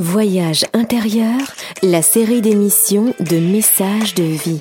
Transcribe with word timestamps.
Voyage 0.00 0.64
intérieur, 0.72 1.38
la 1.84 2.02
série 2.02 2.40
d'émissions 2.40 3.14
de 3.20 3.36
messages 3.36 4.14
de 4.16 4.24
vie. 4.24 4.58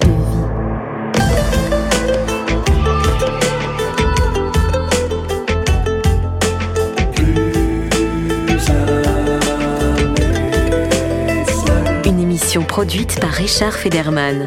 Une 12.06 12.20
émission 12.20 12.62
produite 12.62 13.20
par 13.20 13.32
Richard 13.32 13.74
Federman. 13.74 14.46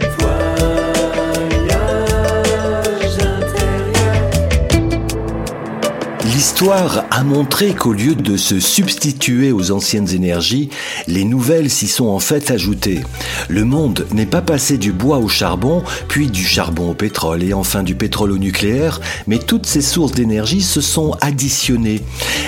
L'histoire 6.22 7.05
a 7.16 7.24
montré 7.24 7.72
qu'au 7.72 7.94
lieu 7.94 8.14
de 8.14 8.36
se 8.36 8.60
substituer 8.60 9.50
aux 9.50 9.70
anciennes 9.70 10.10
énergies, 10.10 10.68
les 11.06 11.24
nouvelles 11.24 11.70
s'y 11.70 11.88
sont 11.88 12.08
en 12.08 12.18
fait 12.18 12.50
ajoutées. 12.50 13.00
Le 13.48 13.64
monde 13.64 14.06
n'est 14.12 14.26
pas 14.26 14.42
passé 14.42 14.76
du 14.76 14.92
bois 14.92 15.16
au 15.16 15.26
charbon, 15.26 15.82
puis 16.08 16.26
du 16.26 16.44
charbon 16.44 16.90
au 16.90 16.94
pétrole 16.94 17.42
et 17.42 17.54
enfin 17.54 17.82
du 17.82 17.94
pétrole 17.94 18.32
au 18.32 18.36
nucléaire, 18.36 19.00
mais 19.26 19.38
toutes 19.38 19.64
ces 19.64 19.80
sources 19.80 20.12
d'énergie 20.12 20.60
se 20.60 20.82
sont 20.82 21.16
additionnées. 21.22 22.02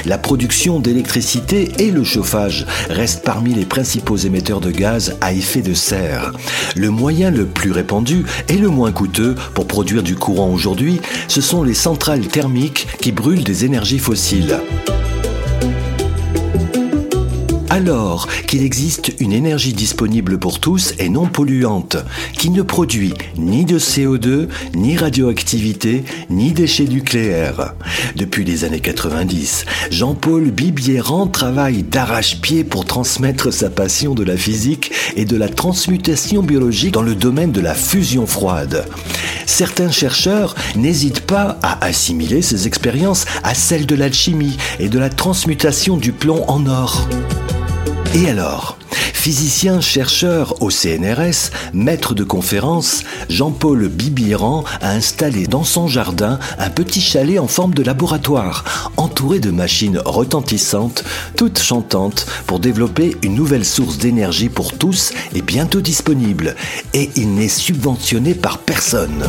La 0.05 0.19
production 0.19 0.81
d'électricité 0.81 1.71
et 1.79 1.91
le 1.91 2.05
chauffage 2.05 2.67
restent 2.91 3.25
parmi 3.25 3.55
les 3.55 3.65
principaux 3.65 4.19
émetteurs 4.19 4.61
de 4.61 4.71
gaz 4.71 5.17
à 5.23 5.33
effet 5.33 5.63
de 5.63 5.73
serre. 5.73 6.33
Le 6.77 6.91
moyen 6.91 7.31
le 7.31 7.47
plus 7.47 7.73
répandu 7.73 8.27
et 8.49 8.59
le 8.59 8.69
moins 8.69 8.93
coûteux 8.93 9.35
pour 9.55 9.67
produire 9.67 10.03
du 10.03 10.15
courant 10.15 10.51
aujourd'hui, 10.51 11.01
ce 11.27 11.41
sont 11.41 11.63
les 11.63 11.73
centrales 11.73 12.27
thermiques 12.29 12.87
qui 13.01 13.13
brûlent 13.13 13.45
des 13.45 13.65
énergies 13.65 13.99
fossiles. 13.99 14.58
Alors 17.71 18.27
qu'il 18.49 18.65
existe 18.65 19.13
une 19.21 19.33
énergie 19.33 19.73
disponible 19.73 20.39
pour 20.39 20.59
tous 20.59 20.95
et 20.99 21.09
non 21.09 21.27
polluante, 21.27 21.97
qui 22.33 22.51
ne 22.51 22.63
produit 22.63 23.15
ni 23.37 23.65
de 23.65 23.79
CO2, 23.79 24.49
ni 24.75 24.97
radioactivité, 24.97 26.03
ni 26.29 26.51
déchets 26.51 26.87
nucléaires. 26.87 27.75
Depuis 28.17 28.45
les 28.45 28.65
années 28.65 28.81
90, 28.81 29.65
Jean-Paul 29.91 30.51
Bibiéran 30.51 31.29
travaille 31.29 31.85
d'arrache-pied 31.85 32.65
pour 32.65 32.85
transmettre 32.85 33.53
sa 33.53 33.71
passion 33.71 34.15
de 34.15 34.25
la 34.25 34.37
physique 34.37 34.91
et 35.15 35.25
de 35.25 35.37
la 35.37 35.49
transmutation 35.49 36.43
biologique 36.43 36.95
dans 36.95 37.03
le 37.03 37.15
domaine 37.15 37.53
de 37.53 37.61
la 37.61 37.75
fusion 37.75 38.27
froide. 38.27 38.87
Certains 39.49 39.91
chercheurs 39.91 40.55
n'hésitent 40.77 41.23
pas 41.23 41.59
à 41.63 41.83
assimiler 41.85 42.43
ces 42.43 42.67
expériences 42.67 43.25
à 43.43 43.55
celles 43.55 43.87
de 43.87 43.95
l'alchimie 43.95 44.59
et 44.79 44.91
de 44.91 44.99
la 44.99 45.09
transmutation 45.09 45.97
du 45.97 46.13
plomb 46.13 46.45
en 46.49 46.67
or. 46.67 47.09
Et 48.15 48.29
alors? 48.29 48.79
Physicien 49.19 49.81
chercheur 49.81 50.63
au 50.63 50.71
CNRS, 50.71 51.51
maître 51.75 52.15
de 52.15 52.23
conférence, 52.23 53.03
Jean-Paul 53.29 53.89
Bibiran 53.89 54.63
a 54.81 54.93
installé 54.93 55.47
dans 55.49 55.65
son 55.65 55.89
jardin 55.89 56.39
un 56.57 56.71
petit 56.71 57.01
chalet 57.01 57.41
en 57.41 57.49
forme 57.49 57.75
de 57.75 57.83
laboratoire, 57.83 58.93
entouré 58.97 59.41
de 59.41 59.51
machines 59.51 60.01
retentissantes, 60.03 61.03
toutes 61.37 61.59
chantantes, 61.59 62.27
pour 62.47 62.61
développer 62.61 63.17
une 63.23 63.35
nouvelle 63.35 63.67
source 63.67 63.99
d'énergie 63.99 64.49
pour 64.49 64.79
tous 64.79 65.13
et 65.35 65.43
bientôt 65.43 65.81
disponible. 65.81 66.55
Et 66.95 67.11
il 67.17 67.35
n'est 67.35 67.49
subventionné 67.49 68.35
par 68.35 68.59
personne. 68.59 69.25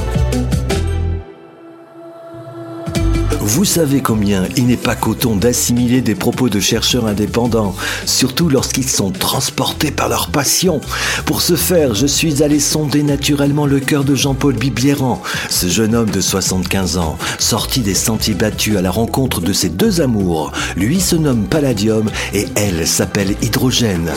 Vous 3.52 3.66
savez 3.66 4.02
combien 4.02 4.44
il 4.58 4.68
n'est 4.68 4.78
pas 4.78 4.96
coton 4.96 5.36
d'assimiler 5.36 6.02
des 6.02 6.14
propos 6.14 6.50
de 6.50 6.60
chercheurs 6.60 7.08
indépendants, 7.08 7.76
surtout 8.06 8.48
lorsqu'ils 8.48 8.88
sont 8.88 9.10
transportés 9.10 9.90
par 9.90 10.08
leur 10.08 10.30
passion. 10.30 10.82
Pour 11.26 11.42
ce 11.42 11.56
faire, 11.56 11.96
je 11.96 12.06
suis 12.06 12.44
allé 12.44 12.60
sonder 12.60 13.02
naturellement 13.02 13.66
le 13.66 13.80
cœur 13.80 14.04
de 14.04 14.14
Jean-Paul 14.14 14.54
Bibiéran, 14.54 15.24
ce 15.50 15.68
jeune 15.68 15.96
homme 15.96 16.12
de 16.12 16.22
75 16.22 17.00
ans, 17.00 17.18
sorti 17.40 17.80
des 17.82 17.96
sentiers 17.96 18.36
battus 18.36 18.78
à 18.78 18.84
la 18.84 18.92
rencontre 18.92 19.42
de 19.42 19.52
ses 19.52 19.70
deux 19.70 20.00
amours. 20.00 20.52
Lui 20.78 21.02
se 21.02 21.16
nomme 21.16 21.46
Palladium 21.46 22.08
et 22.36 22.46
elle 22.56 22.86
s'appelle 22.86 23.36
Hydrogène. 23.42 24.12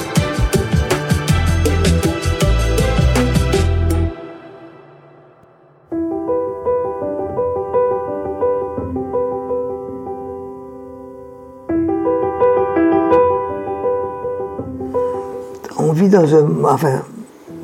Enfin, 16.64 17.02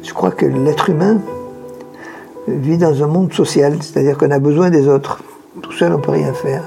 je 0.02 0.12
crois 0.12 0.30
que 0.30 0.46
l'être 0.46 0.90
humain 0.90 1.18
vit 2.46 2.78
dans 2.78 3.02
un 3.02 3.06
monde 3.06 3.32
social, 3.32 3.76
c'est-à-dire 3.80 4.16
qu'on 4.16 4.30
a 4.30 4.38
besoin 4.38 4.70
des 4.70 4.88
autres. 4.88 5.22
Tout 5.62 5.72
seul, 5.72 5.92
on 5.92 5.98
ne 5.98 6.02
peut 6.02 6.12
rien 6.12 6.32
faire. 6.32 6.62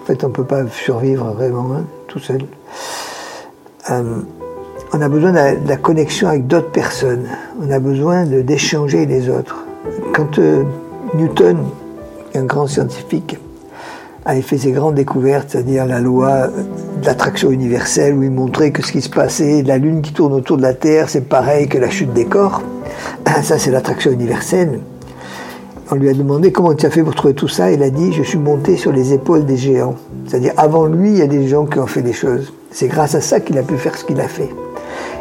En 0.00 0.04
fait, 0.04 0.24
on 0.24 0.28
ne 0.28 0.32
peut 0.32 0.44
pas 0.44 0.66
survivre 0.68 1.32
vraiment, 1.32 1.68
hein, 1.74 1.84
tout 2.08 2.18
seul. 2.18 2.42
Euh, 3.90 4.02
on 4.92 5.00
a 5.00 5.08
besoin 5.08 5.32
de 5.32 5.68
la, 5.68 5.76
connexion 5.76 6.28
avec 6.28 6.46
d'autres 6.46 6.70
personnes. 6.70 7.26
On 7.60 7.70
a 7.70 7.78
besoin 7.78 8.24
d'échanger 8.24 9.06
les 9.06 9.28
autres. 9.28 9.64
Quand 10.12 10.38
euh, 10.38 10.64
Newton, 11.14 11.58
un 12.34 12.44
grand 12.44 12.66
scientifique, 12.66 13.38
avait 14.24 14.42
fait 14.42 14.58
ses 14.58 14.72
grandes 14.72 14.94
découvertes, 14.94 15.50
c'est-à-dire 15.50 15.86
la 15.86 16.00
loi 16.00 16.48
l'attraction 17.06 17.50
universelle, 17.50 18.14
où 18.14 18.22
il 18.22 18.30
montrait 18.30 18.70
que 18.70 18.82
ce 18.82 18.92
qui 18.92 19.00
se 19.00 19.10
passait, 19.10 19.62
la 19.62 19.78
Lune 19.78 20.02
qui 20.02 20.12
tourne 20.12 20.32
autour 20.32 20.56
de 20.56 20.62
la 20.62 20.74
Terre, 20.74 21.08
c'est 21.08 21.28
pareil 21.28 21.68
que 21.68 21.78
la 21.78 21.90
chute 21.90 22.12
des 22.12 22.24
corps. 22.24 22.62
Ça, 23.42 23.58
c'est 23.58 23.70
l'attraction 23.70 24.10
universelle. 24.10 24.80
On 25.90 25.96
lui 25.96 26.08
a 26.08 26.14
demandé 26.14 26.52
comment 26.52 26.74
tu 26.74 26.86
as 26.86 26.90
fait 26.90 27.02
pour 27.02 27.14
trouver 27.14 27.34
tout 27.34 27.48
ça? 27.48 27.70
Il 27.70 27.82
a 27.82 27.90
dit 27.90 28.12
Je 28.12 28.22
suis 28.22 28.38
monté 28.38 28.76
sur 28.76 28.92
les 28.92 29.12
épaules 29.12 29.44
des 29.44 29.56
géants. 29.56 29.96
C'est-à-dire, 30.26 30.52
avant 30.56 30.86
lui, 30.86 31.10
il 31.10 31.18
y 31.18 31.22
a 31.22 31.26
des 31.26 31.48
gens 31.48 31.66
qui 31.66 31.78
ont 31.78 31.86
fait 31.86 32.02
des 32.02 32.12
choses. 32.12 32.52
C'est 32.70 32.88
grâce 32.88 33.14
à 33.14 33.20
ça 33.20 33.40
qu'il 33.40 33.58
a 33.58 33.62
pu 33.62 33.76
faire 33.76 33.96
ce 33.96 34.04
qu'il 34.04 34.20
a 34.20 34.28
fait. 34.28 34.48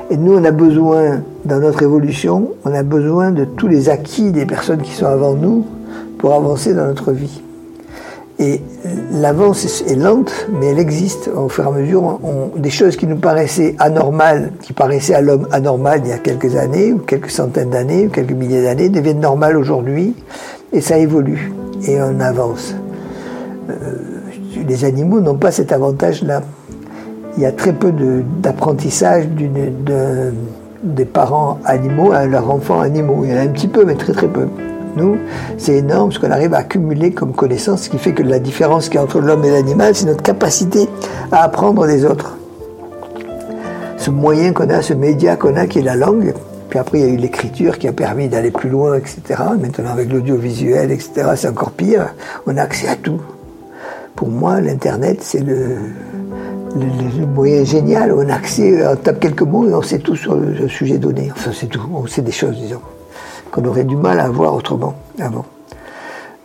Et 0.10 0.18
nous, 0.18 0.34
on 0.34 0.44
a 0.44 0.52
besoin, 0.52 1.22
dans 1.46 1.60
notre 1.60 1.84
évolution, 1.84 2.52
on 2.64 2.74
a 2.74 2.84
besoin 2.84 3.32
de 3.32 3.46
tous 3.46 3.68
les 3.68 3.90
acquis 3.90 4.32
des 4.32 4.46
personnes 4.46 4.82
qui 4.82 4.94
sont 4.94 5.06
avant 5.06 5.34
nous 5.34 5.66
pour 6.18 6.34
avancer 6.34 6.74
dans 6.74 6.86
notre 6.86 7.12
vie. 7.12 7.42
Et 8.42 8.60
l'avance 9.12 9.84
est 9.88 9.96
lente, 9.96 10.48
mais 10.52 10.68
elle 10.68 10.80
existe 10.80 11.30
au 11.30 11.48
fur 11.48 11.64
et 11.66 11.68
à 11.68 11.72
mesure. 11.72 12.20
des 12.58 12.72
choses 12.72 12.98
qui 12.98 13.06
nous 13.06 13.18
paraissaient 13.18 13.76
anormales, 13.78 14.52
qui 14.64 14.74
paraissaient 14.74 15.14
à 15.14 15.22
l'homme 15.22 15.48
anormales 15.52 16.02
il 16.06 16.10
y 16.10 16.14
a 16.14 16.18
quelques 16.18 16.56
années, 16.56 16.92
ou 16.92 16.98
quelques 16.98 17.30
centaines 17.30 17.70
d'années, 17.70 18.08
ou 18.08 18.10
quelques 18.10 18.32
milliers 18.32 18.64
d'années, 18.64 18.90
deviennent 18.90 19.20
normales 19.20 19.56
aujourd'hui, 19.58 20.16
et 20.74 20.82
ça 20.82 20.98
évolue, 20.98 21.52
et 21.88 22.02
on 22.02 22.20
avance. 22.20 22.74
Euh, 23.70 23.74
les 24.68 24.86
animaux 24.86 25.22
n'ont 25.22 25.38
pas 25.38 25.52
cet 25.52 25.72
avantage-là. 25.72 26.42
Il 27.38 27.44
y 27.44 27.46
a 27.46 27.52
très 27.52 27.74
peu 27.74 27.94
d'apprentissage 28.42 29.28
de, 29.28 30.34
des 30.84 31.06
parents 31.06 31.60
animaux 31.64 32.12
à 32.12 32.26
leurs 32.26 32.50
enfants 32.50 32.82
animaux. 32.82 33.22
Il 33.24 33.32
y 33.32 33.34
en 33.34 33.38
a 33.38 33.42
un 33.42 33.48
petit 33.50 33.68
peu, 33.68 33.86
mais 33.86 33.96
très 33.96 34.14
très 34.14 34.28
peu. 34.28 34.48
Nous, 34.96 35.18
c'est 35.58 35.78
énorme 35.78 36.12
ce 36.12 36.20
qu'on 36.20 36.32
arrive 36.32 36.54
à 36.54 36.58
accumuler 36.58 37.12
comme 37.12 37.34
connaissance, 37.34 37.84
ce 37.84 37.90
qui 37.90 37.98
fait 37.98 38.14
que 38.14 38.24
la 38.24 38.40
différence 38.40 38.90
qu'il 38.90 38.96
y 38.96 38.98
a 38.98 39.04
entre 39.04 39.20
l'homme 39.20 39.44
et 39.46 39.52
l'animal, 39.52 39.96
c'est 39.96 40.06
notre 40.06 40.24
capacité 40.24 40.90
à 41.32 41.44
apprendre 41.44 41.88
des 41.88 42.06
autres. 42.06 42.38
Ce 43.98 44.10
moyen 44.10 44.52
qu'on 44.52 44.70
a, 44.70 44.82
ce 44.82 44.94
média 44.94 45.36
qu'on 45.36 45.56
a, 45.56 45.68
qui 45.68 45.80
est 45.80 45.84
la 45.84 45.96
langue, 45.96 46.34
puis 46.70 46.80
après 46.80 47.00
il 47.00 47.06
y 47.06 47.10
a 47.10 47.14
eu 47.14 47.18
l'écriture 47.18 47.78
qui 47.78 47.88
a 47.88 47.94
permis 47.94 48.28
d'aller 48.28 48.52
plus 48.52 48.70
loin, 48.70 48.96
etc. 48.96 49.22
Maintenant 49.60 49.92
avec 49.92 50.12
l'audiovisuel, 50.12 50.92
etc., 50.92 51.32
c'est 51.36 51.48
encore 51.48 51.72
pire. 51.72 52.14
On 52.46 52.58
a 52.58 52.62
accès 52.62 52.88
à 52.88 52.96
tout. 52.96 53.22
Pour 54.16 54.28
moi, 54.28 54.60
l'Internet, 54.60 55.20
c'est 55.22 55.40
le, 55.40 55.78
moyen 57.34 57.64
génial. 57.64 58.14
On 58.14 58.28
a 58.28 58.34
accès, 58.34 58.86
on 58.88 58.96
tape 58.96 59.20
quelques 59.20 59.42
mots 59.42 59.70
et 59.70 59.74
on 59.74 59.82
sait 59.82 60.00
tout 60.00 60.16
sur 60.16 60.36
le 60.36 60.68
sujet 60.68 60.98
donné. 60.98 61.30
Enfin, 61.32 61.52
c'est 61.54 61.68
tout. 61.68 61.82
On 61.94 62.06
sait 62.08 62.22
des 62.22 62.32
choses, 62.32 62.58
disons 62.58 62.82
qu'on 63.52 63.66
aurait 63.66 63.84
du 63.84 63.96
mal 63.96 64.20
à 64.20 64.30
voir 64.30 64.56
autrement 64.56 64.96
avant. 65.20 65.46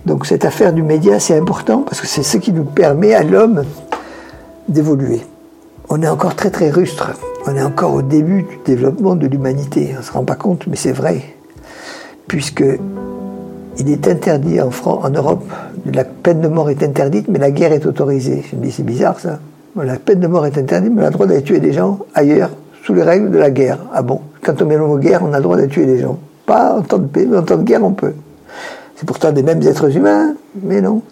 Donc 0.04 0.26
cette 0.26 0.44
affaire 0.44 0.72
du 0.72 0.82
média, 0.82 1.18
c'est 1.18 1.36
important 1.36 1.82
parce 1.82 2.00
que 2.00 2.06
c'est 2.06 2.22
ce 2.22 2.36
qui 2.36 2.52
nous 2.52 2.64
permet 2.64 3.14
à 3.14 3.22
l'homme 3.22 3.64
d'évoluer. 4.68 5.20
On 5.88 6.02
est 6.02 6.08
encore 6.08 6.34
très 6.34 6.50
très 6.50 6.70
rustre. 6.70 7.12
On 7.46 7.54
est 7.56 7.62
encore 7.62 7.94
au 7.94 8.02
début 8.02 8.42
du 8.42 8.58
développement 8.64 9.14
de 9.14 9.26
l'humanité. 9.26 9.92
On 9.94 9.98
ne 9.98 10.02
se 10.02 10.12
rend 10.12 10.24
pas 10.24 10.34
compte, 10.34 10.66
mais 10.66 10.76
c'est 10.76 10.92
vrai. 10.92 11.22
Puisque 12.26 12.64
il 13.78 13.90
est 13.90 14.08
interdit 14.08 14.60
en, 14.60 14.70
France, 14.70 15.04
en 15.04 15.10
Europe, 15.10 15.44
la 15.84 16.04
peine 16.04 16.40
de 16.40 16.48
mort 16.48 16.70
est 16.70 16.82
interdite, 16.82 17.28
mais 17.28 17.38
la 17.38 17.50
guerre 17.50 17.72
est 17.72 17.86
autorisée. 17.86 18.44
Je 18.50 18.56
me 18.56 18.62
dis, 18.62 18.72
c'est 18.72 18.82
bizarre 18.82 19.20
ça. 19.20 19.38
La 19.76 19.96
peine 19.96 20.20
de 20.20 20.26
mort 20.26 20.46
est 20.46 20.56
interdite, 20.56 20.92
mais 20.94 21.02
on 21.02 21.04
a 21.04 21.08
le 21.08 21.12
droit 21.12 21.26
d'aller 21.26 21.42
tuer 21.42 21.60
des 21.60 21.72
gens 21.72 21.98
ailleurs, 22.14 22.50
sous 22.84 22.94
les 22.94 23.02
règles 23.02 23.30
de 23.30 23.38
la 23.38 23.50
guerre. 23.50 23.78
Ah 23.92 24.02
bon? 24.02 24.20
Quand 24.42 24.62
on 24.62 24.66
met 24.66 24.76
le 24.76 24.86
mot 24.86 24.96
guerre, 24.96 25.22
on 25.22 25.32
a 25.32 25.36
le 25.36 25.42
droit 25.42 25.56
de 25.56 25.66
tuer 25.66 25.84
des 25.84 25.98
gens. 25.98 26.18
Pas 26.46 26.74
en 26.74 26.82
temps 26.82 26.98
de 26.98 27.06
paix, 27.06 27.26
mais 27.28 27.36
en 27.36 27.42
temps 27.42 27.56
de 27.56 27.64
guerre, 27.64 27.84
on 27.84 27.92
peut. 27.92 28.14
C'est 28.96 29.04
pourtant 29.04 29.30
des 29.30 29.42
mêmes 29.42 29.62
êtres 29.62 29.94
humains, 29.94 30.34
mais 30.62 30.80
non. 30.80 31.02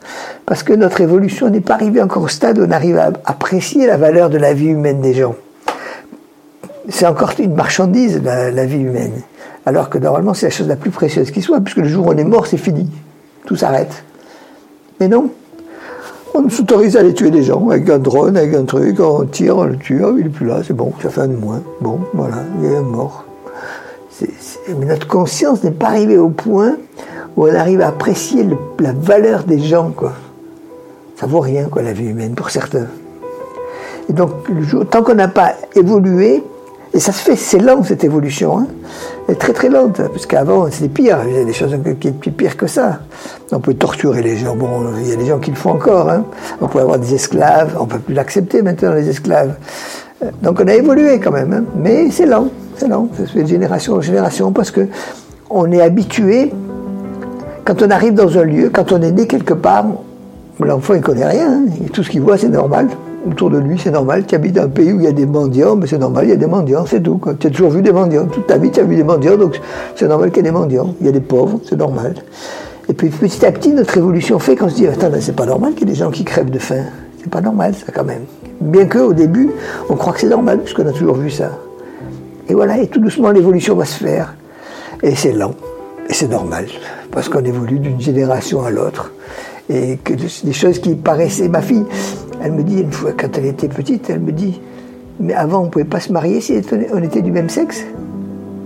Parce 0.46 0.62
que 0.62 0.72
notre 0.72 1.02
évolution 1.02 1.50
n'est 1.50 1.60
pas 1.60 1.74
arrivée 1.74 2.00
encore 2.00 2.22
au 2.22 2.28
stade 2.28 2.58
où 2.58 2.64
on 2.64 2.70
arrive 2.70 2.96
à 2.96 3.10
apprécier 3.26 3.86
la 3.86 3.98
valeur 3.98 4.30
de 4.30 4.38
la 4.38 4.54
vie 4.54 4.68
humaine 4.68 5.02
des 5.02 5.12
gens. 5.12 5.34
c'est 6.88 7.06
encore 7.06 7.32
une 7.38 7.54
marchandise, 7.54 8.22
la, 8.24 8.64
vie 8.64 8.80
humaine. 8.80 9.20
Alors 9.66 9.90
que 9.90 9.98
normalement, 9.98 10.32
c'est 10.32 10.46
la 10.46 10.50
chose 10.50 10.68
la 10.68 10.76
plus 10.76 10.90
précieuse 10.90 11.30
qui 11.30 11.42
soit, 11.42 11.60
puisque 11.60 11.78
le 11.78 11.88
jour 11.88 12.06
où 12.06 12.10
on 12.10 12.16
est 12.16 12.24
mort, 12.24 12.46
c'est 12.46 12.56
fini. 12.56 12.88
Tout 13.44 13.56
s'arrête. 13.56 14.04
Mais 15.00 15.08
non. 15.08 15.30
On 16.32 16.42
nous 16.42 16.60
autorise 16.60 16.96
à 16.96 17.00
aller 17.00 17.14
tuer 17.14 17.30
des 17.30 17.42
gens 17.42 17.68
avec 17.68 17.88
un 17.90 17.98
drone, 17.98 18.36
avec 18.36 18.54
un 18.54 18.64
truc, 18.64 18.98
on 18.98 19.24
tire, 19.26 19.58
on 19.58 19.64
le 19.64 19.76
tue, 19.76 20.02
oh, 20.02 20.16
il 20.18 20.26
est 20.26 20.30
plus 20.30 20.46
là, 20.46 20.62
c'est 20.66 20.74
bon, 20.74 20.92
ça 21.02 21.10
fait 21.10 21.20
un 21.20 21.28
de 21.28 21.36
moins. 21.36 21.62
Bon, 21.80 22.00
voilà, 22.12 22.36
il 22.60 22.64
est 22.64 22.80
mort. 22.80 23.24
Mais 24.20 24.86
notre 24.86 25.06
conscience 25.06 25.62
n'est 25.62 25.70
pas 25.70 25.88
arrivée 25.88 26.18
au 26.18 26.28
point 26.28 26.76
où 27.36 27.46
on 27.46 27.54
arrive 27.54 27.80
à 27.80 27.88
apprécier 27.88 28.46
la 28.78 28.92
valeur 28.92 29.44
des 29.44 29.58
gens, 29.58 29.90
quoi. 29.90 30.12
Ça 31.16 31.26
vaut 31.26 31.40
rien, 31.40 31.68
quoi, 31.68 31.82
la 31.82 31.92
vie 31.92 32.06
humaine, 32.06 32.34
pour 32.34 32.50
certains. 32.50 32.86
Et 34.08 34.12
donc, 34.12 34.30
tant 34.90 35.02
qu'on 35.02 35.14
n'a 35.14 35.28
pas 35.28 35.54
évolué, 35.74 36.42
et 36.92 37.00
ça 37.00 37.10
se 37.10 37.22
fait, 37.22 37.34
c'est 37.34 37.58
lent 37.58 37.82
cette 37.82 38.04
évolution, 38.04 38.58
hein. 38.58 38.66
elle 39.26 39.34
est 39.34 39.38
très 39.38 39.52
très 39.52 39.68
lente, 39.68 40.00
parce 40.00 40.26
qu'avant 40.26 40.70
c'était 40.70 40.88
pire, 40.88 41.18
il 41.26 41.34
y 41.34 41.38
a 41.38 41.44
des 41.44 41.52
choses 41.52 41.76
qui 42.00 42.08
étaient 42.08 42.30
pires 42.30 42.56
que 42.56 42.68
ça. 42.68 43.00
On 43.50 43.58
peut 43.58 43.74
torturer 43.74 44.22
les 44.22 44.36
gens, 44.36 44.54
bon, 44.54 44.84
il 45.00 45.08
y 45.08 45.12
a 45.12 45.16
des 45.16 45.26
gens 45.26 45.40
qui 45.40 45.50
le 45.50 45.56
font 45.56 45.72
encore, 45.72 46.08
hein. 46.08 46.24
on 46.60 46.68
peut 46.68 46.78
avoir 46.78 47.00
des 47.00 47.14
esclaves, 47.14 47.76
on 47.80 47.86
peut 47.86 47.98
plus 47.98 48.14
l'accepter 48.14 48.62
maintenant 48.62 48.92
les 48.92 49.08
esclaves. 49.08 49.56
Euh, 50.22 50.30
donc 50.42 50.60
on 50.60 50.68
a 50.68 50.74
évolué 50.74 51.18
quand 51.18 51.32
même, 51.32 51.52
hein. 51.52 51.64
mais 51.76 52.12
c'est 52.12 52.26
lent, 52.26 52.48
c'est 52.76 52.88
lent, 52.88 53.08
ça 53.16 53.26
se 53.26 53.32
fait 53.32 53.42
de 53.42 53.48
génération 53.48 53.94
en 53.94 54.00
génération, 54.00 54.52
parce 54.52 54.70
que 54.70 54.88
on 55.50 55.70
est 55.70 55.80
habitué, 55.80 56.52
quand 57.64 57.82
on 57.82 57.90
arrive 57.90 58.14
dans 58.14 58.38
un 58.38 58.44
lieu, 58.44 58.70
quand 58.72 58.92
on 58.92 59.00
est 59.02 59.12
né 59.12 59.26
quelque 59.26 59.54
part, 59.54 59.86
l'enfant 60.60 60.94
il 60.94 61.00
connaît 61.00 61.26
rien, 61.26 61.62
tout 61.92 62.02
ce 62.02 62.10
qu'il 62.10 62.22
voit 62.22 62.38
c'est 62.38 62.48
normal 62.48 62.88
autour 63.26 63.50
de 63.50 63.58
lui, 63.58 63.78
c'est 63.78 63.90
normal. 63.90 64.24
Tu 64.26 64.34
habites 64.34 64.58
un 64.58 64.68
pays 64.68 64.92
où 64.92 65.00
il 65.00 65.04
y 65.04 65.08
a 65.08 65.12
des 65.12 65.26
mendiants, 65.26 65.76
mais 65.76 65.86
c'est 65.86 65.98
normal, 65.98 66.24
il 66.26 66.30
y 66.30 66.32
a 66.32 66.36
des 66.36 66.46
mendiants, 66.46 66.84
c'est 66.86 67.02
tout. 67.02 67.20
Tu 67.38 67.46
as 67.46 67.50
toujours 67.50 67.70
vu 67.70 67.82
des 67.82 67.92
mendiants. 67.92 68.26
Toute 68.26 68.46
ta 68.46 68.58
vie, 68.58 68.70
tu 68.70 68.80
as 68.80 68.84
vu 68.84 68.96
des 68.96 69.04
mendiants, 69.04 69.36
donc 69.36 69.60
c'est 69.96 70.06
normal 70.06 70.30
qu'il 70.30 70.38
y 70.38 70.40
ait 70.40 70.50
des 70.50 70.56
mendiants. 70.56 70.94
Il 71.00 71.06
y 71.06 71.08
a 71.08 71.12
des 71.12 71.20
pauvres, 71.20 71.60
c'est 71.64 71.76
normal. 71.76 72.14
Et 72.88 72.92
puis 72.92 73.08
petit 73.08 73.44
à 73.46 73.52
petit, 73.52 73.70
notre 73.70 73.96
évolution 73.96 74.38
fait 74.38 74.56
qu'on 74.56 74.68
se 74.68 74.74
dit 74.74 74.86
Attends, 74.86 75.08
c'est 75.20 75.36
pas 75.36 75.46
normal 75.46 75.72
qu'il 75.72 75.88
y 75.88 75.90
ait 75.90 75.94
des 75.94 75.98
gens 75.98 76.10
qui 76.10 76.24
crèvent 76.24 76.50
de 76.50 76.58
faim. 76.58 76.84
C'est 77.18 77.30
pas 77.30 77.40
normal, 77.40 77.74
ça, 77.74 77.90
quand 77.92 78.04
même. 78.04 78.24
Bien 78.60 78.86
qu'au 78.86 79.12
début, 79.14 79.50
on 79.88 79.96
croit 79.96 80.12
que 80.12 80.20
c'est 80.20 80.28
normal, 80.28 80.58
puisqu'on 80.58 80.86
a 80.86 80.92
toujours 80.92 81.16
vu 81.16 81.30
ça. 81.30 81.50
Et 82.48 82.54
voilà, 82.54 82.78
et 82.78 82.88
tout 82.88 83.00
doucement, 83.00 83.30
l'évolution 83.30 83.74
va 83.74 83.84
se 83.84 84.02
faire. 84.02 84.34
Et 85.02 85.14
c'est 85.14 85.32
lent. 85.32 85.54
Et 86.08 86.12
c'est 86.12 86.28
normal, 86.28 86.66
parce 87.10 87.28
qu'on 87.28 87.44
évolue 87.44 87.78
d'une 87.78 88.00
génération 88.00 88.62
à 88.62 88.70
l'autre. 88.70 89.12
Et 89.70 89.96
que 89.96 90.12
des 90.12 90.52
choses 90.52 90.78
qui 90.78 90.94
paraissaient. 90.94 91.48
Ma 91.48 91.62
fille, 91.62 91.84
elle 92.42 92.52
me 92.52 92.62
dit, 92.62 92.80
une 92.80 92.92
fois, 92.92 93.12
quand 93.18 93.38
elle 93.38 93.46
était 93.46 93.68
petite, 93.68 94.10
elle 94.10 94.20
me 94.20 94.32
dit, 94.32 94.60
mais 95.18 95.32
avant, 95.32 95.62
on 95.62 95.64
ne 95.64 95.70
pouvait 95.70 95.84
pas 95.84 96.00
se 96.00 96.12
marier 96.12 96.40
si 96.40 96.60
on 96.92 97.02
était 97.02 97.22
du 97.22 97.30
même 97.30 97.48
sexe. 97.48 97.84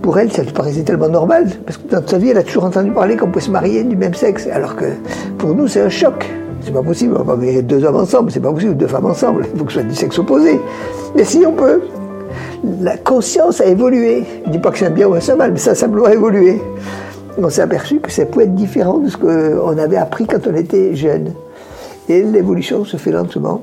Pour 0.01 0.17
elle, 0.17 0.31
ça 0.31 0.43
lui 0.43 0.51
paraissait 0.51 0.83
tellement 0.83 1.09
normal, 1.09 1.47
parce 1.65 1.77
que 1.77 1.87
dans 1.89 2.05
sa 2.05 2.17
vie, 2.17 2.29
elle 2.29 2.37
a 2.37 2.43
toujours 2.43 2.65
entendu 2.65 2.91
parler 2.91 3.15
qu'on 3.15 3.27
pouvait 3.27 3.45
se 3.45 3.51
marier 3.51 3.83
du 3.83 3.95
même 3.95 4.13
sexe, 4.13 4.47
alors 4.51 4.75
que 4.75 4.85
pour 5.37 5.53
nous, 5.53 5.67
c'est 5.67 5.81
un 5.81 5.89
choc. 5.89 6.29
C'est 6.61 6.73
pas 6.73 6.83
possible, 6.83 7.15
on 7.17 7.23
va 7.23 7.35
marier 7.37 7.61
deux 7.61 7.83
hommes 7.85 7.95
ensemble, 7.95 8.31
c'est 8.31 8.41
pas 8.41 8.51
possible, 8.51 8.75
deux 8.75 8.87
femmes 8.87 9.05
ensemble, 9.05 9.45
il 9.53 9.57
faut 9.57 9.65
que 9.65 9.71
ce 9.71 9.79
soit 9.79 9.87
du 9.87 9.95
sexe 9.95 10.19
opposé. 10.19 10.59
Mais 11.15 11.23
si 11.23 11.45
on 11.45 11.53
peut. 11.53 11.81
La 12.63 12.97
conscience 12.97 13.61
a 13.61 13.65
évolué. 13.65 14.25
Je 14.43 14.47
ne 14.47 14.53
dis 14.53 14.59
pas 14.59 14.71
que 14.71 14.77
c'est 14.77 14.93
bien 14.93 15.07
ou 15.07 15.19
c'est 15.19 15.35
mal, 15.35 15.51
mais 15.53 15.59
ça 15.59 15.71
a 15.71 15.75
simplement 15.75 16.09
évolué. 16.09 16.61
On 17.37 17.49
s'est 17.49 17.61
aperçu 17.61 17.99
que 17.99 18.11
ça 18.11 18.25
pouvait 18.25 18.45
être 18.45 18.55
différent 18.55 18.97
de 18.97 19.09
ce 19.09 19.17
qu'on 19.17 19.77
avait 19.77 19.97
appris 19.97 20.25
quand 20.27 20.45
on 20.47 20.55
était 20.55 20.93
jeune. 20.95 21.33
Et 22.09 22.23
l'évolution 22.23 22.85
se 22.85 22.97
fait 22.97 23.11
lentement. 23.11 23.61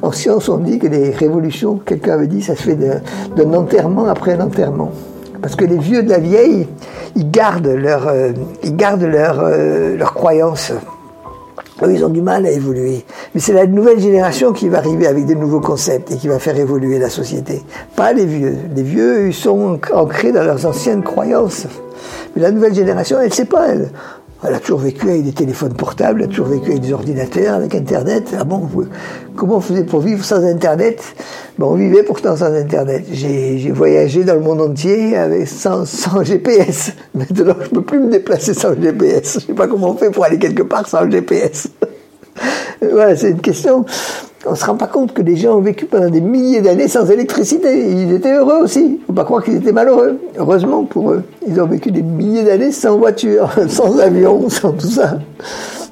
En 0.00 0.12
science, 0.12 0.48
on 0.48 0.58
dit 0.58 0.78
que 0.78 0.86
les 0.86 1.10
révolutions, 1.10 1.76
quelqu'un 1.76 2.14
avait 2.14 2.26
dit, 2.26 2.42
ça 2.42 2.56
se 2.56 2.62
fait 2.62 2.74
d'un 2.76 3.54
enterrement 3.54 4.06
après 4.06 4.32
un 4.32 4.40
enterrement. 4.40 4.90
Parce 5.40 5.56
que 5.56 5.64
les 5.64 5.78
vieux 5.78 6.02
de 6.02 6.08
la 6.08 6.18
vieille, 6.18 6.66
ils 7.14 7.30
gardent 7.30 7.66
leur, 7.66 8.08
euh, 8.08 8.32
leur, 8.62 9.40
euh, 9.40 9.96
leur 9.96 10.14
croyance. 10.14 10.72
Ils 11.90 12.04
ont 12.04 12.08
du 12.08 12.22
mal 12.22 12.46
à 12.46 12.50
évoluer. 12.50 13.04
Mais 13.34 13.40
c'est 13.40 13.52
la 13.52 13.66
nouvelle 13.66 14.00
génération 14.00 14.52
qui 14.52 14.68
va 14.68 14.78
arriver 14.78 15.06
avec 15.06 15.26
des 15.26 15.34
nouveaux 15.34 15.60
concepts 15.60 16.10
et 16.12 16.16
qui 16.16 16.28
va 16.28 16.38
faire 16.38 16.56
évoluer 16.56 16.98
la 16.98 17.10
société. 17.10 17.62
Pas 17.96 18.12
les 18.12 18.26
vieux. 18.26 18.56
Les 18.74 18.82
vieux, 18.82 19.28
ils 19.28 19.34
sont 19.34 19.78
ancrés 19.92 20.32
dans 20.32 20.44
leurs 20.44 20.66
anciennes 20.66 21.02
croyances. 21.02 21.66
Mais 22.34 22.42
la 22.42 22.50
nouvelle 22.50 22.74
génération, 22.74 23.18
elle 23.20 23.28
ne 23.28 23.34
sait 23.34 23.44
pas, 23.44 23.68
elle. 23.68 23.90
Elle 24.44 24.54
a 24.54 24.60
toujours 24.60 24.80
vécu 24.80 25.08
avec 25.08 25.22
des 25.22 25.32
téléphones 25.32 25.74
portables, 25.74 26.22
elle 26.22 26.28
a 26.28 26.30
toujours 26.30 26.48
vécu 26.48 26.70
avec 26.70 26.80
des 26.80 26.92
ordinateurs, 26.92 27.54
avec 27.54 27.74
Internet. 27.76 28.34
Ah 28.36 28.42
bon, 28.42 28.68
comment 29.36 29.56
on 29.56 29.60
faisait 29.60 29.84
pour 29.84 30.00
vivre 30.00 30.24
sans 30.24 30.44
Internet? 30.44 31.00
Bon, 31.58 31.72
On 31.72 31.74
vivait 31.76 32.02
pourtant 32.02 32.36
sans 32.36 32.52
Internet. 32.52 33.04
J'ai 33.12 33.70
voyagé 33.70 34.24
dans 34.24 34.34
le 34.34 34.40
monde 34.40 34.60
entier 34.60 35.16
avec, 35.16 35.46
sans, 35.46 35.86
sans 35.86 36.24
GPS. 36.24 36.92
Maintenant, 37.14 37.54
je 37.60 37.68
ne 37.68 37.74
peux 37.74 37.82
plus 37.82 38.00
me 38.00 38.10
déplacer 38.10 38.52
sans 38.52 38.74
GPS. 38.74 39.34
Je 39.34 39.36
ne 39.36 39.40
sais 39.42 39.54
pas 39.54 39.68
comment 39.68 39.90
on 39.90 39.96
fait 39.96 40.10
pour 40.10 40.24
aller 40.24 40.38
quelque 40.38 40.62
part 40.64 40.88
sans 40.88 41.08
GPS. 41.08 41.68
voilà, 42.80 43.14
c'est 43.14 43.30
une 43.30 43.40
question 43.40 43.84
on 44.44 44.52
ne 44.52 44.56
se 44.56 44.64
rend 44.64 44.74
pas 44.74 44.86
compte 44.86 45.12
que 45.12 45.22
des 45.22 45.36
gens 45.36 45.56
ont 45.56 45.60
vécu 45.60 45.86
pendant 45.86 46.10
des 46.10 46.20
milliers 46.20 46.60
d'années 46.60 46.88
sans 46.88 47.08
électricité. 47.10 47.90
Ils 47.90 48.12
étaient 48.12 48.34
heureux 48.34 48.62
aussi. 48.62 48.80
Il 48.80 49.00
ne 49.00 49.06
faut 49.06 49.12
pas 49.12 49.24
croire 49.24 49.42
qu'ils 49.44 49.56
étaient 49.56 49.72
malheureux. 49.72 50.18
Heureusement 50.36 50.84
pour 50.84 51.12
eux. 51.12 51.22
Ils 51.46 51.60
ont 51.60 51.66
vécu 51.66 51.92
des 51.92 52.02
milliers 52.02 52.42
d'années 52.42 52.72
sans 52.72 52.98
voiture, 52.98 53.50
sans 53.68 53.98
avion, 53.98 54.48
sans 54.48 54.72
tout 54.72 54.88
ça. 54.88 55.18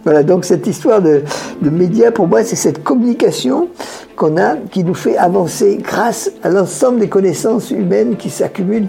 Voilà, 0.03 0.23
donc 0.23 0.45
cette 0.47 0.67
histoire 0.67 1.03
de, 1.03 1.23
médias, 1.61 2.11
pour 2.11 2.27
moi, 2.27 2.43
c'est 2.43 2.57
cette 2.57 2.83
communication 2.83 3.69
qu'on 4.17 4.37
a 4.39 4.57
qui 4.57 4.83
nous 4.83 4.95
fait 4.95 5.17
avancer 5.17 5.79
grâce 5.83 6.33
à 6.43 6.49
l'ensemble 6.49 7.01
des 7.01 7.09
connaissances 7.09 7.71
humaines 7.71 8.17
qui 8.17 8.31
s'accumulent. 8.31 8.89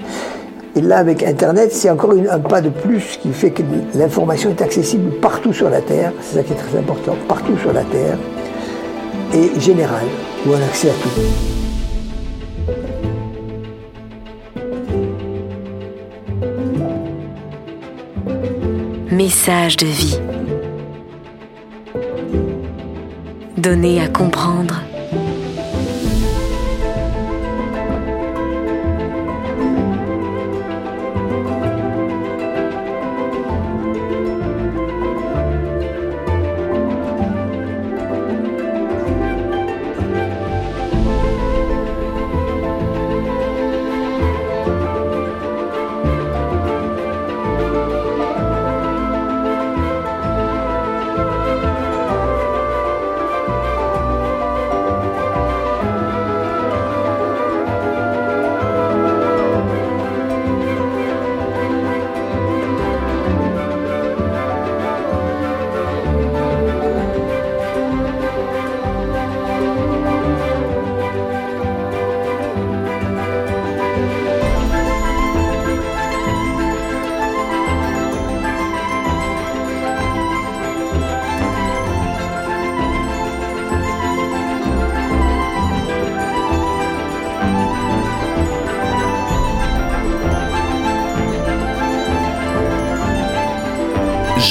Et 0.75 0.81
là, 0.81 0.99
avec 0.99 1.21
Internet, 1.21 1.73
c'est 1.73 1.89
encore 1.89 2.13
un 2.13 2.39
pas 2.39 2.61
de 2.61 2.69
plus 2.69 3.19
qui 3.21 3.33
fait 3.33 3.51
que 3.51 3.61
l'information 3.93 4.51
est 4.51 4.61
accessible 4.61 5.11
partout 5.19 5.51
sur 5.51 5.69
la 5.69 5.81
Terre. 5.81 6.13
C'est 6.21 6.37
ça 6.37 6.43
qui 6.43 6.53
est 6.53 6.55
très 6.55 6.79
important, 6.79 7.15
partout 7.27 7.57
sur 7.57 7.73
la 7.73 7.83
Terre 7.83 8.17
et 9.33 9.59
général, 9.59 10.05
ou 10.45 10.53
un 10.53 10.61
accès 10.61 10.89
à 10.89 10.93
tout. 10.93 11.09
Message 19.11 19.77
de 19.77 19.85
vie. 19.85 20.19
Donner 23.57 24.01
à 24.01 24.07
comprendre 24.07 24.81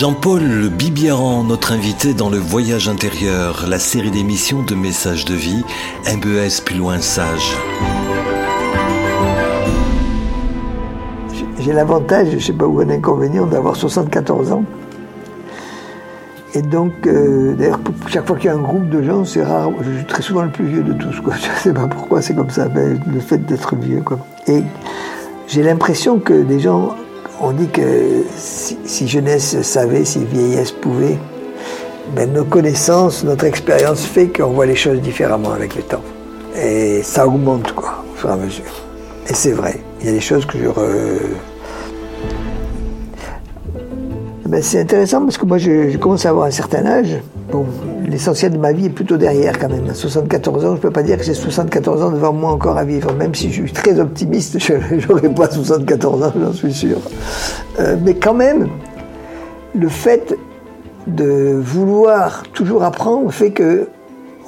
Jean-Paul 0.00 0.70
Bibieran, 0.70 1.44
notre 1.44 1.72
invité 1.72 2.14
dans 2.14 2.30
le 2.30 2.38
Voyage 2.38 2.88
intérieur, 2.88 3.66
la 3.68 3.78
série 3.78 4.10
d'émissions 4.10 4.62
de 4.62 4.74
messages 4.74 5.26
de 5.26 5.34
vie, 5.34 5.62
MBS 6.06 6.62
plus 6.64 6.78
loin 6.78 7.02
sage. 7.02 7.54
J'ai 11.58 11.74
l'avantage, 11.74 12.28
je 12.30 12.36
ne 12.36 12.40
sais 12.40 12.54
pas 12.54 12.64
où 12.64 12.80
un 12.80 12.88
inconvénient, 12.88 13.44
d'avoir 13.44 13.76
74 13.76 14.52
ans. 14.52 14.64
Et 16.54 16.62
donc, 16.62 17.06
euh, 17.06 17.52
d'ailleurs, 17.52 17.80
chaque 18.06 18.26
fois 18.26 18.36
qu'il 18.36 18.46
y 18.46 18.48
a 18.48 18.54
un 18.54 18.62
groupe 18.62 18.88
de 18.88 19.02
gens, 19.02 19.26
c'est 19.26 19.44
rare. 19.44 19.68
Très 20.08 20.22
souvent 20.22 20.44
le 20.44 20.50
plus 20.50 20.64
vieux 20.64 20.82
de 20.82 20.94
tous. 20.94 21.12
Je 21.26 21.50
ne 21.50 21.56
sais 21.62 21.74
pas 21.74 21.88
pourquoi 21.88 22.22
c'est 22.22 22.34
comme 22.34 22.48
ça, 22.48 22.68
mais 22.74 22.96
le 23.12 23.20
fait 23.20 23.44
d'être 23.44 23.76
vieux. 23.76 24.02
Et 24.46 24.62
j'ai 25.46 25.62
l'impression 25.62 26.20
que 26.20 26.42
des 26.42 26.58
gens 26.58 26.94
ont 27.40 27.52
dit 27.52 27.68
que 27.68 28.24
si, 28.36 29.08
jeunesse 29.08 29.62
savait, 29.62 30.04
si 30.04 30.24
vieillesse 30.24 30.72
pouvait, 30.72 31.18
ben 32.14 32.32
nos 32.32 32.44
connaissances, 32.44 33.24
notre 33.24 33.44
expérience 33.44 34.04
fait 34.04 34.28
qu'on 34.28 34.50
voit 34.50 34.66
les 34.66 34.76
choses 34.76 35.00
différemment 35.00 35.52
avec 35.52 35.74
le 35.74 35.82
temps. 35.82 36.02
Et 36.56 37.02
ça 37.02 37.26
augmente, 37.26 37.72
quoi, 37.72 38.04
au 38.12 38.16
fur 38.16 38.30
et 38.30 38.32
à 38.32 38.36
mesure. 38.36 38.64
Et 39.28 39.34
c'est 39.34 39.52
vrai, 39.52 39.80
il 40.00 40.06
y 40.06 40.08
a 40.08 40.12
des 40.12 40.20
choses 40.20 40.44
que 40.44 40.58
je... 40.58 40.68
Ben, 44.46 44.60
c'est 44.62 44.80
intéressant 44.80 45.22
parce 45.22 45.38
que 45.38 45.46
moi, 45.46 45.58
je, 45.58 45.96
commence 45.96 46.26
à 46.26 46.30
avoir 46.30 46.46
un 46.46 46.50
certain 46.50 46.84
âge. 46.84 47.16
L'essentiel 48.06 48.52
de 48.52 48.58
ma 48.58 48.72
vie 48.72 48.86
est 48.86 48.90
plutôt 48.90 49.16
derrière 49.16 49.58
quand 49.58 49.68
même. 49.68 49.88
À 49.88 49.94
74 49.94 50.64
ans, 50.64 50.68
je 50.70 50.74
ne 50.74 50.78
peux 50.78 50.90
pas 50.90 51.02
dire 51.02 51.16
que 51.16 51.24
j'ai 51.24 51.34
74 51.34 52.02
ans 52.02 52.10
devant 52.10 52.32
moi 52.32 52.52
encore 52.52 52.78
à 52.78 52.84
vivre. 52.84 53.12
Même 53.14 53.34
si 53.34 53.50
je 53.52 53.62
suis 53.62 53.72
très 53.72 53.98
optimiste, 54.00 54.58
je 54.58 55.06
n'aurai 55.08 55.28
pas 55.28 55.50
74 55.50 56.22
ans, 56.22 56.32
j'en 56.38 56.52
suis 56.52 56.72
sûr. 56.72 56.98
Euh, 57.78 57.96
mais 58.02 58.14
quand 58.14 58.34
même, 58.34 58.68
le 59.74 59.88
fait 59.88 60.36
de 61.06 61.58
vouloir 61.62 62.42
toujours 62.52 62.84
apprendre 62.84 63.30
fait 63.32 63.52
que 63.52 63.88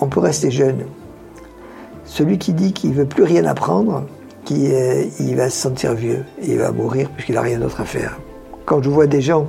on 0.00 0.06
peut 0.06 0.20
rester 0.20 0.50
jeune. 0.50 0.84
Celui 2.04 2.38
qui 2.38 2.52
dit 2.52 2.72
qu'il 2.72 2.92
veut 2.92 3.06
plus 3.06 3.22
rien 3.22 3.44
apprendre, 3.46 4.04
qui, 4.44 4.70
il 5.20 5.36
va 5.36 5.48
se 5.48 5.56
sentir 5.56 5.94
vieux, 5.94 6.24
il 6.42 6.58
va 6.58 6.72
mourir 6.72 7.08
puisqu'il 7.10 7.36
n'a 7.36 7.40
rien 7.40 7.58
d'autre 7.58 7.80
à 7.80 7.84
faire. 7.84 8.18
Quand 8.66 8.82
je 8.82 8.90
vois 8.90 9.06
des 9.06 9.20
gens 9.20 9.46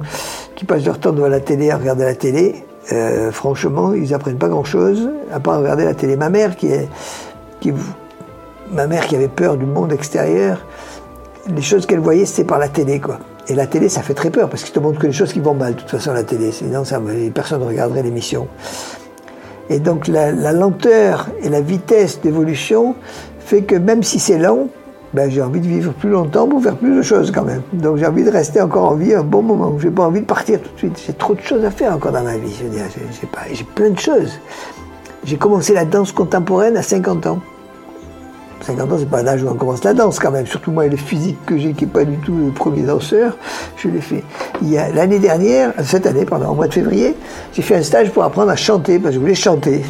qui 0.56 0.66
passent 0.66 0.86
leur 0.86 1.00
temps 1.00 1.12
devant 1.12 1.28
la 1.28 1.40
télé 1.40 1.72
à 1.72 1.78
regarder 1.78 2.04
la 2.04 2.16
télé, 2.16 2.64
euh, 2.92 3.32
franchement, 3.32 3.94
ils 3.94 4.14
apprennent 4.14 4.38
pas 4.38 4.50
grand-chose 4.50 5.10
à 5.32 5.40
part 5.40 5.60
regarder 5.60 5.86
la 5.86 5.94
télé. 5.94 6.18
Ma 6.18 6.30
mère 6.30 6.56
qui 6.56 6.68
est, 6.68 6.90
qui, 7.60 7.74
ma 8.72 8.88
mère 8.88 9.08
qui 9.08 9.16
avait 9.16 9.30
peur 9.30 9.58
du 9.58 9.66
monde 9.66 9.94
extérieur, 9.94 10.66
les 11.48 11.62
choses 11.62 11.86
qu'elle 11.86 12.00
voyait 12.00 12.26
c'était 12.26 12.44
par 12.44 12.60
la 12.60 12.68
télé 12.68 13.00
quoi. 13.00 13.20
Et 13.50 13.56
la 13.56 13.68
télé, 13.68 13.90
ça 13.90 14.02
fait 14.02 14.14
très 14.14 14.30
peur 14.30 14.50
parce 14.50 14.64
qu'il 14.64 14.74
te 14.74 14.80
montre 14.80 15.00
que 15.00 15.08
les 15.08 15.14
choses 15.14 15.34
qui 15.34 15.42
vont 15.42 15.54
mal, 15.54 15.76
de 15.76 15.80
toute 15.82 15.90
façon, 15.90 16.14
la 16.14 16.24
télé. 16.24 16.54
Sinon, 16.54 16.84
personne 17.34 17.60
ne 17.60 17.66
regarderait 17.66 18.02
l'émission. 18.02 18.48
Et 19.70 19.80
donc, 19.80 20.08
la, 20.08 20.32
la, 20.32 20.54
lenteur 20.54 21.28
et 21.42 21.50
la 21.50 21.60
vitesse 21.60 22.22
d'évolution 22.22 22.96
fait 23.40 23.64
que 23.64 23.76
même 23.76 24.02
si 24.02 24.20
c'est 24.20 24.38
lent, 24.38 24.70
ben, 25.14 25.30
j'ai 25.30 25.42
envie 25.42 25.60
de 25.60 25.68
vivre 25.68 25.94
plus 25.94 26.10
longtemps 26.10 26.48
pour 26.48 26.62
faire 26.62 26.76
plus 26.76 26.96
de 26.96 27.02
choses 27.04 27.32
quand 27.32 27.44
même. 27.44 27.62
Donc 27.74 27.98
j'ai 27.98 28.08
envie 28.08 28.24
de 28.24 28.32
rester 28.32 28.62
encore 28.62 28.92
en 28.92 28.96
vie 28.96 29.14
un 29.14 29.24
bon 29.24 29.44
moment. 29.44 29.78
J'ai 29.80 29.92
pas 29.92 30.08
envie 30.08 30.22
de 30.22 30.26
partir 30.26 30.60
tout 30.60 30.72
de 30.74 30.78
suite. 30.78 31.04
J'ai 31.06 31.14
trop 31.14 31.36
de 31.36 31.42
choses 31.42 31.64
à 31.64 31.72
faire 31.72 31.94
encore 31.94 32.12
dans 32.12 32.24
ma 32.24 32.38
vie. 32.38 32.56
J'ai 33.52 33.64
plein 33.76 33.92
de 33.92 34.00
choses. 34.00 34.40
J'ai 35.24 35.38
commencé 35.38 35.74
la 35.74 35.86
danse 35.86 36.12
contemporaine 36.12 36.76
à 36.78 36.82
50 36.82 37.28
ans. 37.28 37.40
50 38.62 38.92
ans, 38.92 38.96
c'est 38.98 39.10
pas 39.10 39.22
l'âge 39.22 39.44
où 39.44 39.48
on 39.50 39.56
commence 39.56 39.84
la 39.84 39.94
danse 39.94 40.20
quand 40.20 40.32
même. 40.32 40.48
Surtout 40.48 40.72
moi, 40.72 40.88
le 40.88 40.98
physique 40.98 41.38
que 41.46 41.58
j'ai, 41.58 41.74
qui 41.74 41.86
n'est 41.86 41.92
pas 41.92 42.06
du 42.06 42.18
tout 42.18 42.36
le 42.36 42.52
premier 42.52 42.82
danseur, 42.82 43.38
je 43.78 43.90
l'ai 43.90 44.02
fait. 44.02 44.24
L'année 44.62 45.20
dernière, 45.20 45.74
cette 45.84 46.08
année, 46.08 46.26
pardon, 46.26 46.50
au 46.50 46.56
mois 46.56 46.68
de 46.68 46.74
février, 46.74 47.16
j'ai 47.54 47.62
fait 47.62 47.76
un 47.76 47.84
stage 47.84 48.10
pour 48.12 48.24
apprendre 48.24 48.50
à 48.50 48.56
chanter 48.56 49.00
parce 49.00 49.10
que 49.10 49.16
je 49.16 49.20
voulais 49.20 49.36
chanter. 49.36 49.82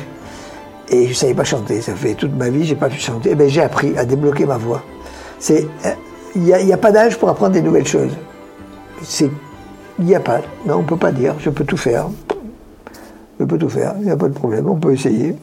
Et 0.89 1.05
je 1.05 1.09
ne 1.09 1.15
savais 1.15 1.33
pas 1.33 1.43
chanter. 1.43 1.81
Ça 1.81 1.93
fait 1.93 2.13
toute 2.13 2.35
ma 2.35 2.49
vie, 2.49 2.65
j'ai 2.65 2.75
pas 2.75 2.89
pu 2.89 2.99
chanter. 2.99 3.29
Et 3.29 3.31
eh 3.33 3.35
ben, 3.35 3.47
j'ai 3.47 3.61
appris 3.61 3.97
à 3.97 4.05
débloquer 4.05 4.45
ma 4.45 4.57
voix. 4.57 4.83
Euh, 5.51 5.61
il 6.35 6.41
n'y 6.41 6.73
a, 6.73 6.77
pas 6.77 6.91
d'âge 6.91 7.17
pour 7.17 7.29
apprendre 7.29 7.53
des 7.53 7.61
nouvelles 7.61 7.85
choses. 7.85 8.15
C'est, 9.01 9.29
il 9.99 10.05
n'y 10.05 10.15
a 10.15 10.19
pas. 10.19 10.41
Non, 10.65 10.77
on 10.77 10.83
peut 10.83 10.97
pas 10.97 11.11
dire. 11.11 11.35
Je 11.39 11.49
peux 11.49 11.65
tout 11.65 11.77
faire. 11.77 12.07
Je 13.39 13.45
peux 13.45 13.57
tout 13.57 13.69
faire. 13.69 13.93
Il 13.99 14.05
n'y 14.05 14.11
a 14.11 14.17
pas 14.17 14.29
de 14.29 14.33
problème. 14.33 14.67
On 14.69 14.75
peut 14.75 14.93
essayer. 14.93 15.35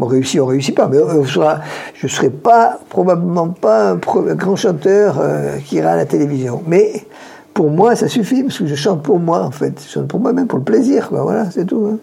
On 0.00 0.06
réussit, 0.06 0.40
on 0.40 0.46
réussit 0.46 0.76
pas. 0.76 0.86
Mais 0.86 0.98
je 1.24 1.40
ne 1.40 2.08
serai 2.08 2.30
pas, 2.30 2.78
probablement 2.88 3.48
pas 3.48 3.90
un, 3.90 3.96
grand 3.96 4.54
chanteur 4.54 5.18
euh, 5.20 5.56
qui 5.58 5.76
ira 5.76 5.90
à 5.90 5.96
la 5.96 6.06
télévision. 6.06 6.62
Mais 6.66 7.04
pour 7.52 7.70
moi, 7.70 7.96
ça 7.96 8.06
suffit, 8.06 8.44
parce 8.44 8.58
que 8.58 8.66
je 8.66 8.76
chante 8.76 9.02
pour 9.02 9.18
moi, 9.18 9.42
en 9.42 9.50
fait. 9.50 9.82
Je 9.84 9.92
chante 9.92 10.06
pour 10.06 10.20
moi-même, 10.20 10.46
pour 10.46 10.58
le 10.58 10.64
plaisir, 10.64 11.08
Voilà, 11.10 11.50
c'est 11.50 11.64
tout. 11.64 11.88
Hein. 11.92 11.98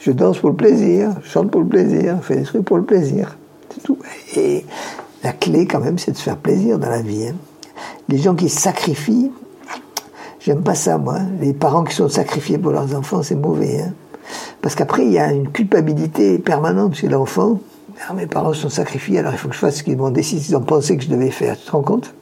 Je 0.00 0.12
danse 0.12 0.38
pour 0.38 0.50
le 0.50 0.56
plaisir, 0.56 1.10
je 1.22 1.30
chante 1.30 1.50
pour 1.50 1.62
le 1.62 1.66
plaisir, 1.66 2.16
je 2.20 2.26
fais 2.26 2.36
des 2.36 2.42
trucs 2.42 2.64
pour 2.64 2.76
le 2.76 2.84
plaisir. 2.84 3.36
C'est 3.70 3.82
tout. 3.82 3.98
La 5.22 5.32
clé, 5.32 5.66
quand 5.66 5.80
même, 5.80 5.98
c'est 5.98 6.12
de 6.12 6.16
se 6.16 6.22
faire 6.22 6.36
plaisir 6.36 6.78
dans 6.78 6.90
la 6.90 7.02
vie. 7.02 7.28
Hein. 7.28 7.34
Les 8.08 8.18
gens 8.18 8.34
qui 8.34 8.48
sacrifient, 8.48 9.30
j'aime 10.40 10.62
pas 10.62 10.74
ça, 10.74 10.98
moi. 10.98 11.18
Les 11.40 11.52
parents 11.52 11.84
qui 11.84 11.94
sont 11.94 12.08
sacrifiés 12.08 12.58
pour 12.58 12.72
leurs 12.72 12.94
enfants, 12.94 13.22
c'est 13.22 13.34
mauvais. 13.34 13.82
Hein. 13.82 13.92
Parce 14.62 14.74
qu'après, 14.74 15.04
il 15.04 15.12
y 15.12 15.18
a 15.18 15.32
une 15.32 15.50
culpabilité 15.50 16.38
permanente 16.38 16.94
chez 16.94 17.08
l'enfant. 17.08 17.60
Ah, 18.08 18.14
mes 18.14 18.26
parents 18.26 18.52
sont 18.52 18.68
sacrifiés, 18.68 19.18
alors 19.18 19.32
il 19.32 19.38
faut 19.38 19.48
que 19.48 19.54
je 19.54 19.60
fasse 19.60 19.76
ce 19.76 19.82
qu'ils 19.82 19.96
m'ont 19.96 20.10
décidé, 20.10 20.42
ils 20.48 20.56
ont 20.56 20.60
pensé 20.62 20.96
que 20.96 21.02
je 21.02 21.08
devais 21.08 21.30
faire. 21.30 21.58
Tu 21.58 21.66
te 21.66 21.72
rends 21.72 21.82
compte? 21.82 22.14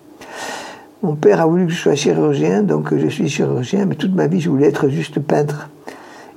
Mon 1.02 1.14
père 1.14 1.40
a 1.42 1.46
voulu 1.46 1.66
que 1.66 1.72
je 1.72 1.78
sois 1.78 1.94
chirurgien, 1.94 2.62
donc 2.62 2.96
je 2.96 3.06
suis 3.08 3.28
chirurgien, 3.28 3.84
mais 3.84 3.94
toute 3.94 4.14
ma 4.14 4.26
vie, 4.26 4.40
je 4.40 4.48
voulais 4.48 4.68
être 4.68 4.88
juste 4.88 5.20
peintre. 5.20 5.68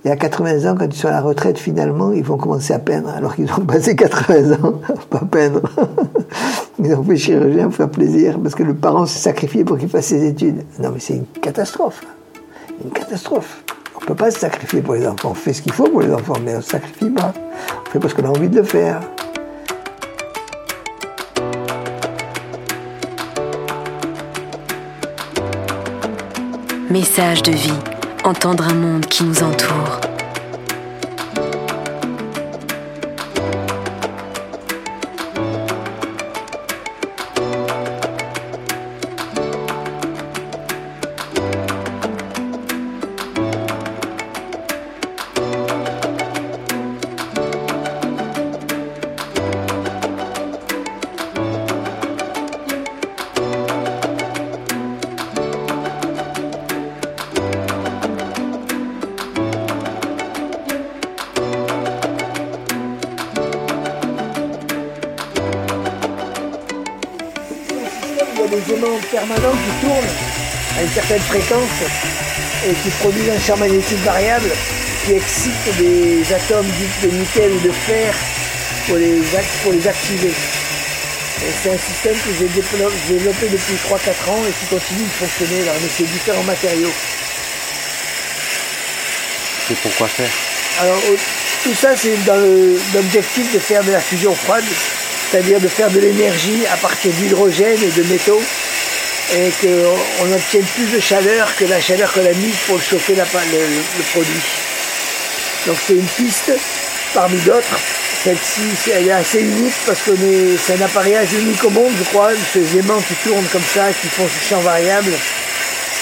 Et 0.06 0.10
à 0.10 0.15
80 0.15 0.72
ans, 0.72 0.75
quand 0.77 0.86
ils 0.86 0.96
sont 0.98 1.10
à 1.10 1.12
la 1.12 1.22
retraite, 1.22 1.58
finalement, 1.58 2.13
ils 2.13 2.24
vont 2.24 2.38
commencer 2.38 2.74
à 2.74 2.79
peindre, 2.79 3.10
alors 3.10 3.36
qu'ils 3.36 3.51
ont 3.51 3.65
passé 3.68 3.96
80 3.96 4.53
ans 4.63 4.79
à 4.88 4.94
pas 5.10 5.25
peindre. 5.25 5.62
Ils 6.82 6.94
ont 6.94 7.03
fait 7.03 7.18
chirurgien 7.18 7.65
pour 7.65 7.75
faire 7.75 7.89
plaisir, 7.89 8.39
parce 8.39 8.56
que 8.56 8.63
le 8.63 8.74
parent 8.74 9.06
s'est 9.06 9.20
sacrifié 9.20 9.65
pour 9.65 9.77
qu'il 9.77 9.89
fasse 9.89 10.06
ses 10.06 10.25
études. 10.25 10.63
Non, 10.79 10.91
mais 10.94 11.01
c'est 11.01 11.15
une 11.15 11.25
catastrophe. 11.41 12.01
Une 12.82 12.91
catastrophe. 12.91 13.63
On 13.98 14.01
ne 14.01 14.06
peut 14.06 14.15
pas 14.15 14.32
se 14.32 14.39
sacrifier 14.39 14.82
pour 14.82 14.94
les 14.94 15.06
enfants. 15.06 15.32
On 15.32 15.34
fait 15.34 15.51
ce 15.51 15.62
qu'il 15.62 15.74
faut 15.74 15.89
pour 15.89 16.01
les 16.01 16.13
enfants, 16.13 16.38
mais 16.46 16.53
on 16.53 16.58
ne 16.58 16.62
se 16.62 16.70
sacrifie 16.70 17.10
pas. 17.10 17.34
On 17.86 17.89
fait 17.89 18.00
parce 18.00 18.13
qu'on 18.13 18.24
a 18.24 18.29
envie 18.29 18.48
de 18.48 18.63
faire. 18.63 19.01
Message 26.89 27.44
de 27.44 27.51
vie 27.51 27.99
entendre 28.29 28.67
un 28.67 28.75
monde 28.75 29.07
qui 29.07 29.24
nous 29.24 29.41
entoure. 29.41 30.09
À 71.12 71.16
une 71.16 71.22
certaine 71.22 71.42
fréquence 71.42 71.70
et 72.68 72.74
qui 72.74 72.89
produit 73.00 73.30
un 73.30 73.39
champ 73.39 73.58
magnétique 73.58 74.00
variable 74.04 74.50
qui 75.06 75.13
excite 75.13 75.78
des 75.78 76.34
atomes 76.34 76.66
dits 76.66 77.08
de 77.08 77.16
nickel 77.16 77.51
ou 77.51 77.60
de 77.60 77.72
fer 77.72 78.13
pour 78.88 78.98
les, 78.98 79.22
pour 79.63 79.72
les 79.72 79.88
activer. 79.88 80.32
C'est 81.63 81.72
un 81.72 81.78
système 81.78 82.16
que 82.16 82.30
j'ai 82.38 82.48
développé, 82.48 83.48
depuis 83.50 83.75
3-4 83.88 84.30
ans 84.30 84.44
et 84.48 84.51
qui 84.60 84.66
continue 84.75 85.04
de 85.04 85.25
fonctionner 85.25 85.63
dans 85.63 85.74
ces 85.89 86.04
différents 86.04 86.44
matériaux. 86.44 86.92
Et 89.72 89.75
pourquoi 89.75 90.08
faire? 90.08 90.30
Alors, 90.82 91.01
tout 91.63 91.74
ça, 91.74 91.96
c'est 91.96 92.24
dans 92.25 92.39
l'objectif 92.94 93.54
de 93.54 93.60
faire 93.60 93.84
de 93.84 93.92
la 93.92 94.00
fusion 94.00 94.36
froide, 94.36 94.66
c'est-à-dire 95.32 95.60
de 95.60 95.68
faire 95.68 95.89
de 95.89 96.00
l'énergie 96.00 96.66
à 96.72 96.78
partir 96.78 97.12
d'hydrogène 97.13 97.80
et 97.84 97.92
de 97.92 98.04
métaux 98.04 98.42
et 99.36 99.51
qu'on 99.62 100.33
obtienne 100.33 100.65
plus 100.75 100.88
de 100.95 101.00
chaleur 101.00 101.55
que 101.55 101.65
la 101.65 101.79
chaleur 101.79 102.12
qu'on 102.12 102.25
a 102.25 102.33
mise 102.33 102.55
pour 102.67 102.81
chauffer 102.81 103.13
le, 103.15 104.03
produit. 104.12 104.41
Donc 105.67 105.77
c'est 105.86 105.93
une 105.93 106.05
piste 106.05 106.51
parmi 107.13 107.38
d'autres. 107.41 107.79
Celle-ci, 108.24 108.91
elle 108.93 109.07
est 109.07 109.12
assez 109.12 109.39
unique 109.39 109.75
parce 109.86 110.01
que 110.01 110.12
c'est 110.57 110.74
un 110.74 110.86
appareillage 110.86 111.33
unique 111.33 111.63
au 111.63 111.69
monde, 111.69 111.91
je 111.98 112.03
crois, 112.09 112.31
ces 112.53 112.77
aimants 112.77 113.01
qui 113.07 113.13
tournent 113.27 113.48
comme 113.51 113.63
ça, 113.74 113.88
qui 114.01 114.07
font 114.07 114.27
ce 114.27 114.50
champ 114.50 114.59
variable, 114.59 115.12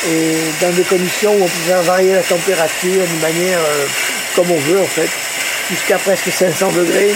et 0.09 0.35
dans 0.61 0.71
des 0.71 0.83
conditions 0.83 1.31
où 1.33 1.43
on 1.43 1.47
peut 1.47 1.67
faire 1.67 1.81
varier 1.83 2.13
la 2.13 2.23
température 2.23 3.03
d'une 3.05 3.19
manière 3.19 3.59
euh, 3.59 3.85
comme 4.35 4.49
on 4.49 4.57
veut 4.57 4.79
en 4.79 4.85
fait, 4.85 5.09
jusqu'à 5.69 5.97
presque 5.97 6.31
500 6.31 6.71
degrés 6.71 7.13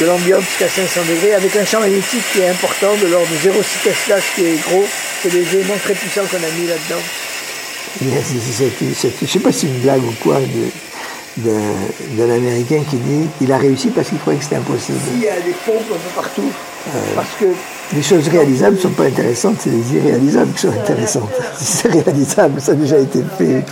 de 0.00 0.06
l'ambiance 0.06 0.44
jusqu'à 0.44 0.68
500 0.68 1.00
degrés, 1.08 1.34
avec 1.34 1.54
un 1.56 1.64
champ 1.64 1.80
magnétique 1.80 2.22
qui 2.32 2.40
est 2.40 2.48
important, 2.48 2.94
de 2.96 3.06
l'ordre 3.08 3.28
de 3.28 3.50
0,6 3.50 3.82
Tesla, 3.84 4.20
ce 4.20 4.34
qui 4.34 4.46
est 4.46 4.62
gros. 4.68 4.86
C'est 5.22 5.30
des 5.30 5.54
éléments 5.54 5.78
très 5.82 5.94
puissants 5.94 6.22
qu'on 6.28 6.36
a 6.36 6.60
mis 6.60 6.66
là-dedans. 6.66 7.02
je 8.00 9.24
ne 9.24 9.26
sais 9.26 9.38
pas 9.38 9.52
si 9.52 9.60
c'est 9.60 9.66
une 9.68 9.80
blague 9.80 10.02
ou 10.02 10.12
quoi 10.20 10.40
d'un 11.36 12.30
Américain 12.30 12.82
qui 12.90 12.96
dit 12.96 13.28
qu'il 13.38 13.52
a 13.52 13.58
réussi 13.58 13.90
parce 13.90 14.08
qu'il 14.08 14.18
croyait 14.18 14.38
que 14.38 14.44
c'était 14.44 14.56
impossible. 14.56 14.98
Il 15.14 15.20
y 15.20 15.28
a 15.28 15.36
des 15.36 15.54
pompes 15.64 15.76
un 15.90 15.94
peu 15.94 16.14
partout. 16.16 16.50
Parce 17.14 17.36
que 17.38 17.44
les 17.94 18.02
choses 18.02 18.26
réalisables 18.26 18.76
ne 18.76 18.80
sont 18.80 18.90
pas 18.90 19.04
intéressantes, 19.04 19.56
c'est 19.60 19.70
les 19.70 19.94
irréalisables 19.94 20.52
qui 20.54 20.62
sont 20.62 20.72
intéressantes. 20.72 21.30
C'est 21.56 21.88
réalisable, 21.88 22.60
ça 22.60 22.72
a 22.72 22.74
déjà 22.74 22.98
été 22.98 23.22
fait. 23.38 23.62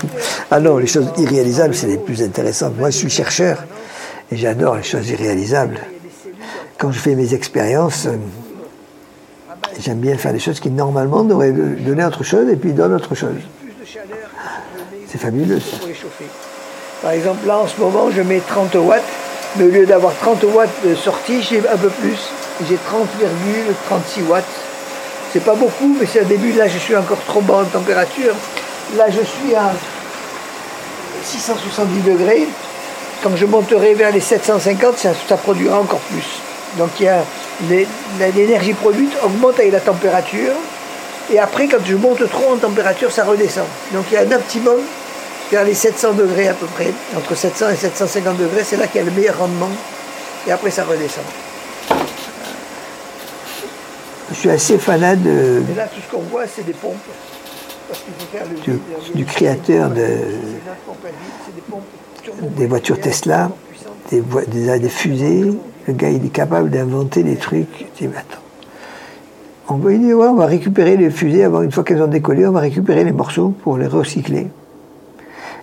Ah 0.50 0.60
non, 0.60 0.78
les 0.78 0.86
choses 0.86 1.08
irréalisables, 1.18 1.74
c'est 1.74 1.88
les 1.88 1.98
plus 1.98 2.22
intéressantes. 2.22 2.78
Moi, 2.78 2.90
je 2.90 2.98
suis 2.98 3.10
chercheur 3.10 3.64
et 4.30 4.36
j'adore 4.36 4.76
les 4.76 4.82
choses 4.82 5.08
irréalisables. 5.08 5.80
Quand 6.78 6.92
je 6.92 7.00
fais 7.00 7.14
mes 7.14 7.34
expériences, 7.34 8.06
euh, 8.06 8.16
j'aime 9.78 9.98
bien 9.98 10.16
faire 10.16 10.32
des 10.32 10.38
choses 10.38 10.60
qui 10.60 10.70
normalement 10.70 11.22
devraient 11.22 11.52
donner 11.52 12.04
autre 12.04 12.24
chose 12.24 12.48
et 12.48 12.56
puis 12.56 12.72
donnent 12.72 12.94
autre 12.94 13.14
chose. 13.14 13.36
C'est 15.08 15.18
fabuleux. 15.18 15.60
Par 17.02 17.12
exemple, 17.12 17.46
là 17.46 17.58
en 17.58 17.66
ce 17.66 17.80
moment, 17.80 18.10
je 18.10 18.22
mets 18.22 18.40
30 18.40 18.74
watts, 18.76 19.02
mais 19.56 19.64
au 19.64 19.68
lieu 19.68 19.86
d'avoir 19.86 20.14
30 20.14 20.44
watts 20.54 20.70
de 20.84 20.94
sortie, 20.94 21.42
j'ai 21.42 21.58
un 21.58 21.76
peu 21.76 21.88
plus. 21.88 22.18
J'ai 22.68 22.76
30,36 22.76 24.26
watts. 24.28 24.44
C'est 25.32 25.44
pas 25.44 25.54
beaucoup, 25.54 25.96
mais 25.98 26.06
c'est 26.06 26.20
un 26.20 26.24
début. 26.24 26.52
Là, 26.52 26.68
je 26.68 26.78
suis 26.78 26.96
encore 26.96 27.18
trop 27.26 27.40
bas 27.40 27.62
en 27.62 27.64
température. 27.64 28.34
Là, 28.96 29.06
je 29.08 29.22
suis 29.24 29.54
à 29.54 29.72
670 31.24 32.02
degrés. 32.02 32.48
Quand 33.22 33.36
je 33.36 33.46
monterai 33.46 33.94
vers 33.94 34.12
les 34.12 34.20
750, 34.20 34.98
ça, 34.98 35.36
produira 35.36 35.78
encore 35.78 36.00
plus. 36.00 36.40
Donc, 36.78 36.90
il 36.98 37.08
l'énergie 38.34 38.74
produite 38.74 39.12
augmente 39.22 39.58
avec 39.58 39.72
la 39.72 39.80
température. 39.80 40.54
Et 41.32 41.38
après, 41.38 41.68
quand 41.68 41.84
je 41.84 41.94
monte 41.94 42.28
trop 42.30 42.52
en 42.52 42.56
température, 42.56 43.12
ça 43.12 43.24
redescend. 43.24 43.66
Donc, 43.92 44.06
il 44.10 44.14
y 44.14 44.16
a 44.16 44.22
un 44.22 44.32
optimum 44.32 44.80
vers 45.50 45.64
les 45.64 45.74
700 45.74 46.12
degrés 46.14 46.48
à 46.48 46.54
peu 46.54 46.66
près. 46.66 46.92
Entre 47.16 47.36
700 47.36 47.70
et 47.70 47.76
750 47.76 48.36
degrés, 48.36 48.64
c'est 48.64 48.76
là 48.76 48.86
qu'il 48.86 49.00
y 49.00 49.04
a 49.04 49.06
le 49.06 49.12
meilleur 49.12 49.38
rendement. 49.38 49.70
Et 50.46 50.52
après, 50.52 50.70
ça 50.70 50.84
redescend. 50.84 51.24
Je 54.30 54.36
suis 54.36 54.50
assez 54.50 54.78
fanat 54.78 55.16
de. 55.16 55.62
Et 55.70 55.74
là, 55.74 55.86
tout 55.86 56.00
ce 56.00 56.16
qu'on 56.16 56.22
voit, 56.22 56.44
c'est 56.46 56.64
des 56.64 56.72
pompes. 56.72 56.94
Parce 57.88 58.00
qu'il 58.00 58.12
faut 58.14 58.26
faire 58.32 58.44
le 58.48 58.60
du, 58.60 58.80
du 59.14 59.24
créateur 59.24 59.90
de, 59.90 60.06
des 62.56 62.66
voitures 62.66 63.00
Tesla, 63.00 63.50
des, 64.10 64.22
des, 64.78 64.88
fusées. 64.88 65.44
Le 65.86 65.94
gars, 65.94 66.10
il 66.10 66.24
est 66.24 66.32
capable 66.32 66.70
d'inventer 66.70 67.22
des 67.22 67.36
trucs. 67.36 67.86
Je 67.96 68.06
dis, 68.06 68.14
attends. 68.14 68.42
On 69.68 69.78
ouais, 69.78 69.98
on 70.12 70.34
va 70.34 70.46
récupérer 70.46 70.96
les 70.96 71.10
fusées 71.10 71.44
une 71.44 71.70
fois 71.70 71.84
qu'elles 71.84 72.02
ont 72.02 72.08
décollé, 72.08 72.46
on 72.46 72.52
va 72.52 72.60
récupérer 72.60 73.04
les 73.04 73.12
morceaux 73.12 73.54
pour 73.62 73.78
les 73.78 73.86
recycler. 73.86 74.48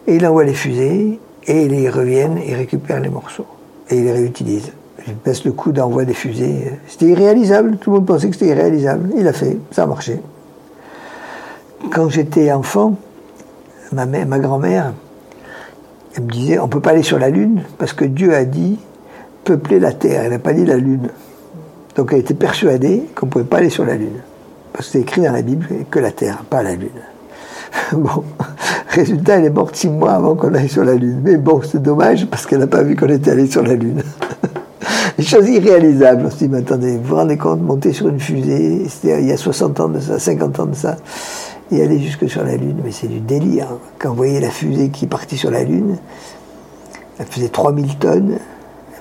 Et 0.08 0.16
il 0.16 0.26
envoie 0.26 0.46
les 0.46 0.54
fusées, 0.54 1.20
et 1.46 1.66
ils 1.66 1.90
reviennent, 1.90 2.38
et 2.38 2.56
récupèrent 2.56 3.02
les 3.02 3.10
morceaux. 3.10 3.46
Et 3.90 3.98
ils 3.98 4.06
les 4.06 4.14
réutilisent 4.14 4.72
il 5.08 5.16
baisse 5.16 5.46
le 5.46 5.52
coût 5.52 5.72
d'envoi 5.72 6.06
des 6.06 6.14
fusées. 6.14 6.72
C'était 6.88 7.08
irréalisable, 7.08 7.78
tout 7.78 7.92
le 7.92 7.98
monde 7.98 8.06
pensait 8.06 8.28
que 8.28 8.34
c'était 8.34 8.52
irréalisable. 8.52 9.12
Il 9.18 9.28
a 9.28 9.34
fait, 9.34 9.58
ça 9.72 9.84
a 9.84 9.86
marché. 9.86 10.20
Quand 11.92 12.10
j'étais 12.10 12.52
enfant, 12.52 12.96
ma, 13.94 14.06
ma 14.06 14.40
grand-mère, 14.40 14.94
me 16.20 16.32
disait, 16.32 16.60
on 16.60 16.66
ne 16.66 16.72
peut 16.72 16.80
pas 16.80 16.92
aller 16.92 17.04
sur 17.04 17.20
la 17.20 17.30
Lune 17.30 17.62
parce 17.78 17.94
que 17.94 18.04
Dieu 18.04 18.34
a 18.34 18.44
dit 18.44 18.80
peupler 19.48 19.80
la 19.80 19.94
Terre, 19.94 20.24
elle 20.26 20.32
n'a 20.32 20.40
pas 20.40 20.52
dit 20.52 20.66
la 20.66 20.76
Lune. 20.76 21.10
Donc 21.96 22.12
elle 22.12 22.20
était 22.20 22.34
persuadée 22.34 23.04
qu'on 23.16 23.28
ne 23.28 23.32
pouvait 23.32 23.46
pas 23.46 23.58
aller 23.58 23.70
sur 23.70 23.86
la 23.86 23.96
Lune. 23.96 24.20
Parce 24.74 24.88
que 24.88 24.92
c'est 24.94 25.00
écrit 25.00 25.22
dans 25.22 25.32
la 25.32 25.42
Bible 25.42 25.66
que 25.90 26.00
la 26.00 26.12
Terre, 26.12 26.44
pas 26.50 26.64
la 26.64 26.76
Lune. 26.76 26.90
bon, 27.94 28.24
résultat, 28.90 29.38
elle 29.38 29.46
est 29.46 29.50
morte 29.50 29.76
six 29.76 29.90
mois 29.90 30.12
avant 30.12 30.36
qu'on 30.36 30.54
aille 30.54 30.68
sur 30.68 30.84
la 30.84 30.96
Lune. 30.96 31.22
Mais 31.24 31.38
bon, 31.38 31.62
c'est 31.64 31.82
dommage 31.82 32.28
parce 32.28 32.46
qu'elle 32.46 32.60
n'a 32.60 32.68
pas 32.68 32.84
vu 32.84 32.98
qu'on 32.98 33.08
était 33.08 33.32
allé 33.32 33.48
sur 33.48 33.64
la 33.64 33.76
Lune. 33.76 34.04
des 35.18 35.24
choses 35.24 35.48
irréalisables. 35.48 36.24
On 36.26 36.30
se 36.30 36.38
dit, 36.38 36.50
mais 36.50 36.58
attendez, 36.58 36.98
vous 36.98 37.04
vous 37.04 37.16
rendez 37.16 37.38
compte, 37.38 37.62
monter 37.62 37.94
sur 37.94 38.10
une 38.10 38.20
fusée, 38.20 38.86
c'était 38.90 39.22
il 39.22 39.28
y 39.30 39.32
a 39.32 39.38
60 39.38 39.80
ans 39.80 39.90
de 39.90 40.02
ça, 40.02 40.20
50 40.20 40.60
ans 40.60 40.66
de 40.66 40.76
ça, 40.76 40.98
et 41.72 41.82
aller 41.82 42.00
jusque 42.00 42.30
sur 42.30 42.44
la 42.44 42.58
Lune, 42.58 42.82
mais 42.84 42.92
c'est 42.92 43.08
du 43.08 43.22
délire. 43.22 43.68
Quand 43.98 44.10
vous 44.10 44.16
voyez 44.16 44.42
la 44.42 44.50
fusée 44.50 44.90
qui 44.90 45.06
est 45.06 45.10
partie 45.10 45.38
sur 45.38 45.52
la 45.52 45.64
Lune, 45.64 45.96
elle 47.18 47.26
faisait 47.26 47.48
3000 47.48 47.96
tonnes, 47.98 48.38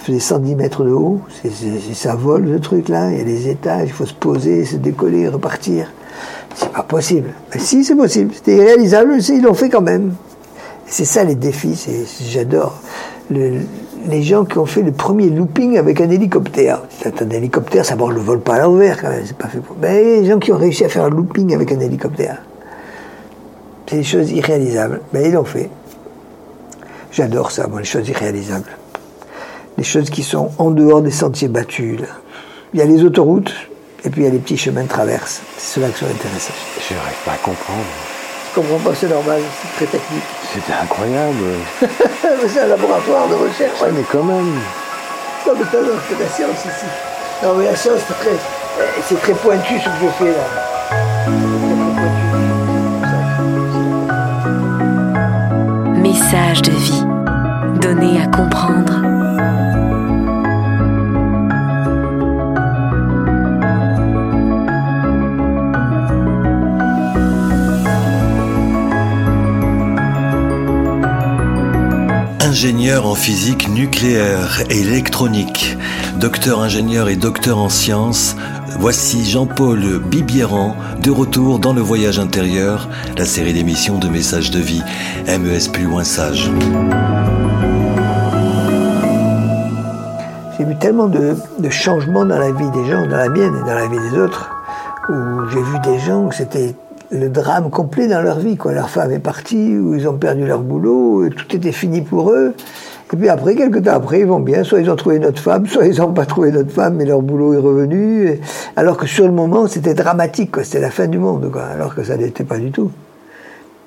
faisait 0.06 0.20
110 0.20 0.54
mètres 0.54 0.84
de 0.84 0.92
haut, 0.92 1.20
ça 1.94 2.14
vole 2.14 2.48
ce 2.54 2.58
truc-là, 2.58 3.10
il 3.10 3.18
y 3.18 3.20
a 3.20 3.24
des 3.24 3.48
étages, 3.48 3.88
il 3.88 3.92
faut 3.92 4.06
se 4.06 4.14
poser, 4.14 4.64
se 4.64 4.76
décoller, 4.76 5.28
repartir. 5.28 5.92
C'est 6.54 6.70
pas 6.70 6.82
possible. 6.82 7.30
Mais 7.52 7.60
si, 7.60 7.84
c'est 7.84 7.96
possible. 7.96 8.32
C'était 8.32 8.56
irréalisable, 8.56 9.16
mais 9.16 9.22
ils 9.22 9.42
l'ont 9.42 9.54
fait 9.54 9.68
quand 9.68 9.82
même. 9.82 10.14
C'est 10.86 11.04
ça 11.04 11.24
les 11.24 11.34
défis, 11.34 12.06
j'adore. 12.30 12.80
Le, 13.30 13.62
les 14.08 14.22
gens 14.22 14.44
qui 14.44 14.56
ont 14.58 14.66
fait 14.66 14.82
le 14.82 14.92
premier 14.92 15.28
looping 15.28 15.76
avec 15.76 16.00
un 16.00 16.08
hélicoptère. 16.08 16.82
Un 17.04 17.30
hélicoptère, 17.30 17.84
ça 17.84 17.96
ne 17.96 18.08
le 18.08 18.20
vole 18.20 18.40
pas 18.40 18.54
à 18.54 18.60
l'envers 18.60 19.00
quand 19.00 19.08
même, 19.08 19.24
c'est 19.26 19.36
pas 19.36 19.48
fait 19.48 19.58
pour. 19.58 19.76
Mais 19.82 20.20
les 20.20 20.26
gens 20.26 20.38
qui 20.38 20.52
ont 20.52 20.56
réussi 20.56 20.84
à 20.84 20.88
faire 20.88 21.04
un 21.06 21.10
looping 21.10 21.52
avec 21.52 21.72
un 21.72 21.80
hélicoptère, 21.80 22.42
c'est 23.88 23.96
des 23.96 24.04
choses 24.04 24.30
irréalisables. 24.30 25.00
Mais 25.12 25.28
ils 25.28 25.32
l'ont 25.32 25.44
fait. 25.44 25.68
J'adore 27.10 27.50
ça, 27.50 27.66
moi, 27.66 27.80
les 27.80 27.86
choses 27.86 28.08
irréalisables. 28.08 28.70
Les 29.78 29.84
choses 29.84 30.08
qui 30.08 30.22
sont 30.22 30.52
en 30.58 30.70
dehors 30.70 31.02
des 31.02 31.10
sentiers 31.10 31.48
battus. 31.48 32.00
Il 32.72 32.80
y 32.80 32.82
a 32.82 32.86
les 32.86 33.04
autoroutes 33.04 33.52
et 34.04 34.10
puis 34.10 34.22
il 34.22 34.24
y 34.24 34.26
a 34.26 34.30
les 34.30 34.38
petits 34.38 34.56
chemins 34.56 34.84
de 34.84 34.88
traverse. 34.88 35.42
C'est 35.58 35.74
cela 35.74 35.90
qui 35.90 35.98
sont 35.98 36.06
intéressants. 36.06 36.54
Je 36.88 36.94
n'arrive 36.94 37.16
pas 37.26 37.32
à 37.32 37.36
comprendre. 37.36 37.84
Je 38.48 38.60
comprends 38.60 38.78
pas, 38.78 38.94
c'est 38.94 39.08
normal, 39.08 39.42
c'est 39.60 39.84
très 39.84 39.98
technique. 39.98 40.22
C'était 40.54 40.72
incroyable. 40.72 41.42
c'est 42.48 42.60
un 42.60 42.68
laboratoire 42.68 43.28
de 43.28 43.34
recherche. 43.34 43.82
Ouais, 43.82 43.90
mais 43.92 44.04
quand 44.10 44.22
même. 44.22 44.54
Non, 45.46 45.52
mais 45.58 45.64
c'est 45.70 46.22
la 46.22 46.28
science 46.30 46.64
ici. 46.64 46.86
Non, 47.42 47.54
mais 47.56 47.66
la 47.66 47.76
science, 47.76 48.00
c'est 48.08 48.14
très, 48.14 48.36
c'est 49.06 49.20
très 49.20 49.34
pointu 49.34 49.78
ce 49.78 49.84
que 49.84 49.90
je 50.00 50.08
fais 50.18 50.32
là. 50.32 50.46
Message 56.00 56.62
de 56.62 56.70
vie, 56.70 57.04
donné 57.82 58.22
à 58.22 58.26
comprendre 58.28 59.05
ingénieur 72.66 73.06
en 73.06 73.14
physique 73.14 73.68
nucléaire 73.68 74.60
et 74.70 74.80
électronique, 74.80 75.78
docteur 76.18 76.58
ingénieur 76.58 77.08
et 77.08 77.14
docteur 77.14 77.58
en 77.58 77.68
sciences, 77.68 78.34
voici 78.80 79.24
Jean-Paul 79.24 80.00
Bibieran 80.00 80.74
de 81.00 81.12
retour 81.12 81.60
dans 81.60 81.72
le 81.72 81.80
voyage 81.80 82.18
intérieur, 82.18 82.88
la 83.16 83.24
série 83.24 83.52
d'émissions 83.52 84.00
de 84.00 84.08
messages 84.08 84.50
de 84.50 84.58
vie, 84.58 84.82
MES 85.28 85.70
plus 85.72 85.84
loin 85.84 86.02
sage. 86.02 86.50
J'ai 90.58 90.64
vu 90.64 90.74
tellement 90.80 91.06
de, 91.06 91.36
changements 91.70 92.24
dans 92.24 92.40
la 92.40 92.50
vie 92.50 92.70
des 92.72 92.90
gens, 92.90 93.06
dans 93.06 93.16
la 93.16 93.28
mienne 93.28 93.54
et 93.62 93.64
dans 93.64 93.76
la 93.76 93.86
vie 93.86 94.10
des 94.10 94.18
autres, 94.18 94.50
où 95.08 95.14
j'ai 95.52 95.62
vu 95.62 95.78
des 95.84 96.00
gens, 96.00 96.32
c'était 96.32 96.74
le 97.10 97.28
drame 97.28 97.70
complet 97.70 98.08
dans 98.08 98.22
leur 98.22 98.38
vie. 98.38 98.56
Quoi. 98.56 98.72
Leur 98.72 98.90
femme 98.90 99.12
est 99.12 99.18
partie, 99.18 99.76
ou 99.76 99.94
ils 99.94 100.08
ont 100.08 100.16
perdu 100.16 100.46
leur 100.46 100.60
boulot, 100.60 101.28
tout 101.30 101.54
était 101.54 101.72
fini 101.72 102.00
pour 102.00 102.30
eux. 102.30 102.54
Et 103.12 103.16
puis 103.16 103.28
après, 103.28 103.54
quelques 103.54 103.84
temps 103.84 103.92
après, 103.92 104.20
ils 104.20 104.26
vont 104.26 104.40
bien. 104.40 104.64
Soit 104.64 104.80
ils 104.80 104.90
ont 104.90 104.96
trouvé 104.96 105.18
notre 105.18 105.40
femme, 105.40 105.66
soit 105.66 105.86
ils 105.86 105.98
n'ont 105.98 106.12
pas 106.12 106.26
trouvé 106.26 106.50
notre 106.50 106.70
femme, 106.70 106.96
mais 106.96 107.04
leur 107.04 107.22
boulot 107.22 107.54
est 107.54 107.58
revenu. 107.58 108.40
Alors 108.74 108.96
que 108.96 109.06
sur 109.06 109.26
le 109.26 109.32
moment, 109.32 109.68
c'était 109.68 109.94
dramatique, 109.94 110.56
c'était 110.62 110.80
la 110.80 110.90
fin 110.90 111.06
du 111.06 111.18
monde, 111.18 111.50
quoi. 111.52 111.64
alors 111.64 111.94
que 111.94 112.02
ça 112.02 112.16
n'était 112.16 112.44
pas 112.44 112.58
du 112.58 112.70
tout. 112.70 112.90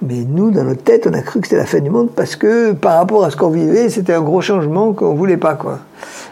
Mais 0.02 0.24
nous, 0.26 0.50
dans 0.52 0.64
notre 0.64 0.84
tête, 0.84 1.08
on 1.08 1.14
a 1.14 1.22
cru 1.22 1.42
que 1.42 1.48
c'était 1.48 1.60
la 1.60 1.66
fin 1.66 1.80
du 1.80 1.90
monde 1.90 2.12
parce 2.16 2.38
que 2.38 2.72
par 2.72 2.96
rapport 2.96 3.26
à 3.26 3.32
ce 3.32 3.36
qu'on 3.36 3.50
vivait, 3.50 3.90
c'était 3.90 4.14
un 4.14 4.22
gros 4.22 4.40
changement 4.40 4.94
qu'on 4.94 5.14
voulait 5.14 5.36
pas, 5.36 5.56
quoi. 5.56 5.80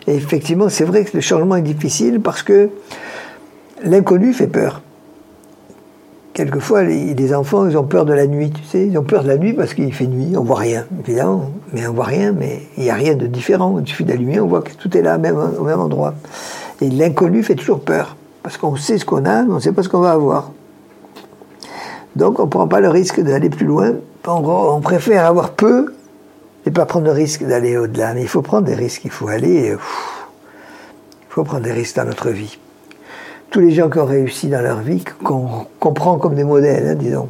Et 0.07 0.15
effectivement, 0.15 0.69
c'est 0.69 0.85
vrai 0.85 1.03
que 1.03 1.17
le 1.17 1.19
changement 1.19 1.57
est 1.57 1.61
difficile 1.61 2.21
parce 2.21 2.43
que 2.43 2.69
l'inconnu 3.83 4.31
fait 4.31 4.47
peur 4.47 4.81
quelquefois, 6.37 6.83
les, 6.83 7.33
enfants, 7.33 7.67
ils 7.67 7.75
ont 7.79 7.83
peur 7.83 8.05
de 8.05 8.13
la 8.13 8.27
nuit, 8.27 8.51
tu 8.51 8.63
sais. 8.63 8.85
Ils 8.85 8.95
ont 8.99 9.03
peur 9.03 9.23
de 9.23 9.27
la 9.27 9.37
nuit 9.37 9.53
parce 9.53 9.73
qu'il 9.73 9.91
fait 9.91 10.05
nuit, 10.05 10.37
on 10.37 10.43
voit 10.43 10.59
rien, 10.59 10.85
évidemment. 11.03 11.49
Mais 11.73 11.87
on 11.87 11.93
voit 11.93 12.05
rien, 12.05 12.31
mais 12.31 12.61
il 12.77 12.83
n'y 12.83 12.91
a 12.91 12.93
rien 12.93 13.15
de 13.15 13.25
différent. 13.25 13.79
Il 13.79 13.87
suffit 13.87 14.05
d'allumer, 14.05 14.39
on 14.39 14.45
voit 14.45 14.61
que 14.61 14.71
tout 14.73 14.95
est 14.95 15.01
là, 15.01 15.17
même, 15.17 15.35
au 15.35 15.63
même 15.63 15.79
endroit. 15.79 16.13
Et 16.79 16.91
l'inconnu 16.91 17.41
fait 17.41 17.55
toujours 17.55 17.79
peur. 17.79 18.15
Parce 18.43 18.55
qu'on 18.57 18.75
sait 18.75 18.99
ce 18.99 19.05
qu'on 19.05 19.25
a, 19.25 19.43
mais 19.43 19.51
on 19.51 19.55
ne 19.55 19.59
sait 19.59 19.71
pas 19.71 19.81
ce 19.81 19.89
qu'on 19.89 19.99
va 19.99 20.11
avoir. 20.11 20.51
Donc, 22.15 22.39
on 22.39 22.45
ne 22.45 22.49
prend 22.49 22.67
pas 22.67 22.81
le 22.81 22.89
risque 22.89 23.19
d'aller 23.19 23.49
plus 23.49 23.65
loin. 23.65 23.93
On, 24.27 24.79
préfère 24.79 25.25
avoir 25.25 25.49
peu 25.49 25.95
et 26.67 26.71
pas 26.71 26.85
prendre 26.85 27.05
le 27.05 27.13
risque 27.13 27.43
d'aller 27.43 27.77
au-delà. 27.77 28.13
Mais 28.13 28.21
il 28.21 28.27
faut 28.27 28.43
prendre 28.43 28.67
des 28.67 28.75
risques, 28.75 29.05
il 29.05 29.11
faut 29.11 29.27
aller. 29.27 29.71
il 29.71 29.77
faut 31.29 31.43
prendre 31.43 31.63
des 31.63 31.71
risques 31.71 31.95
dans 31.95 32.05
notre 32.05 32.29
vie 32.29 32.59
tous 33.49 33.59
les 33.59 33.71
gens 33.71 33.89
qui 33.89 33.99
ont 33.99 34.05
réussi 34.05 34.47
dans 34.47 34.61
leur 34.61 34.81
vie, 34.81 35.03
qu'on 35.23 35.93
prend 35.93 36.17
comme 36.17 36.35
des 36.35 36.43
modèles, 36.43 36.87
hein, 36.87 36.95
disons. 36.95 37.29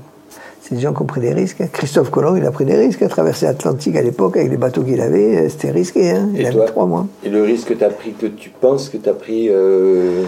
C'est 0.62 0.76
des 0.76 0.82
gens 0.82 0.94
qui 0.94 1.02
ont 1.02 1.06
pris 1.06 1.22
des 1.22 1.34
risques. 1.34 1.62
Hein. 1.62 1.68
Christophe 1.72 2.10
Colomb, 2.10 2.36
il 2.36 2.46
a 2.46 2.52
pris 2.52 2.66
des 2.66 2.76
risques, 2.76 3.02
a 3.02 3.08
traversé 3.08 3.46
l'Atlantique 3.46 3.96
à 3.96 4.02
l'époque 4.02 4.36
avec 4.36 4.50
les 4.50 4.58
bateaux 4.58 4.84
qu'il 4.84 5.00
avait, 5.00 5.38
euh, 5.38 5.50
c'était 5.50 5.72
risqué, 5.72 6.12
hein. 6.12 6.30
il 6.34 6.46
a 6.46 6.52
mis 6.52 6.66
trois 6.66 6.86
mois. 6.86 7.08
Et 7.24 7.30
le 7.30 7.42
risque 7.44 7.70
que 7.70 7.74
tu 7.74 7.84
as 7.84 7.90
pris, 7.90 8.12
que 8.12 8.26
tu 8.26 8.50
penses 8.50 8.90
que 8.90 8.98
tu 8.98 9.08
as 9.08 9.14
pris 9.14 9.48
euh, 9.50 10.24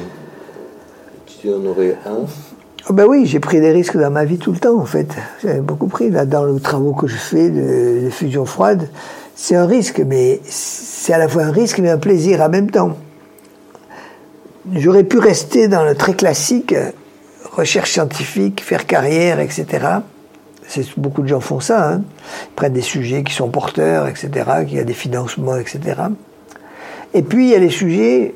tu 1.42 1.50
en 1.54 1.66
aurais 1.66 1.98
un? 2.06 2.26
Oh 2.90 2.94
ben 2.94 3.06
oui, 3.08 3.26
j'ai 3.26 3.40
pris 3.40 3.60
des 3.60 3.72
risques 3.72 3.98
dans 3.98 4.10
ma 4.10 4.26
vie 4.26 4.38
tout 4.38 4.52
le 4.52 4.58
temps, 4.58 4.80
en 4.80 4.86
fait. 4.86 5.10
J'avais 5.44 5.62
beaucoup 5.62 5.88
pris. 5.88 6.10
Là, 6.10 6.26
dans 6.26 6.46
les 6.46 6.60
travaux 6.60 6.94
que 6.94 7.08
je 7.08 7.16
fais 7.16 7.50
de, 7.50 8.06
de 8.06 8.10
fusion 8.10 8.46
froide, 8.46 8.88
c'est 9.36 9.56
un 9.56 9.66
risque, 9.66 10.02
mais 10.06 10.40
c'est 10.44 11.14
à 11.14 11.18
la 11.18 11.28
fois 11.28 11.44
un 11.44 11.52
risque 11.52 11.80
et 11.80 11.90
un 11.90 11.98
plaisir 11.98 12.42
en 12.42 12.50
même 12.50 12.72
temps. 12.72 12.98
J'aurais 14.74 15.04
pu 15.04 15.20
rester 15.20 15.68
dans 15.68 15.84
le 15.84 15.96
très 15.96 16.14
classique, 16.14 16.76
recherche 17.52 17.92
scientifique, 17.92 18.62
faire 18.64 18.86
carrière, 18.86 19.40
etc. 19.40 19.88
Beaucoup 20.98 21.22
de 21.22 21.28
gens 21.28 21.40
font 21.40 21.60
ça. 21.60 21.94
Hein. 21.94 22.02
Ils 22.52 22.56
prennent 22.56 22.74
des 22.74 22.82
sujets 22.82 23.24
qui 23.24 23.34
sont 23.34 23.50
porteurs, 23.50 24.08
etc., 24.08 24.30
qui 24.68 24.78
a 24.78 24.84
des 24.84 24.94
financements, 24.94 25.58
etc. 25.58 26.02
Et 27.14 27.24
puis, 27.24 27.48
il 27.48 27.52
y 27.52 27.56
a 27.56 27.60
les 27.60 27.70
sujets 27.70 28.36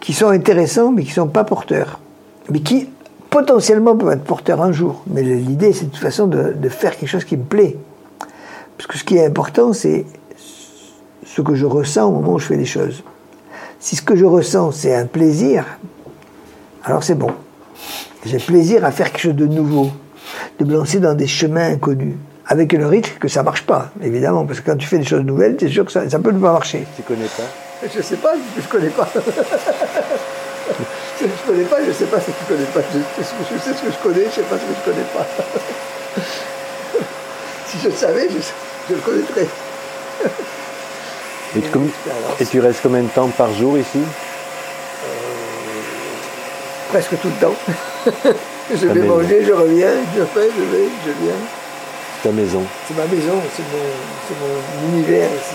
qui 0.00 0.12
sont 0.12 0.28
intéressants, 0.28 0.92
mais 0.92 1.02
qui 1.02 1.10
ne 1.10 1.14
sont 1.14 1.28
pas 1.28 1.44
porteurs. 1.44 2.00
Mais 2.50 2.60
qui, 2.60 2.88
potentiellement 3.34 3.96
peuvent 3.96 4.12
être 4.12 4.22
porteurs 4.22 4.62
un 4.62 4.70
jour. 4.70 5.02
Mais 5.08 5.22
l'idée, 5.22 5.72
c'est 5.72 5.86
de 5.86 5.90
toute 5.90 6.00
façon 6.00 6.28
de, 6.28 6.68
faire 6.68 6.96
quelque 6.96 7.08
chose 7.08 7.24
qui 7.24 7.36
me 7.36 7.42
plaît. 7.42 7.76
Parce 8.76 8.86
que 8.86 8.96
ce 8.96 9.02
qui 9.02 9.16
est 9.16 9.26
important, 9.26 9.72
c'est 9.72 10.06
ce 11.26 11.42
que 11.42 11.56
je 11.56 11.66
ressens 11.66 12.06
au 12.06 12.12
moment 12.12 12.34
où 12.34 12.38
je 12.38 12.46
fais 12.46 12.56
les 12.56 12.64
choses. 12.64 13.02
Si 13.84 13.96
ce 13.96 14.00
que 14.00 14.16
je 14.16 14.24
ressens, 14.24 14.72
c'est 14.72 14.94
un 14.94 15.04
plaisir, 15.04 15.66
alors 16.84 17.04
c'est 17.04 17.16
bon. 17.16 17.32
J'ai 18.24 18.38
plaisir 18.38 18.82
à 18.82 18.90
faire 18.90 19.12
quelque 19.12 19.20
chose 19.20 19.34
de 19.34 19.44
nouveau, 19.44 19.90
de 20.58 20.64
me 20.64 20.72
lancer 20.72 21.00
dans 21.00 21.12
des 21.12 21.26
chemins 21.26 21.72
inconnus. 21.74 22.14
Avec 22.46 22.72
le 22.72 22.86
risque 22.86 23.18
que 23.18 23.28
ça 23.28 23.42
marche 23.42 23.64
pas, 23.66 23.90
évidemment, 24.02 24.46
parce 24.46 24.60
que 24.60 24.70
quand 24.70 24.78
tu 24.78 24.86
fais 24.86 24.96
des 24.96 25.04
choses 25.04 25.20
nouvelles, 25.22 25.58
tu 25.58 25.66
es 25.66 25.68
sûr 25.68 25.84
que 25.84 25.92
ça, 25.92 26.08
ça 26.08 26.18
peut 26.18 26.30
ne 26.30 26.38
pas 26.38 26.52
marcher. 26.52 26.86
Tu 26.96 27.02
connais 27.02 27.26
pas? 27.26 27.42
Je 27.94 28.00
sais 28.00 28.16
pas, 28.16 28.32
je 28.56 28.66
connais 28.66 28.88
pas. 28.88 29.06
je 29.12 29.20
ne 31.26 31.30
connais 31.46 31.64
pas, 31.64 31.76
je 31.84 31.88
ne 31.88 31.92
sais 31.92 32.06
pas 32.06 32.20
ce 32.20 32.26
que 32.28 32.30
tu 32.30 32.44
connais 32.48 32.64
pas. 32.64 32.80
Je, 32.90 32.98
je, 33.18 33.60
sais 33.60 33.74
ce 33.74 33.82
que 33.82 33.92
je 33.92 34.02
connais, 34.02 34.22
je 34.22 34.28
ne 34.28 34.30
sais 34.30 34.42
pas 34.44 34.56
ce 34.56 34.62
que 34.62 34.72
je 34.72 34.90
ne 34.90 34.94
connais 34.94 35.08
pas. 35.12 35.26
si 37.66 37.76
je 37.84 37.90
savais, 37.90 38.30
je, 38.30 38.94
le 38.94 39.00
connaîtrais. 39.00 39.46
Et, 41.56 42.42
et, 42.42 42.46
tu 42.46 42.60
restes 42.60 42.80
combien 42.82 43.02
de 43.02 43.08
temps 43.08 43.28
par 43.28 43.52
jour 43.52 43.78
ici? 43.78 43.98
Euh, 43.98 44.00
Presque 46.90 47.20
tout 47.20 47.28
le 47.28 47.40
temps. 47.40 47.54
je 48.74 48.86
vais 48.86 49.06
manger, 49.06 49.44
je 49.44 49.52
reviens, 49.52 49.94
je 50.16 50.24
fais, 50.24 50.48
je 50.56 50.62
vais, 50.62 50.88
je 51.06 51.12
viens. 51.22 51.40
C'est 52.22 52.28
ta 52.28 52.34
maison 52.34 52.62
C'est 52.88 52.96
ma 52.96 53.04
maison, 53.04 53.40
c'est 53.54 53.62
mon, 53.70 53.86
mon, 54.40 54.88
univers 54.94 55.28
ici. 55.28 55.54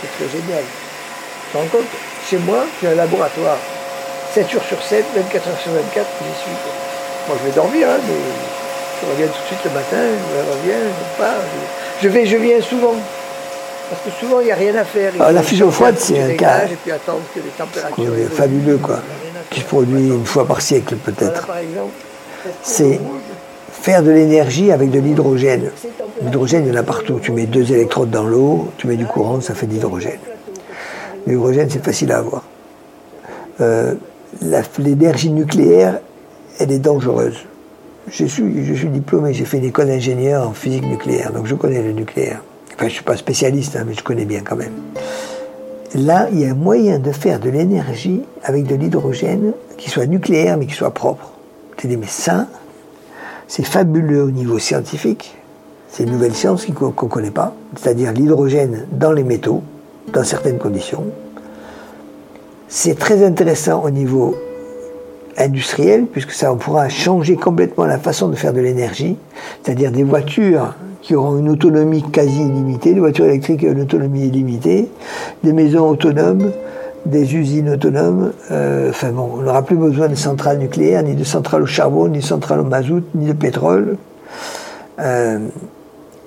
C'est 0.00 0.10
très 0.16 0.28
génial. 0.36 0.64
Tu 0.64 1.52
te 1.52 1.58
rends 1.58 1.68
compte? 1.70 1.90
Chez 2.28 2.38
moi, 2.38 2.64
j'ai 2.80 2.88
un 2.88 2.94
laboratoire. 2.94 3.58
7 4.34 4.50
jours 4.50 4.62
sur 4.62 4.82
7, 4.82 5.04
24 5.14 5.48
heures 5.48 5.60
sur 5.62 5.72
24, 5.72 6.06
j'y 6.22 6.42
suis. 6.42 6.50
Moi, 7.28 7.36
je 7.38 7.48
vais 7.48 7.54
dormir, 7.54 7.88
hein, 7.88 8.00
mais 8.08 8.14
je 9.00 9.10
reviens 9.10 9.26
tout 9.26 9.40
de 9.42 9.46
suite 9.46 9.64
le 9.64 9.70
matin, 9.70 9.96
je 9.96 10.52
reviens, 10.52 10.80
je 10.80 11.22
pars. 11.22 11.34
Je, 12.02 12.08
vais, 12.08 12.26
je 12.26 12.36
viens 12.36 12.60
souvent. 12.60 12.94
Parce 13.92 14.04
que 14.04 14.10
souvent, 14.24 14.40
il 14.40 14.46
n'y 14.46 14.52
a 14.52 14.54
rien 14.54 14.74
à 14.74 14.84
faire. 14.84 15.12
Ah, 15.20 15.32
la 15.32 15.42
fusion 15.42 15.70
froide, 15.70 15.96
c'est 15.98 16.18
un 16.18 16.34
cas 16.34 16.64
et 16.64 16.76
puis 16.82 16.90
attendre 16.92 17.20
que 17.34 17.40
les 17.40 17.50
températures 17.50 18.30
fabuleux, 18.32 18.78
quoi, 18.78 19.00
qui 19.50 19.60
se 19.60 19.66
produit 19.66 20.08
une 20.08 20.24
fois 20.24 20.46
par 20.46 20.62
siècle, 20.62 20.96
peut-être. 20.96 21.46
C'est 22.62 22.98
faire 23.70 24.02
de 24.02 24.10
l'énergie 24.10 24.72
avec 24.72 24.90
de 24.90 24.98
l'hydrogène. 24.98 25.70
L'hydrogène, 26.22 26.64
il 26.64 26.72
y 26.72 26.74
en 26.74 26.80
a 26.80 26.82
partout. 26.82 27.20
Tu 27.20 27.32
mets 27.32 27.44
deux 27.44 27.70
électrodes 27.70 28.08
dans 28.08 28.24
l'eau, 28.24 28.68
tu 28.78 28.86
mets 28.86 28.96
du 28.96 29.04
courant, 29.04 29.42
ça 29.42 29.54
fait 29.54 29.66
de 29.66 29.74
l'hydrogène. 29.74 30.20
L'hydrogène, 31.26 31.68
c'est 31.68 31.84
facile 31.84 32.12
à 32.12 32.18
avoir. 32.18 32.44
Euh, 33.60 33.92
l'énergie 34.78 35.30
nucléaire, 35.30 35.98
elle 36.58 36.72
est 36.72 36.78
dangereuse. 36.78 37.44
Je 38.08 38.24
suis, 38.24 38.64
je 38.64 38.72
suis 38.72 38.88
diplômé, 38.88 39.34
j'ai 39.34 39.44
fait 39.44 39.58
une 39.58 39.66
école 39.66 39.88
d'ingénieur 39.88 40.48
en 40.48 40.54
physique 40.54 40.86
nucléaire, 40.86 41.30
donc 41.30 41.46
je 41.46 41.54
connais 41.54 41.82
le 41.82 41.92
nucléaire. 41.92 42.40
Enfin, 42.74 42.80
je 42.80 42.84
ne 42.86 42.90
suis 42.90 43.04
pas 43.04 43.16
spécialiste, 43.16 43.76
hein, 43.76 43.84
mais 43.86 43.94
je 43.94 44.02
connais 44.02 44.24
bien 44.24 44.40
quand 44.44 44.56
même. 44.56 44.72
Là, 45.94 46.28
il 46.32 46.40
y 46.40 46.46
a 46.46 46.50
un 46.50 46.54
moyen 46.54 46.98
de 46.98 47.12
faire 47.12 47.38
de 47.38 47.50
l'énergie 47.50 48.22
avec 48.42 48.66
de 48.66 48.74
l'hydrogène 48.74 49.52
qui 49.76 49.90
soit 49.90 50.06
nucléaire 50.06 50.56
mais 50.56 50.66
qui 50.66 50.74
soit 50.74 50.94
propre. 50.94 51.32
Tu 51.76 51.86
dis, 51.86 51.96
mais 51.96 52.06
ça, 52.06 52.46
c'est 53.46 53.64
fabuleux 53.64 54.22
au 54.22 54.30
niveau 54.30 54.58
scientifique. 54.58 55.36
C'est 55.90 56.04
une 56.04 56.12
nouvelle 56.12 56.34
science 56.34 56.64
qu'on 56.66 56.86
ne 56.86 57.08
connaît 57.08 57.30
pas, 57.30 57.54
c'est-à-dire 57.76 58.12
l'hydrogène 58.12 58.86
dans 58.92 59.12
les 59.12 59.24
métaux, 59.24 59.62
dans 60.12 60.24
certaines 60.24 60.58
conditions, 60.58 61.04
c'est 62.68 62.98
très 62.98 63.22
intéressant 63.22 63.84
au 63.84 63.90
niveau 63.90 64.34
industriel, 65.36 66.06
puisque 66.06 66.32
ça 66.32 66.50
on 66.50 66.56
pourra 66.56 66.88
changer 66.88 67.36
complètement 67.36 67.84
la 67.84 67.98
façon 67.98 68.28
de 68.28 68.34
faire 68.34 68.54
de 68.54 68.60
l'énergie, 68.62 69.18
c'est-à-dire 69.62 69.92
des 69.92 70.02
voitures 70.02 70.74
qui 71.02 71.14
auront 71.14 71.36
une 71.36 71.48
autonomie 71.48 72.02
quasi 72.02 72.40
illimitée, 72.40 72.94
des 72.94 73.00
voitures 73.00 73.26
électriques 73.26 73.64
ont 73.64 73.72
une 73.72 73.82
autonomie 73.82 74.26
illimitée, 74.26 74.88
des 75.42 75.52
maisons 75.52 75.88
autonomes, 75.88 76.52
des 77.04 77.34
usines 77.34 77.70
autonomes. 77.70 78.32
Euh, 78.50 78.90
enfin 78.90 79.10
bon, 79.10 79.28
on 79.34 79.42
n'aura 79.42 79.62
plus 79.62 79.76
besoin 79.76 80.08
de 80.08 80.14
centrales 80.14 80.58
nucléaires, 80.58 81.02
ni 81.02 81.14
de 81.14 81.24
centrales 81.24 81.62
au 81.62 81.66
charbon, 81.66 82.08
ni 82.08 82.18
de 82.18 82.24
centrales 82.24 82.60
au 82.60 82.64
mazout, 82.64 83.04
ni 83.14 83.26
de 83.26 83.32
pétrole. 83.32 83.96
Euh, 85.00 85.38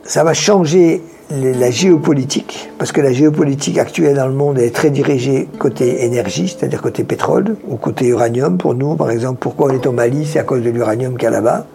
ça 0.03 0.23
va 0.23 0.33
changer 0.33 1.01
la 1.31 1.71
géopolitique, 1.71 2.69
parce 2.77 2.91
que 2.91 3.01
la 3.01 3.11
géopolitique 3.11 3.79
actuelle 3.79 4.17
dans 4.17 4.27
le 4.27 4.33
monde 4.33 4.59
est 4.59 4.69
très 4.75 4.91
dirigée 4.91 5.47
côté 5.57 6.05
énergie, 6.05 6.47
c'est-à-dire 6.47 6.81
côté 6.81 7.03
pétrole, 7.03 7.55
ou 7.67 7.77
côté 7.77 8.07
uranium. 8.07 8.57
Pour 8.57 8.75
nous, 8.75 8.95
par 8.95 9.09
exemple, 9.09 9.37
pourquoi 9.39 9.71
on 9.71 9.73
est 9.73 9.87
au 9.87 9.91
Mali, 9.91 10.25
c'est 10.25 10.37
à 10.37 10.43
cause 10.43 10.61
de 10.61 10.69
l'uranium 10.69 11.13
qu'il 11.13 11.23
y 11.23 11.27
a 11.27 11.31
là-bas, 11.31 11.65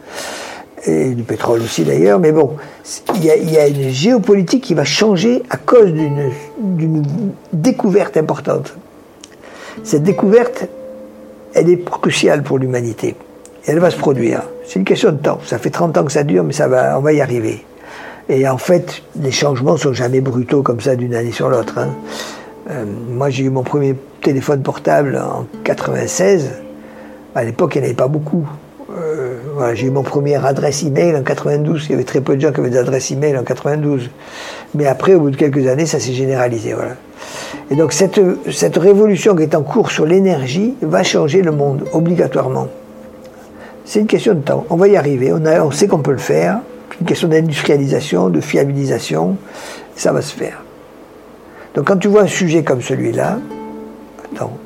et 0.84 1.10
du 1.10 1.22
pétrole 1.22 1.60
aussi 1.60 1.84
d'ailleurs. 1.84 2.18
Mais 2.18 2.32
bon, 2.32 2.56
il 3.16 3.24
y, 3.24 3.58
a, 3.58 3.66
une 3.66 3.90
géopolitique 3.90 4.64
qui 4.64 4.74
va 4.74 4.84
changer 4.84 5.42
à 5.50 5.56
cause 5.56 5.92
d'une 5.92 7.04
découverte 7.52 8.16
importante. 8.16 8.76
Cette 9.84 10.02
découverte, 10.02 10.66
elle 11.54 11.68
est 11.68 11.84
cruciale 11.84 12.42
pour 12.42 12.58
l'humanité. 12.58 13.16
Elle 13.66 13.78
va 13.78 13.90
se 13.90 13.96
produire. 13.96 14.42
C'est 14.66 14.78
une 14.78 14.84
question 14.84 15.12
de 15.12 15.18
temps. 15.18 15.38
Ça 15.44 15.58
fait 15.58 15.70
30 15.70 15.96
ans 15.98 16.04
que 16.04 16.12
ça 16.12 16.24
dure, 16.24 16.44
mais 16.44 16.52
ça 16.52 16.68
va, 16.68 16.98
on 16.98 17.02
va 17.02 17.12
y 17.12 17.20
arriver. 17.20 17.64
Et 18.28 18.48
en 18.48 18.58
fait, 18.58 19.02
les 19.20 19.32
changements 19.32 19.76
sont 19.76 19.92
jamais 19.92 20.20
brutaux 20.20 20.62
comme 20.62 20.80
ça 20.80 20.96
d'une 20.96 21.14
année 21.14 21.32
sur 21.32 21.48
l'autre. 21.48 21.78
Hein. 21.78 21.88
Euh, 22.70 22.84
moi, 23.10 23.30
j'ai 23.30 23.44
eu 23.44 23.50
mon 23.50 23.62
premier 23.62 23.96
téléphone 24.22 24.62
portable 24.62 25.16
en 25.16 25.46
96. 25.64 26.50
À 27.34 27.44
l'époque, 27.44 27.74
il 27.74 27.78
n'y 27.78 27.84
en 27.84 27.88
avait 27.88 27.96
pas 27.96 28.08
beaucoup. 28.08 28.46
J'ai 29.74 29.86
eu 29.86 29.90
mon 29.90 30.02
premier 30.02 30.36
adresse 30.44 30.82
email 30.82 31.16
en 31.16 31.22
92. 31.22 31.86
Il 31.86 31.90
y 31.90 31.94
avait 31.94 32.04
très 32.04 32.20
peu 32.20 32.36
de 32.36 32.40
gens 32.40 32.52
qui 32.52 32.60
avaient 32.60 32.70
des 32.70 32.78
adresses 32.78 33.10
email 33.10 33.36
en 33.36 33.42
92. 33.42 34.10
Mais 34.74 34.86
après, 34.86 35.14
au 35.14 35.20
bout 35.20 35.30
de 35.30 35.36
quelques 35.36 35.66
années, 35.66 35.86
ça 35.86 35.98
s'est 36.00 36.12
généralisé. 36.12 36.72
Voilà. 36.72 36.96
Et 37.70 37.76
donc, 37.76 37.92
cette, 37.92 38.20
cette 38.50 38.76
révolution 38.76 39.36
qui 39.36 39.42
est 39.42 39.54
en 39.54 39.62
cours 39.62 39.90
sur 39.90 40.06
l'énergie 40.06 40.74
va 40.82 41.02
changer 41.02 41.42
le 41.42 41.52
monde, 41.52 41.84
obligatoirement. 41.92 42.68
C'est 43.84 44.00
une 44.00 44.06
question 44.06 44.34
de 44.34 44.40
temps. 44.40 44.66
On 44.70 44.76
va 44.76 44.88
y 44.88 44.96
arriver. 44.96 45.32
On, 45.32 45.42
on 45.44 45.70
sait 45.70 45.88
qu'on 45.88 45.98
peut 45.98 46.12
le 46.12 46.18
faire 46.18 46.60
une 47.00 47.06
question 47.06 47.28
d'industrialisation, 47.28 48.28
de 48.28 48.40
fiabilisation, 48.40 49.36
ça 49.96 50.12
va 50.12 50.22
se 50.22 50.34
faire. 50.34 50.62
Donc 51.74 51.86
quand 51.86 51.96
tu 51.96 52.08
vois 52.08 52.22
un 52.22 52.26
sujet 52.26 52.62
comme 52.62 52.82
celui-là, 52.82 53.38
attends, 54.34 54.56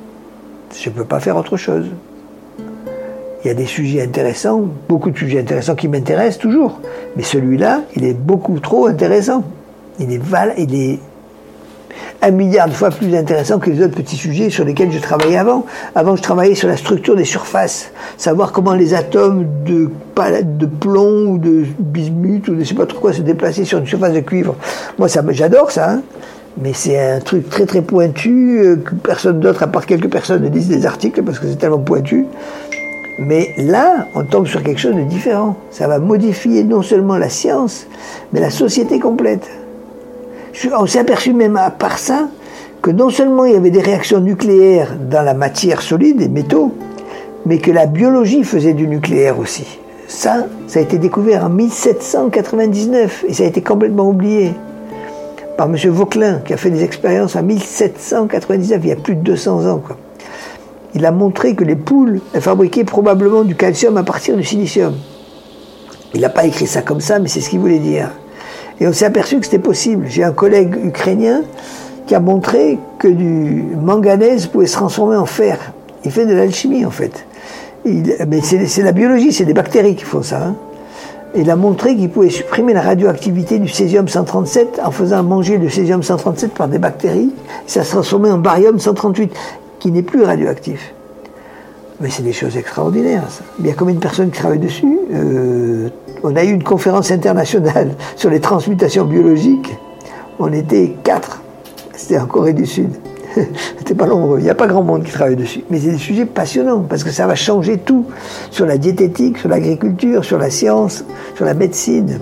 je 0.76 0.88
ne 0.88 0.94
peux 0.94 1.04
pas 1.04 1.20
faire 1.20 1.36
autre 1.36 1.56
chose. 1.56 1.86
Il 3.44 3.48
y 3.48 3.50
a 3.50 3.54
des 3.54 3.66
sujets 3.66 4.02
intéressants, 4.02 4.62
beaucoup 4.88 5.10
de 5.10 5.18
sujets 5.18 5.38
intéressants 5.38 5.74
qui 5.74 5.86
m'intéressent 5.86 6.38
toujours, 6.38 6.80
mais 7.14 7.22
celui-là, 7.22 7.82
il 7.94 8.04
est 8.04 8.14
beaucoup 8.14 8.58
trop 8.58 8.86
intéressant. 8.86 9.44
Il 10.00 10.10
est, 10.12 10.22
val, 10.22 10.54
il 10.56 10.74
est 10.74 10.98
un 12.22 12.30
milliard 12.30 12.68
de 12.68 12.72
fois 12.72 12.88
plus 12.88 13.14
intéressant 13.14 13.58
que 13.58 13.68
les 13.68 13.84
autres 13.84 13.96
petits 13.96 14.16
sujets 14.16 14.48
sur 14.48 14.64
lesquels 14.64 14.90
je 14.90 14.98
travaillais 14.98 15.36
avant. 15.36 15.66
Avant, 15.94 16.16
je 16.16 16.22
travaillais 16.22 16.54
sur 16.54 16.68
la 16.68 16.78
structure 16.78 17.16
des 17.16 17.26
surfaces, 17.26 17.92
savoir 18.16 18.50
comment 18.50 18.72
les 18.72 18.94
atomes 18.94 19.46
de, 19.66 19.90
de 20.42 20.66
plomb 20.66 21.32
ou 21.32 21.38
de 21.38 21.64
bismuth 21.78 22.48
ou 22.48 22.54
de 22.54 22.60
je 22.60 22.64
sais 22.64 22.74
pas 22.74 22.86
trop 22.86 22.98
quoi 22.98 23.12
se 23.12 23.20
déplaçaient 23.20 23.66
sur 23.66 23.78
une 23.78 23.86
surface 23.86 24.14
de 24.14 24.20
cuivre. 24.20 24.56
Moi, 24.98 25.08
j'adore 25.32 25.70
ça, 25.70 25.90
hein. 25.90 26.02
mais 26.62 26.72
c'est 26.72 26.98
un 26.98 27.20
truc 27.20 27.50
très 27.50 27.66
très 27.66 27.82
pointu 27.82 28.58
euh, 28.58 28.76
que 28.76 28.94
personne 28.94 29.38
d'autre, 29.38 29.62
à 29.62 29.66
part 29.66 29.84
quelques 29.84 30.10
personnes, 30.10 30.44
ne 30.44 30.48
lisent 30.48 30.68
des 30.68 30.86
articles 30.86 31.22
parce 31.22 31.38
que 31.38 31.46
c'est 31.46 31.58
tellement 31.58 31.78
pointu. 31.78 32.24
Mais 33.18 33.54
là, 33.56 34.08
on 34.14 34.24
tombe 34.24 34.46
sur 34.46 34.62
quelque 34.62 34.80
chose 34.80 34.96
de 34.96 35.02
différent. 35.02 35.56
Ça 35.70 35.86
va 35.86 35.98
modifier 35.98 36.64
non 36.64 36.82
seulement 36.82 37.16
la 37.16 37.28
science, 37.28 37.86
mais 38.32 38.40
la 38.40 38.50
société 38.50 38.98
complète 38.98 39.48
on 40.78 40.86
s'est 40.86 40.98
aperçu 40.98 41.32
même 41.32 41.56
à 41.56 41.70
part 41.70 41.98
ça 41.98 42.28
que 42.82 42.90
non 42.90 43.10
seulement 43.10 43.44
il 43.44 43.54
y 43.54 43.56
avait 43.56 43.70
des 43.70 43.80
réactions 43.80 44.20
nucléaires 44.20 44.96
dans 45.10 45.22
la 45.22 45.34
matière 45.34 45.80
solide, 45.80 46.20
les 46.20 46.28
métaux, 46.28 46.72
mais 47.46 47.58
que 47.58 47.70
la 47.70 47.86
biologie 47.86 48.44
faisait 48.44 48.74
du 48.74 48.86
nucléaire 48.86 49.38
aussi. 49.38 49.78
Ça, 50.06 50.46
ça 50.66 50.80
a 50.80 50.82
été 50.82 50.98
découvert 50.98 51.44
en 51.44 51.48
1799 51.48 53.24
et 53.26 53.32
ça 53.32 53.44
a 53.44 53.46
été 53.46 53.62
complètement 53.62 54.08
oublié 54.08 54.52
par 55.56 55.66
M. 55.66 55.76
Vauquelin 55.88 56.40
qui 56.44 56.52
a 56.52 56.56
fait 56.58 56.70
des 56.70 56.84
expériences 56.84 57.36
en 57.36 57.42
1799, 57.42 58.80
il 58.82 58.88
y 58.88 58.92
a 58.92 58.96
plus 58.96 59.14
de 59.14 59.22
200 59.22 59.66
ans. 59.66 59.80
Il 60.94 61.04
a 61.06 61.10
montré 61.10 61.54
que 61.54 61.64
les 61.64 61.76
poules 61.76 62.20
fabriquaient 62.34 62.84
probablement 62.84 63.42
du 63.42 63.54
calcium 63.56 63.96
à 63.96 64.02
partir 64.02 64.36
du 64.36 64.44
silicium. 64.44 64.94
Il 66.14 66.20
n'a 66.20 66.28
pas 66.28 66.44
écrit 66.44 66.66
ça 66.66 66.82
comme 66.82 67.00
ça, 67.00 67.18
mais 67.18 67.28
c'est 67.28 67.40
ce 67.40 67.50
qu'il 67.50 67.58
voulait 67.58 67.80
dire. 67.80 68.10
Et 68.80 68.86
on 68.86 68.92
s'est 68.92 69.04
aperçu 69.04 69.38
que 69.38 69.44
c'était 69.44 69.58
possible. 69.58 70.06
J'ai 70.08 70.24
un 70.24 70.32
collègue 70.32 70.76
ukrainien 70.84 71.42
qui 72.06 72.14
a 72.14 72.20
montré 72.20 72.78
que 72.98 73.08
du 73.08 73.64
manganèse 73.80 74.46
pouvait 74.46 74.66
se 74.66 74.74
transformer 74.74 75.16
en 75.16 75.26
fer. 75.26 75.58
Il 76.04 76.10
fait 76.10 76.26
de 76.26 76.34
l'alchimie 76.34 76.84
en 76.84 76.90
fait. 76.90 77.26
mais 77.84 78.40
c'est 78.42 78.82
la 78.82 78.92
biologie, 78.92 79.32
c'est 79.32 79.44
des 79.44 79.54
bactéries 79.54 79.96
qui 79.96 80.04
font 80.04 80.22
ça. 80.22 80.44
Hein. 80.44 80.54
Il 81.36 81.50
a 81.50 81.56
montré 81.56 81.96
qu'il 81.96 82.10
pouvait 82.10 82.30
supprimer 82.30 82.74
la 82.74 82.82
radioactivité 82.82 83.58
du 83.58 83.68
césium 83.68 84.06
137 84.06 84.80
en 84.84 84.92
faisant 84.92 85.22
manger 85.24 85.58
le 85.58 85.68
césium 85.68 86.02
137 86.02 86.52
par 86.52 86.68
des 86.68 86.78
bactéries. 86.78 87.32
Ça 87.66 87.82
se 87.82 87.90
transformait 87.90 88.30
en 88.30 88.38
barium 88.38 88.78
138, 88.78 89.32
qui 89.84 89.92
n'est 89.92 90.00
plus 90.00 90.22
radioactif. 90.22 90.94
Mais 92.00 92.08
c'est 92.08 92.22
des 92.22 92.32
choses 92.32 92.56
extraordinaires. 92.56 93.24
Il 93.60 93.66
y 93.66 93.70
a 93.70 93.74
combien 93.74 93.94
de 93.94 94.00
personnes 94.00 94.30
qui 94.30 94.38
travaillent 94.38 94.58
dessus 94.58 94.98
euh, 95.12 95.90
On 96.22 96.34
a 96.36 96.42
eu 96.42 96.52
une 96.52 96.62
conférence 96.64 97.10
internationale 97.10 97.90
sur 98.16 98.30
les 98.30 98.40
transmutations 98.40 99.04
biologiques. 99.04 99.76
On 100.38 100.50
était 100.54 100.94
quatre. 101.04 101.42
C'était 101.94 102.18
en 102.18 102.24
Corée 102.24 102.54
du 102.54 102.64
Sud. 102.64 102.92
C'était 103.78 103.94
pas 103.94 104.06
nombreux. 104.06 104.38
Il 104.38 104.44
n'y 104.44 104.48
a 104.48 104.54
pas 104.54 104.68
grand 104.68 104.82
monde 104.82 105.04
qui 105.04 105.12
travaille 105.12 105.36
dessus. 105.36 105.62
Mais 105.68 105.78
c'est 105.78 105.90
des 105.90 105.98
sujets 105.98 106.24
passionnants 106.24 106.86
parce 106.88 107.04
que 107.04 107.10
ça 107.10 107.26
va 107.26 107.34
changer 107.34 107.76
tout 107.76 108.06
sur 108.50 108.64
la 108.64 108.78
diététique, 108.78 109.36
sur 109.36 109.50
l'agriculture, 109.50 110.24
sur 110.24 110.38
la 110.38 110.48
science, 110.48 111.04
sur 111.34 111.44
la 111.44 111.52
médecine. 111.52 112.20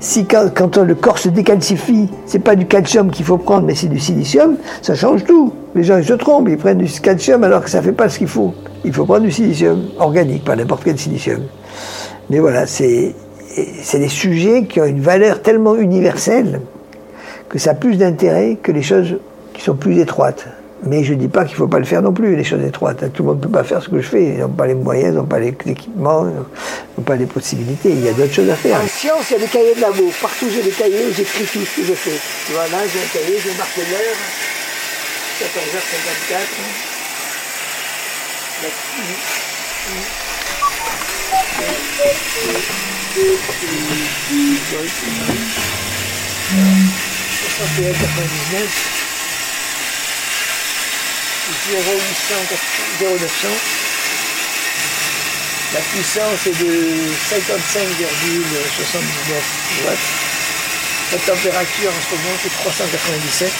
Si 0.00 0.26
quand, 0.26 0.76
le 0.78 0.94
corps 0.94 1.18
se 1.18 1.28
décalcifie, 1.28 2.08
c'est 2.24 2.38
pas 2.38 2.54
du 2.54 2.66
calcium 2.66 3.10
qu'il 3.10 3.24
faut 3.24 3.38
prendre, 3.38 3.66
mais 3.66 3.74
c'est 3.74 3.88
du 3.88 3.98
silicium, 3.98 4.56
ça 4.80 4.94
change 4.94 5.24
tout. 5.24 5.52
Les 5.74 5.82
gens 5.82 5.98
ils 5.98 6.04
se 6.04 6.12
trompent, 6.12 6.48
ils 6.48 6.56
prennent 6.56 6.78
du 6.78 6.88
calcium 7.00 7.42
alors 7.42 7.64
que 7.64 7.70
ça 7.70 7.82
fait 7.82 7.92
pas 7.92 8.08
ce 8.08 8.18
qu'il 8.18 8.28
faut. 8.28 8.54
Il 8.84 8.92
faut 8.92 9.04
prendre 9.04 9.24
du 9.24 9.32
silicium 9.32 9.88
organique, 9.98 10.44
pas 10.44 10.54
n'importe 10.54 10.84
quel 10.84 10.98
silicium. 10.98 11.42
Mais 12.30 12.38
voilà, 12.38 12.66
c'est 12.66 13.14
c'est 13.82 13.98
des 13.98 14.08
sujets 14.08 14.66
qui 14.66 14.80
ont 14.80 14.84
une 14.84 15.00
valeur 15.00 15.42
tellement 15.42 15.74
universelle 15.74 16.60
que 17.48 17.58
ça 17.58 17.70
a 17.70 17.74
plus 17.74 17.96
d'intérêt 17.96 18.56
que 18.62 18.70
les 18.70 18.82
choses 18.82 19.18
qui 19.52 19.62
sont 19.62 19.74
plus 19.74 19.98
étroites. 19.98 20.46
Mais 20.84 21.02
je 21.02 21.14
ne 21.14 21.18
dis 21.18 21.28
pas 21.28 21.44
qu'il 21.44 21.52
ne 21.52 21.58
faut 21.58 21.66
pas 21.66 21.78
le 21.78 21.84
faire 21.84 22.02
non 22.02 22.12
plus, 22.12 22.36
les 22.36 22.44
choses 22.44 22.62
étroites. 22.64 23.12
Tout 23.12 23.22
le 23.22 23.28
monde 23.28 23.38
ne 23.38 23.42
peut 23.42 23.50
pas 23.50 23.64
faire 23.64 23.82
ce 23.82 23.88
que 23.88 24.00
je 24.00 24.08
fais. 24.08 24.24
Ils 24.26 24.38
n'ont 24.38 24.48
pas 24.48 24.66
les 24.66 24.74
moyens, 24.74 25.12
ils 25.12 25.16
n'ont 25.16 25.24
pas 25.24 25.38
l'équipement, 25.38 26.26
ils 26.28 26.34
n'ont 26.34 27.04
pas 27.04 27.16
les 27.16 27.26
possibilités. 27.26 27.90
Il 27.90 28.04
y 28.04 28.08
a 28.08 28.12
d'autres 28.12 28.32
choses 28.32 28.48
à 28.48 28.54
faire. 28.54 28.80
En 28.80 28.86
science, 28.86 29.30
il 29.30 29.34
y 29.34 29.36
a 29.36 29.40
des 29.40 29.48
cahiers 29.48 29.74
de 29.74 29.80
labo. 29.80 30.10
Partout, 30.22 30.46
j'ai 30.52 30.62
des 30.62 30.70
cahiers, 30.70 31.12
j'écris 31.16 31.44
tout 31.44 31.64
ce 31.64 31.80
que 31.80 31.86
je 31.86 31.94
fais. 31.94 32.18
Tu 32.46 32.52
vois, 32.52 32.68
là, 32.68 32.78
j'ai 32.86 33.00
un 33.00 33.08
cahier, 33.12 33.38
je 33.38 33.50
marque 33.58 33.76
l'heure. 33.76 34.16
14h54. 35.40 36.88
Là, 38.62 38.68
0900. 51.66 53.48
La 55.74 55.80
puissance 55.80 56.46
est 56.46 56.58
de 56.64 56.94
55,79 57.28 59.84
watts. 59.84 59.98
La 61.12 61.18
température 61.18 61.90
en 61.90 62.00
ce 62.00 62.14
moment 62.14 62.34
c'est 62.42 62.52
397. 62.52 63.52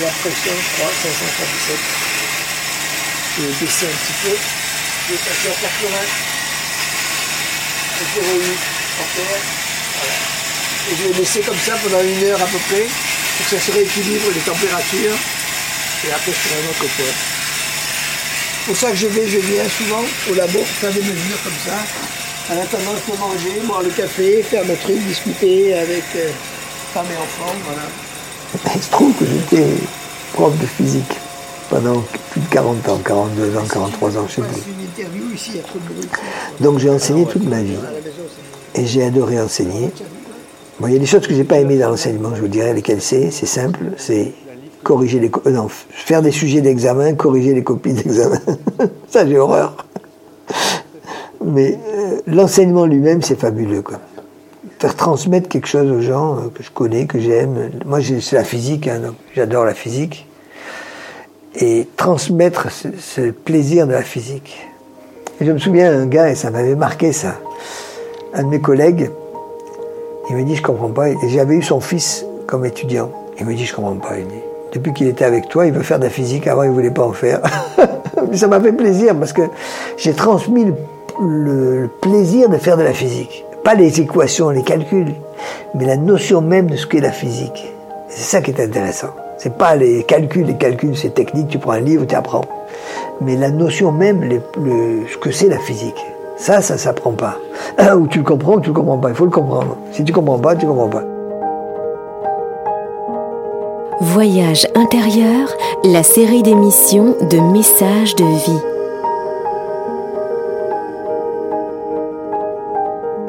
la 0.00 0.08
pression, 0.08 0.52
je 0.52 0.68
crois, 0.76 0.92
537. 1.02 1.76
Je 3.36 3.42
vais 3.42 3.54
baisser 3.60 3.86
un 3.86 3.88
petit 3.88 4.16
peu. 4.22 4.34
Je 5.06 5.12
vais 5.12 5.18
passer 5.18 5.48
à 5.48 5.54
80. 5.54 5.98
0,8 8.02 8.10
ampères. 9.00 9.44
Voilà. 9.96 10.16
Et 10.90 10.92
je 10.96 11.02
vais 11.08 11.16
laisser 11.20 11.40
comme 11.40 11.58
ça 11.58 11.74
pendant 11.82 12.02
une 12.02 12.24
heure 12.24 12.42
à 12.42 12.46
peu 12.46 12.58
près 12.68 12.86
pour 12.86 13.46
que 13.46 13.50
ça 13.56 13.60
se 13.64 13.70
rééquilibre 13.72 14.30
les 14.34 14.40
températures 14.40 15.16
et 16.08 16.12
après 16.12 16.32
ferai 16.32 16.60
un 16.60 16.70
autre. 16.70 16.84
C'est 18.62 18.66
pour 18.66 18.76
ça 18.76 18.90
que 18.90 18.96
je 18.96 19.06
vais, 19.08 19.26
je 19.26 19.38
viens 19.38 19.68
souvent 19.68 20.02
au 20.30 20.34
labo 20.34 20.58
pour 20.58 20.66
faire 20.66 20.92
des 20.92 21.00
mesures 21.00 21.42
comme 21.42 21.60
ça. 21.64 21.78
En 22.50 22.60
attendant, 22.60 22.98
peux 23.06 23.18
manger, 23.18 23.60
boire 23.66 23.82
le 23.82 23.90
café, 23.90 24.42
faire 24.42 24.64
mon 24.64 24.74
truc, 24.76 24.98
discuter 25.06 25.74
avec 25.74 26.04
euh, 26.16 26.30
femme 26.92 27.06
et 27.12 27.16
enfants, 27.16 27.54
voilà. 27.64 28.74
Il 28.74 28.82
se 28.82 28.90
trouve 28.90 29.14
que 29.14 29.24
j'étais 29.24 29.66
prof 30.32 30.56
de 30.58 30.66
physique 30.66 31.18
pendant 31.70 32.02
plus 32.30 32.40
de 32.40 32.46
40 32.50 32.88
ans, 32.88 33.00
42 33.04 33.56
ans, 33.56 33.64
43 33.70 34.18
ans, 34.18 34.26
je 34.28 34.34
sais 34.34 34.42
plus. 34.42 35.04
Donc 36.60 36.78
j'ai 36.78 36.90
enseigné 36.90 37.24
toute 37.26 37.44
ma 37.44 37.62
vie. 37.62 37.78
Et 38.74 38.86
j'ai 38.86 39.04
adoré 39.04 39.40
enseigner. 39.40 39.90
Bon, 40.80 40.88
il 40.88 40.94
y 40.94 40.96
a 40.96 40.98
des 40.98 41.06
choses 41.06 41.26
que 41.26 41.34
j'ai 41.34 41.44
pas 41.44 41.58
aimées 41.58 41.78
dans 41.78 41.90
l'enseignement, 41.90 42.34
je 42.34 42.40
vous 42.40 42.48
dirais 42.48 42.74
lesquelles 42.74 43.02
c'est. 43.02 43.30
C'est 43.30 43.46
simple, 43.46 43.80
c'est 43.96 44.32
corriger 44.82 45.18
les 45.18 45.30
euh, 45.46 45.50
non, 45.50 45.68
faire 45.68 46.22
des 46.22 46.30
sujets 46.30 46.60
d'examen, 46.60 47.14
corriger 47.14 47.54
les 47.54 47.62
copies 47.62 47.92
d'examen. 47.92 48.40
ça 49.08 49.26
j'ai 49.26 49.38
horreur. 49.38 49.76
Mais 51.44 51.78
euh, 51.94 52.20
l'enseignement 52.26 52.86
lui-même 52.86 53.22
c'est 53.22 53.38
fabuleux. 53.38 53.82
Faire 54.78 54.96
transmettre 54.96 55.48
quelque 55.48 55.68
chose 55.68 55.90
aux 55.90 56.00
gens 56.00 56.36
euh, 56.36 56.40
que 56.54 56.62
je 56.62 56.70
connais, 56.70 57.06
que 57.06 57.18
j'aime. 57.18 57.70
Moi 57.86 58.00
c'est 58.02 58.36
la 58.36 58.44
physique, 58.44 58.88
hein, 58.88 59.14
j'adore 59.34 59.64
la 59.64 59.74
physique. 59.74 60.26
Et 61.54 61.86
transmettre 61.96 62.68
ce, 62.70 63.30
plaisir 63.30 63.86
de 63.86 63.92
la 63.92 64.02
physique. 64.02 64.66
Et 65.40 65.44
je 65.44 65.52
me 65.52 65.58
souviens 65.58 65.92
un 65.92 66.06
gars 66.06 66.30
et 66.30 66.34
ça 66.34 66.50
m'avait 66.50 66.76
marqué 66.76 67.12
ça. 67.12 67.38
Un 68.32 68.44
de 68.44 68.48
mes 68.48 68.60
collègues, 68.60 69.10
il 70.30 70.36
me 70.36 70.44
dit 70.44 70.56
je 70.56 70.62
comprends 70.62 70.90
pas. 70.90 71.10
Et 71.10 71.16
j'avais 71.28 71.56
eu 71.56 71.62
son 71.62 71.80
fils 71.80 72.24
comme 72.46 72.64
étudiant. 72.64 73.12
Il 73.38 73.46
me 73.46 73.54
dit 73.54 73.66
je 73.66 73.74
comprends 73.74 73.96
pas. 73.96 74.18
Il 74.18 74.26
dit 74.26 74.51
depuis 74.72 74.92
qu'il 74.92 75.06
était 75.06 75.24
avec 75.24 75.48
toi, 75.48 75.66
il 75.66 75.72
veut 75.72 75.82
faire 75.82 75.98
de 75.98 76.04
la 76.04 76.10
physique. 76.10 76.46
Avant, 76.46 76.62
il 76.62 76.70
ne 76.70 76.74
voulait 76.74 76.90
pas 76.90 77.04
en 77.04 77.12
faire. 77.12 77.40
Ça 78.32 78.48
m'a 78.48 78.60
fait 78.60 78.72
plaisir 78.72 79.14
parce 79.16 79.32
que 79.32 79.42
j'ai 79.96 80.14
transmis 80.14 80.72
le, 81.20 81.90
plaisir 82.00 82.48
de 82.48 82.56
faire 82.56 82.76
de 82.76 82.82
la 82.82 82.92
physique. 82.92 83.44
Pas 83.64 83.74
les 83.74 84.00
équations, 84.00 84.50
les 84.50 84.62
calculs, 84.62 85.14
mais 85.74 85.84
la 85.84 85.96
notion 85.96 86.40
même 86.40 86.68
de 86.68 86.76
ce 86.76 86.86
qu'est 86.86 87.00
la 87.00 87.12
physique. 87.12 87.72
C'est 88.08 88.22
ça 88.22 88.40
qui 88.40 88.50
est 88.50 88.60
intéressant. 88.60 89.10
C'est 89.38 89.56
pas 89.56 89.76
les 89.76 90.04
calculs, 90.04 90.46
les 90.46 90.56
calculs, 90.56 90.96
c'est 90.96 91.14
technique, 91.14 91.48
tu 91.48 91.58
prends 91.58 91.72
un 91.72 91.80
livre, 91.80 92.06
tu 92.06 92.14
apprends. 92.14 92.44
Mais 93.20 93.36
la 93.36 93.50
notion 93.50 93.92
même, 93.92 94.22
ce 94.26 95.16
que 95.18 95.30
c'est 95.30 95.48
la 95.48 95.58
physique. 95.58 96.04
Ça, 96.36 96.60
ça 96.60 96.78
s'apprend 96.78 97.12
pas. 97.12 97.36
Ou 97.96 98.06
tu 98.08 98.18
le 98.18 98.24
comprends 98.24 98.56
ou 98.56 98.60
tu 98.60 98.68
le 98.68 98.74
comprends 98.74 98.98
pas. 98.98 99.10
Il 99.10 99.14
faut 99.14 99.26
le 99.26 99.30
comprendre. 99.30 99.76
Si 99.92 100.02
tu 100.02 100.12
comprends 100.12 100.38
pas, 100.38 100.56
tu 100.56 100.66
comprends 100.66 100.88
pas. 100.88 101.04
Voyage 104.04 104.66
intérieur, 104.74 105.56
la 105.84 106.02
série 106.02 106.42
d'émissions 106.42 107.14
de 107.30 107.38
messages 107.52 108.16
de 108.16 108.24
vie. 108.24 108.62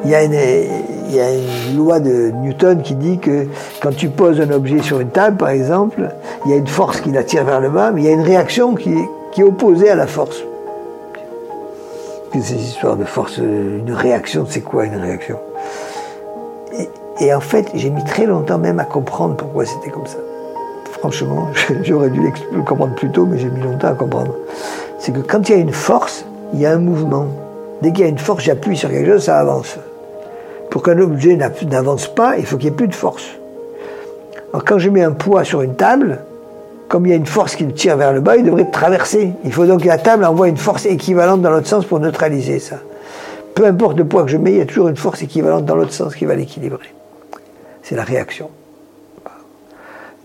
Il 0.04 0.10
y, 0.10 0.16
a 1.20 1.32
une, 1.32 1.76
loi 1.76 2.00
de 2.00 2.32
Newton 2.42 2.82
qui 2.82 2.96
dit 2.96 3.18
que 3.18 3.46
quand 3.80 3.94
tu 3.94 4.08
poses 4.08 4.40
un 4.40 4.50
objet 4.50 4.82
sur 4.82 4.98
une 4.98 5.10
table, 5.10 5.36
par 5.36 5.50
exemple, 5.50 6.12
il 6.44 6.50
y 6.50 6.54
a 6.54 6.56
une 6.56 6.66
force 6.66 7.00
qui 7.00 7.12
l'attire 7.12 7.44
vers 7.44 7.60
le 7.60 7.70
bas, 7.70 7.92
mais 7.92 8.00
il 8.02 8.04
y 8.06 8.08
a 8.08 8.12
une 8.12 8.22
réaction 8.22 8.74
qui 8.74 8.90
est, 9.38 9.42
opposée 9.44 9.90
à 9.90 9.94
la 9.94 10.08
force. 10.08 10.42
Ces 12.32 12.52
histoires 12.52 12.96
de 12.96 13.04
force, 13.04 13.36
une 13.36 13.92
réaction, 13.92 14.44
c'est 14.48 14.62
quoi 14.62 14.86
une 14.86 14.96
réaction? 14.96 15.38
Et, 16.76 16.88
et 17.20 17.32
en 17.32 17.40
fait, 17.40 17.70
j'ai 17.74 17.90
mis 17.90 18.02
très 18.02 18.26
longtemps 18.26 18.58
même 18.58 18.80
à 18.80 18.84
comprendre 18.84 19.36
pourquoi 19.36 19.66
c'était 19.66 19.90
comme 19.90 20.06
ça 20.06 20.18
franchement, 21.04 21.50
j'aurais 21.82 22.08
dû 22.08 22.20
le 22.52 22.62
comprendre 22.62 22.94
plus 22.94 23.10
tôt, 23.10 23.26
mais 23.26 23.38
j'ai 23.38 23.50
mis 23.50 23.60
longtemps 23.60 23.88
à 23.88 23.92
comprendre. 23.92 24.34
C'est 24.98 25.12
que 25.12 25.20
quand 25.20 25.46
il 25.50 25.54
y 25.54 25.58
a 25.58 25.60
une 25.60 25.72
force, 25.72 26.24
il 26.54 26.60
y 26.60 26.66
a 26.66 26.72
un 26.72 26.78
mouvement. 26.78 27.26
Dès 27.82 27.92
qu'il 27.92 28.00
y 28.00 28.06
a 28.06 28.08
une 28.08 28.16
force, 28.16 28.44
j'appuie 28.44 28.74
sur 28.74 28.88
quelque 28.88 29.12
chose, 29.12 29.24
ça 29.24 29.38
avance. 29.38 29.76
Pour 30.70 30.82
qu'un 30.82 30.98
objet 30.98 31.36
n'avance 31.36 32.08
pas, 32.08 32.38
il 32.38 32.46
faut 32.46 32.56
qu'il 32.56 32.70
n'y 32.70 32.72
ait 32.72 32.76
plus 32.76 32.88
de 32.88 32.94
force. 32.94 33.24
Alors 34.50 34.64
quand 34.64 34.78
je 34.78 34.88
mets 34.88 35.02
un 35.02 35.12
poids 35.12 35.44
sur 35.44 35.60
une 35.60 35.74
table, 35.74 36.20
comme 36.88 37.04
il 37.04 37.10
y 37.10 37.12
a 37.12 37.16
une 37.16 37.26
force 37.26 37.54
qui 37.54 37.64
le 37.64 37.74
tire 37.74 37.98
vers 37.98 38.14
le 38.14 38.22
bas, 38.22 38.36
il 38.36 38.44
devrait 38.44 38.70
traverser. 38.70 39.34
Il 39.44 39.52
faut 39.52 39.66
donc 39.66 39.82
que 39.82 39.88
la 39.88 39.98
table 39.98 40.24
envoie 40.24 40.48
une 40.48 40.56
force 40.56 40.86
équivalente 40.86 41.42
dans 41.42 41.50
l'autre 41.50 41.68
sens 41.68 41.84
pour 41.84 42.00
neutraliser 42.00 42.60
ça. 42.60 42.76
Peu 43.54 43.66
importe 43.66 43.98
le 43.98 44.06
poids 44.06 44.24
que 44.24 44.30
je 44.30 44.38
mets, 44.38 44.52
il 44.52 44.58
y 44.58 44.62
a 44.62 44.66
toujours 44.66 44.88
une 44.88 44.96
force 44.96 45.20
équivalente 45.20 45.66
dans 45.66 45.76
l'autre 45.76 45.92
sens 45.92 46.14
qui 46.14 46.24
va 46.24 46.34
l'équilibrer. 46.34 46.94
C'est 47.82 47.94
la 47.94 48.04
réaction. 48.04 48.48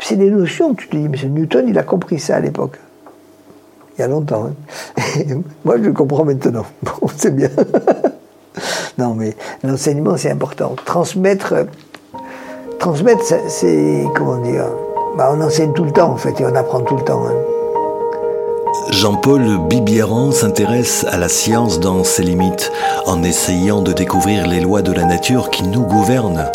C'est 0.02 0.16
des 0.16 0.30
notions, 0.30 0.74
tu 0.74 0.88
te 0.88 0.96
dis, 0.96 1.08
mais 1.10 1.18
Newton, 1.30 1.66
il 1.68 1.78
a 1.78 1.84
compris 1.84 2.20
ça 2.20 2.38
à 2.38 2.40
l'époque. 2.40 2.80
Il 3.98 4.02
y 4.02 4.04
a 4.04 4.08
longtemps. 4.08 4.46
Hein. 4.46 5.04
Moi, 5.66 5.78
je 5.78 5.84
le 5.84 5.94
comprends 5.94 6.26
maintenant. 6.26 6.66
Bon, 6.84 7.08
c'est 7.16 7.36
bien. 7.36 7.50
non, 8.98 9.14
mais 9.14 9.36
l'enseignement, 9.64 10.16
c'est 10.18 10.32
important. 10.32 10.76
Transmettre, 10.86 11.54
transmettre, 12.80 13.24
c'est, 13.48 14.06
comment 14.16 14.38
dire, 14.38 14.66
bah, 15.18 15.32
on 15.36 15.42
enseigne 15.42 15.74
tout 15.74 15.84
le 15.84 15.92
temps, 15.92 16.12
en 16.12 16.18
fait, 16.18 16.40
et 16.40 16.46
on 16.46 16.56
apprend 16.56 16.82
tout 16.82 16.96
le 16.96 17.04
temps. 17.04 17.26
Hein. 17.28 17.59
Jean-Paul 18.92 19.58
Bibieran 19.68 20.32
s'intéresse 20.32 21.06
à 21.10 21.18
la 21.18 21.30
science 21.30 21.80
dans 21.80 22.04
ses 22.04 22.24
limites, 22.24 22.72
en 23.06 23.24
essayant 23.24 23.82
de 23.82 23.94
découvrir 23.94 24.48
les 24.48 24.60
lois 24.60 24.82
de 24.82 24.92
la 24.92 25.06
nature 25.06 25.50
qui 25.50 25.64
nous 25.64 25.84
gouvernent. 25.84 26.52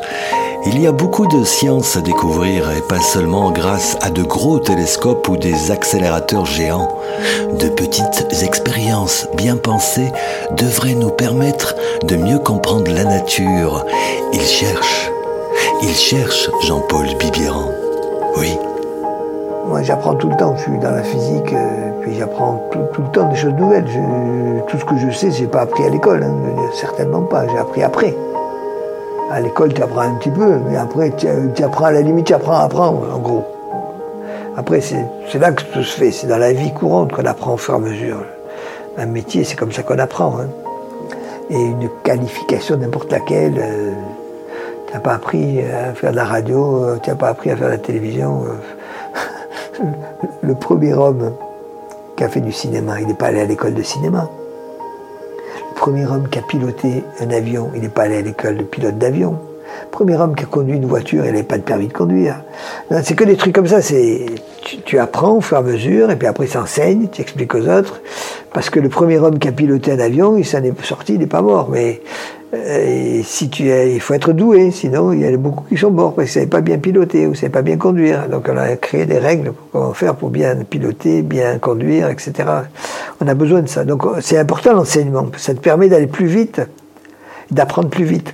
Il 0.67 0.81
y 0.81 0.87
a 0.87 0.93
beaucoup 0.93 1.27
de 1.27 1.45
sciences 1.45 1.97
à 1.97 2.01
découvrir, 2.01 2.71
et 2.71 2.81
pas 2.83 3.01
seulement 3.01 3.51
grâce 3.51 3.97
à 4.01 4.11
de 4.11 4.23
gros 4.23 4.59
télescopes 4.59 5.29
ou 5.29 5.37
des 5.37 5.71
accélérateurs 5.71 6.47
géants. 6.47 6.89
De 7.59 7.69
petites 7.69 8.27
expériences 8.43 9.27
bien 9.37 9.57
pensées 9.57 10.13
devraient 10.57 10.95
nous 10.95 11.11
permettre 11.11 11.75
de 12.05 12.17
mieux 12.17 12.39
comprendre 12.39 12.91
la 12.91 13.05
nature. 13.05 13.85
Il 14.33 14.43
cherche, 14.43 15.11
il 15.83 15.95
cherche 15.95 16.49
Jean-Paul 16.63 17.07
Bibieran. 17.19 17.71
Oui. 18.37 18.57
Moi, 19.75 19.83
j'apprends 19.83 20.15
tout 20.15 20.29
le 20.29 20.37
temps. 20.37 20.55
Je 20.57 20.63
suis 20.63 20.79
dans 20.79 20.93
la 20.93 21.03
physique, 21.03 21.53
euh, 21.53 21.91
puis 22.01 22.15
j'apprends 22.15 22.63
tout, 22.71 23.03
le 23.03 23.09
temps 23.09 23.29
des 23.29 23.35
choses 23.35 23.55
nouvelles. 23.55 23.85
tout 24.69 24.79
ce 24.79 24.85
que 24.85 24.97
je 24.97 25.11
sais, 25.11 25.33
j'ai 25.33 25.49
pas 25.49 25.63
appris 25.63 25.83
à 25.83 25.89
l'école, 25.89 26.23
hein. 26.23 26.33
certainement 26.73 27.23
pas. 27.23 27.45
J'ai 27.49 27.59
appris 27.59 27.83
après. 27.83 28.15
À 29.33 29.41
l'école, 29.41 29.75
tu 29.75 29.83
apprends 29.83 30.03
un 30.03 30.15
petit 30.15 30.31
peu, 30.31 30.61
mais 30.71 30.77
après, 30.77 31.11
tu, 31.17 31.27
apprends 31.65 31.87
à 31.87 31.91
la 31.91 32.03
limite, 32.03 32.27
tu 32.27 32.35
apprends 32.35 32.53
à 32.53 32.61
apprendre, 32.61 33.03
en 33.13 33.19
gros. 33.19 33.45
Après, 34.57 34.81
c'est 34.81 35.39
là 35.41 35.51
que 35.51 35.65
tout 35.65 35.83
se 35.83 35.99
fait. 35.99 36.13
C'est 36.13 36.29
dans 36.29 36.39
la 36.39 36.53
vie 36.53 36.73
courante 36.73 37.11
qu'on 37.11 37.25
apprend 37.25 37.55
au 37.55 37.57
fur 37.57 37.75
et 37.75 37.79
à 37.79 37.81
mesure. 37.81 38.25
Un 38.97 39.07
métier, 39.07 39.43
c'est 39.43 39.57
comme 39.57 39.73
ça 39.73 39.83
qu'on 39.83 39.99
apprend. 39.99 40.37
Hein. 40.39 40.47
Et 41.51 41.61
une 41.61 41.89
qualification, 42.05 42.77
n'importe 42.77 43.11
laquelle, 43.11 43.59
euh, 43.59 43.91
tu 44.87 44.95
n'as 44.95 45.01
pas 45.01 45.15
appris 45.15 45.63
à 45.63 45.95
faire 45.95 46.13
de 46.13 46.17
la 46.17 46.27
radio, 46.27 46.85
euh, 46.85 46.99
tu 47.03 47.11
n'as 47.11 47.17
pas 47.17 47.31
appris 47.31 47.51
à 47.51 47.57
faire 47.57 47.67
de 47.67 47.73
la 47.73 47.79
télévision. 47.79 48.45
Le 50.43 50.55
premier 50.55 50.95
homme 50.95 51.33
qui 52.17 52.25
a 52.25 52.29
fait 52.29 52.41
du 52.41 52.53
cinéma, 52.53 53.01
il 53.01 53.07
n'est 53.07 53.15
pas 53.15 53.27
allé 53.27 53.41
à 53.41 53.45
l'école 53.45 53.75
de 53.75 53.83
cinéma. 53.83 54.29
Le 55.71 55.75
premier 55.75 56.07
homme 56.07 56.29
qui 56.29 56.39
a 56.39 56.43
piloté 56.43 57.03
un 57.21 57.31
avion, 57.31 57.71
il 57.75 57.83
n'est 57.83 57.89
pas 57.89 58.03
allé 58.03 58.19
à 58.19 58.23
l'école 58.23 58.57
de 58.57 58.63
pilote 58.63 58.99
d'avion. 58.99 59.39
Le 59.83 59.91
premier 59.91 60.17
homme 60.17 60.35
qui 60.35 60.45
a 60.45 60.47
conduit 60.47 60.77
une 60.77 60.87
voiture, 60.87 61.25
il 61.25 61.33
n'avait 61.33 61.43
pas 61.43 61.59
de 61.59 61.63
permis 61.63 61.89
de 61.89 61.93
conduire. 61.93 62.43
C'est 63.03 63.15
que 63.15 63.25
des 63.25 63.37
trucs 63.37 63.55
comme 63.55 63.67
ça, 63.67 63.83
c'est 63.83 64.27
tu, 64.63 64.99
apprends 64.99 65.33
au 65.33 65.41
fur 65.41 65.57
et 65.57 65.61
à 65.61 65.63
mesure, 65.63 66.11
et 66.11 66.17
puis 66.17 66.29
après 66.29 66.47
tu 66.47 66.57
enseignes, 66.57 67.09
tu 67.09 67.23
expliques 67.23 67.55
aux 67.55 67.69
autres. 67.69 68.01
Parce 68.53 68.71
que 68.71 68.79
le 68.79 68.89
premier 68.89 69.19
homme 69.19 69.39
qui 69.39 69.49
a 69.49 69.53
piloté 69.53 69.93
un 69.93 69.99
avion, 69.99 70.37
il 70.37 70.47
s'en 70.47 70.63
est 70.63 70.81
sorti, 70.85 71.15
il 71.15 71.19
n'est 71.19 71.27
pas 71.27 71.43
mort. 71.43 71.69
Mais 71.71 72.01
euh, 72.55 73.21
si 73.25 73.51
tu 73.51 73.65
il 73.65 74.01
faut 74.01 74.15
être 74.15 74.33
doué, 74.33 74.71
sinon 74.71 75.13
il 75.13 75.21
y 75.21 75.27
a 75.27 75.37
beaucoup 75.37 75.65
qui 75.69 75.77
sont 75.77 75.91
morts 75.91 76.15
parce 76.15 76.31
qu'ils 76.31 76.41
ne 76.41 76.45
savaient 76.45 76.51
pas 76.51 76.61
bien 76.61 76.79
piloter 76.79 77.27
ou 77.27 77.31
ne 77.31 77.35
savaient 77.35 77.49
pas 77.49 77.63
bien 77.63 77.77
conduire. 77.77 78.29
Donc 78.29 78.49
on 78.51 78.57
a 78.57 78.77
créé 78.77 79.07
des 79.07 79.19
règles 79.19 79.53
pour 79.53 79.71
comment 79.71 79.95
faire 79.95 80.15
pour 80.15 80.31
bien 80.31 80.57
piloter, 80.57 81.23
bien 81.23 81.59
conduire, 81.59 82.09
etc. 82.09 82.33
On 83.21 83.29
a 83.29 83.35
besoin 83.35 83.63
de 83.63 83.69
ça. 83.69 83.85
Donc 83.85 84.05
c'est 84.21 84.39
important 84.39 84.73
l'enseignement. 84.73 85.27
Ça 85.37 85.55
te 85.55 85.61
permet 85.61 85.89
d'aller 85.89 86.07
plus 86.07 86.27
vite, 86.27 86.61
d'apprendre 87.51 87.89
plus 87.89 88.05
vite. 88.05 88.33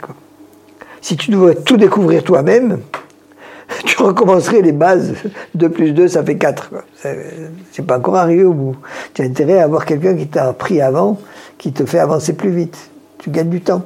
Si 1.00 1.16
tu 1.16 1.30
dois 1.30 1.54
tout 1.54 1.76
découvrir 1.76 2.22
toi-même, 2.22 2.78
tu 3.84 4.02
recommencerais 4.02 4.62
les 4.62 4.72
bases. 4.72 5.14
2 5.54 5.68
plus 5.68 5.92
2, 5.92 6.08
ça 6.08 6.22
fait 6.22 6.36
4. 6.36 6.70
C'est 7.72 7.86
pas 7.86 7.98
encore 7.98 8.16
arrivé 8.16 8.44
au 8.44 8.52
bout. 8.52 8.76
Tu 9.14 9.22
as 9.22 9.24
intérêt 9.24 9.60
à 9.60 9.64
avoir 9.64 9.84
quelqu'un 9.86 10.14
qui 10.14 10.26
t'a 10.26 10.48
appris 10.48 10.80
avant, 10.80 11.18
qui 11.58 11.72
te 11.72 11.84
fait 11.84 11.98
avancer 11.98 12.34
plus 12.34 12.50
vite. 12.50 12.90
Tu 13.18 13.30
gagnes 13.30 13.50
du 13.50 13.60
temps. 13.60 13.82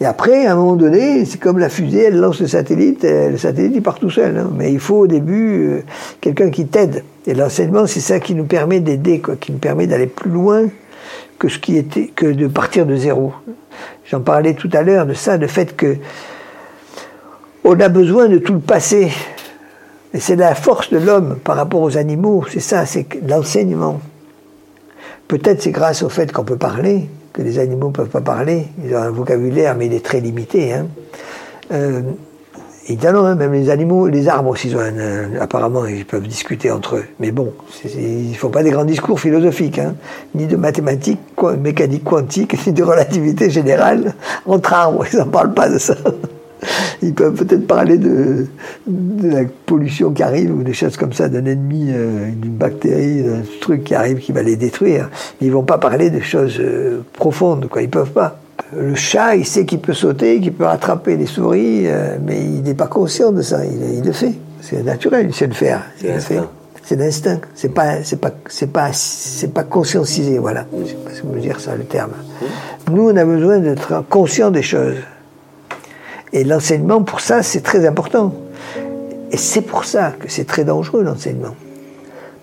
Et 0.00 0.06
après, 0.06 0.46
à 0.46 0.52
un 0.52 0.56
moment 0.56 0.76
donné, 0.76 1.26
c'est 1.26 1.38
comme 1.38 1.58
la 1.58 1.68
fusée, 1.68 2.04
elle 2.04 2.16
lance 2.16 2.40
le 2.40 2.46
satellite, 2.46 3.02
le 3.04 3.36
satellite 3.36 3.72
il 3.74 3.82
part 3.82 3.98
tout 3.98 4.08
seul. 4.08 4.38
Hein. 4.38 4.50
Mais 4.56 4.72
il 4.72 4.80
faut 4.80 5.00
au 5.00 5.06
début 5.06 5.68
euh, 5.68 5.82
quelqu'un 6.22 6.48
qui 6.50 6.66
t'aide. 6.66 7.04
Et 7.26 7.34
l'enseignement, 7.34 7.86
c'est 7.86 8.00
ça 8.00 8.18
qui 8.18 8.34
nous 8.34 8.46
permet 8.46 8.80
d'aider, 8.80 9.20
qui 9.40 9.52
nous 9.52 9.58
permet 9.58 9.86
d'aller 9.86 10.06
plus 10.06 10.30
loin 10.30 10.62
que 11.38 11.48
ce 11.48 11.58
qui 11.58 11.76
était, 11.76 12.06
que 12.06 12.24
de 12.24 12.46
partir 12.46 12.86
de 12.86 12.96
zéro. 12.96 13.34
J'en 14.06 14.20
parlais 14.20 14.54
tout 14.54 14.70
à 14.72 14.82
l'heure 14.82 15.04
de 15.04 15.12
ça, 15.12 15.36
le 15.36 15.46
fait 15.46 15.76
que 15.76 15.96
on 17.62 17.78
a 17.78 17.88
besoin 17.90 18.28
de 18.28 18.38
tout 18.38 18.54
le 18.54 18.60
passé. 18.60 19.12
Et 20.14 20.18
c'est 20.18 20.36
la 20.36 20.54
force 20.54 20.90
de 20.90 20.98
l'homme 20.98 21.38
par 21.44 21.56
rapport 21.56 21.82
aux 21.82 21.98
animaux, 21.98 22.44
c'est 22.50 22.60
ça, 22.60 22.86
c'est 22.86 23.06
l'enseignement. 23.28 24.00
Peut-être 25.28 25.62
c'est 25.62 25.70
grâce 25.70 26.02
au 26.02 26.08
fait 26.08 26.32
qu'on 26.32 26.42
peut 26.42 26.56
parler, 26.56 27.08
que 27.32 27.42
les 27.42 27.58
animaux 27.58 27.88
ne 27.88 27.92
peuvent 27.92 28.08
pas 28.08 28.20
parler. 28.20 28.66
Ils 28.84 28.94
ont 28.94 28.98
un 28.98 29.10
vocabulaire, 29.10 29.76
mais 29.76 29.86
il 29.86 29.94
est 29.94 30.04
très 30.04 30.20
limité. 30.20 30.72
Hein. 30.72 30.86
Euh, 31.72 32.02
évidemment, 32.88 33.24
hein, 33.24 33.34
même 33.34 33.52
les 33.52 33.70
animaux, 33.70 34.08
les 34.08 34.28
arbres 34.28 34.50
aussi, 34.50 34.74
apparemment, 35.40 35.86
ils 35.86 36.04
peuvent 36.04 36.26
discuter 36.26 36.70
entre 36.70 36.96
eux. 36.96 37.04
Mais 37.20 37.30
bon, 37.30 37.52
il 37.94 38.30
ne 38.30 38.34
faut 38.34 38.48
pas 38.48 38.62
des 38.62 38.70
grands 38.70 38.84
discours 38.84 39.20
philosophiques, 39.20 39.78
hein, 39.78 39.94
ni 40.34 40.46
de 40.46 40.56
mathématiques, 40.56 41.20
mécanique 41.58 42.04
quantique, 42.04 42.56
ni 42.66 42.72
de 42.72 42.82
relativité 42.82 43.50
générale 43.50 44.14
entre 44.46 44.72
arbres. 44.72 45.04
Ils 45.12 45.18
n'en 45.18 45.26
parlent 45.26 45.54
pas 45.54 45.68
de 45.68 45.78
ça. 45.78 45.94
Ils 47.02 47.14
peuvent 47.14 47.34
peut-être 47.34 47.66
parler 47.66 47.98
de, 47.98 48.46
la 49.22 49.42
pollution 49.66 50.12
qui 50.12 50.22
arrive 50.22 50.54
ou 50.54 50.62
des 50.62 50.72
choses 50.72 50.96
comme 50.96 51.12
ça, 51.12 51.28
d'un 51.28 51.44
ennemi, 51.44 51.88
euh, 51.90 52.30
d'une 52.34 52.56
bactérie, 52.56 53.22
d'un 53.22 53.42
truc 53.60 53.84
qui 53.84 53.94
arrive 53.94 54.18
qui 54.18 54.32
va 54.32 54.42
les 54.42 54.56
détruire. 54.56 55.10
Ils 55.40 55.48
ne 55.48 55.52
vont 55.52 55.62
pas 55.62 55.78
parler 55.78 56.10
de 56.10 56.20
choses 56.20 56.58
euh, 56.60 57.02
profondes, 57.12 57.68
quoi. 57.68 57.82
Ils 57.82 57.90
peuvent 57.90 58.12
pas. 58.12 58.38
Le 58.76 58.94
chat, 58.94 59.36
il 59.36 59.46
sait 59.46 59.64
qu'il 59.64 59.80
peut 59.80 59.94
sauter, 59.94 60.40
qu'il 60.40 60.52
peut 60.52 60.66
attraper 60.66 61.16
les 61.16 61.26
souris, 61.26 61.86
euh, 61.86 62.18
mais 62.24 62.40
il 62.40 62.62
n'est 62.62 62.74
pas 62.74 62.86
conscient 62.86 63.32
de 63.32 63.42
ça. 63.42 63.64
Il, 63.64 64.04
le 64.04 64.12
fait. 64.12 64.34
C'est 64.60 64.82
naturel, 64.82 65.26
il 65.28 65.34
sait 65.34 65.46
le 65.46 65.54
faire. 65.54 65.82
C'est 66.82 66.96
l'instinct. 66.96 67.40
C'est 67.54 67.68
pas, 67.72 68.02
c'est 68.02 68.20
pas, 68.20 68.32
c'est 68.48 68.66
pas, 68.66 68.90
c'est 68.92 69.52
pas 69.52 69.62
conscientisé. 69.62 70.38
Voilà. 70.38 70.66
Je 70.72 70.88
sais 70.88 70.94
pas 70.94 71.10
si 71.12 71.22
vous 71.24 71.38
dire 71.38 71.60
ça 71.60 71.74
le 71.76 71.84
terme. 71.84 72.12
Nous, 72.90 73.08
on 73.08 73.16
a 73.16 73.24
besoin 73.24 73.58
d'être 73.58 74.04
conscient 74.08 74.50
des 74.50 74.62
choses. 74.62 74.96
Et 76.32 76.44
l'enseignement, 76.44 77.02
pour 77.02 77.20
ça, 77.20 77.42
c'est 77.42 77.60
très 77.60 77.86
important. 77.86 78.32
Et 79.32 79.36
c'est 79.36 79.62
pour 79.62 79.84
ça 79.84 80.12
que 80.18 80.28
c'est 80.28 80.44
très 80.44 80.64
dangereux, 80.64 81.02
l'enseignement. 81.02 81.54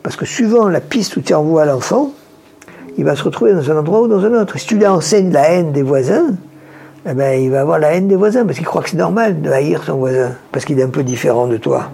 Parce 0.04 0.16
que 0.16 0.26
suivant 0.26 0.68
la 0.68 0.82
piste 0.82 1.18
où 1.18 1.22
tu 1.22 1.34
envoies 1.34 1.66
l'enfant, 1.66 2.12
il 2.98 3.06
va 3.06 3.16
se 3.16 3.24
retrouver 3.24 3.54
dans 3.54 3.72
un 3.72 3.78
endroit 3.78 4.02
ou 4.02 4.08
dans 4.08 4.26
un 4.26 4.34
autre. 4.42 4.58
Si 4.58 4.68
tu 4.68 4.76
lui 4.76 4.88
enseignes 4.88 5.32
la 5.32 5.50
haine 5.52 5.72
des 5.72 5.84
voisins, 5.84 6.32
eh 7.10 7.14
ben, 7.14 7.40
il 7.40 7.50
va 7.50 7.62
avoir 7.62 7.80
la 7.80 7.94
haine 7.94 8.08
des 8.08 8.16
voisins, 8.16 8.46
parce 8.46 8.58
qu'il 8.58 8.68
croit 8.68 8.82
que 8.82 8.90
c'est 8.90 8.98
normal 8.98 9.42
de 9.42 9.50
haïr 9.50 9.84
son 9.84 9.98
voisin, 9.98 10.32
parce 10.52 10.66
qu'il 10.66 10.80
est 10.80 10.84
un 10.84 10.90
peu 10.90 11.04
différent 11.04 11.48
de 11.48 11.58
toi. 11.58 11.90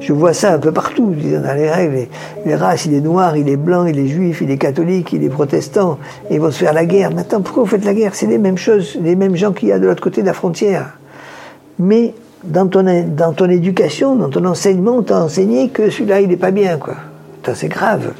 Je 0.00 0.14
vois 0.14 0.32
ça 0.32 0.54
un 0.54 0.58
peu 0.58 0.72
partout, 0.72 1.14
dans 1.14 1.54
les 1.54 1.70
règles. 1.70 2.06
Les, 2.46 2.54
races, 2.54 2.86
il 2.86 2.94
est 2.94 3.02
noir, 3.02 3.36
il 3.36 3.50
est 3.50 3.56
blanc, 3.56 3.84
il 3.84 3.98
est 3.98 4.08
juif, 4.08 4.40
il 4.40 4.50
est 4.50 4.56
catholique, 4.56 5.12
il 5.12 5.22
est 5.24 5.28
protestant, 5.28 5.98
et 6.30 6.36
ils 6.36 6.40
vont 6.40 6.50
se 6.50 6.58
faire 6.58 6.72
la 6.72 6.86
guerre. 6.86 7.12
Maintenant, 7.12 7.42
pourquoi 7.42 7.64
vous 7.64 7.68
faites 7.68 7.84
la 7.84 7.92
guerre? 7.92 8.14
C'est 8.14 8.26
les 8.26 8.38
mêmes 8.38 8.56
choses, 8.56 8.96
les 9.02 9.14
mêmes 9.14 9.36
gens 9.36 9.52
qu'il 9.52 9.68
y 9.68 9.72
a 9.72 9.78
de 9.78 9.86
l'autre 9.86 10.02
côté 10.02 10.22
de 10.22 10.26
la 10.26 10.32
frontière 10.32 10.99
mais 11.80 12.14
dans 12.44 12.68
ton, 12.68 12.86
éducation, 13.48 14.14
dans 14.14 14.28
ton 14.28 14.44
enseignement, 14.44 14.96
on 14.98 15.02
t'a 15.02 15.22
enseigné 15.22 15.70
que 15.70 15.90
celui-là, 15.90 16.20
il 16.20 16.28
n'est 16.28 16.36
pas 16.36 16.50
bien, 16.50 16.76
quoi. 16.76 16.94
C'est 17.54 17.68
grave. 17.68 18.12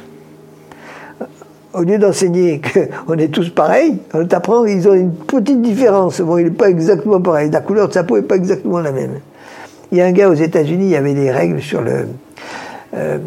Au 1.73 1.83
lieu 1.83 1.97
d'enseigner 1.97 2.59
qu'on 3.07 3.13
est 3.13 3.29
tous 3.29 3.49
pareils, 3.49 3.97
on 4.13 4.25
t'apprend 4.25 4.65
qu'ils 4.65 4.89
ont 4.89 4.93
une 4.93 5.13
petite 5.13 5.61
différence. 5.61 6.19
Bon, 6.19 6.37
il 6.37 6.45
n'est 6.45 6.51
pas 6.51 6.69
exactement 6.69 7.21
pareil. 7.21 7.49
La 7.49 7.61
couleur 7.61 7.87
de 7.87 7.93
sa 7.93 8.03
peau 8.03 8.17
n'est 8.17 8.23
pas 8.23 8.35
exactement 8.35 8.79
la 8.79 8.91
même. 8.91 9.19
Il 9.91 9.99
y 9.99 10.01
a 10.01 10.05
un 10.05 10.11
gars 10.11 10.29
aux 10.29 10.33
États-Unis, 10.33 10.85
il 10.85 10.91
y 10.91 10.95
avait 10.95 11.13
des 11.13 11.31
règles 11.31 11.61
sur 11.61 11.81
le. 11.81 12.07
Euh, 12.93 13.19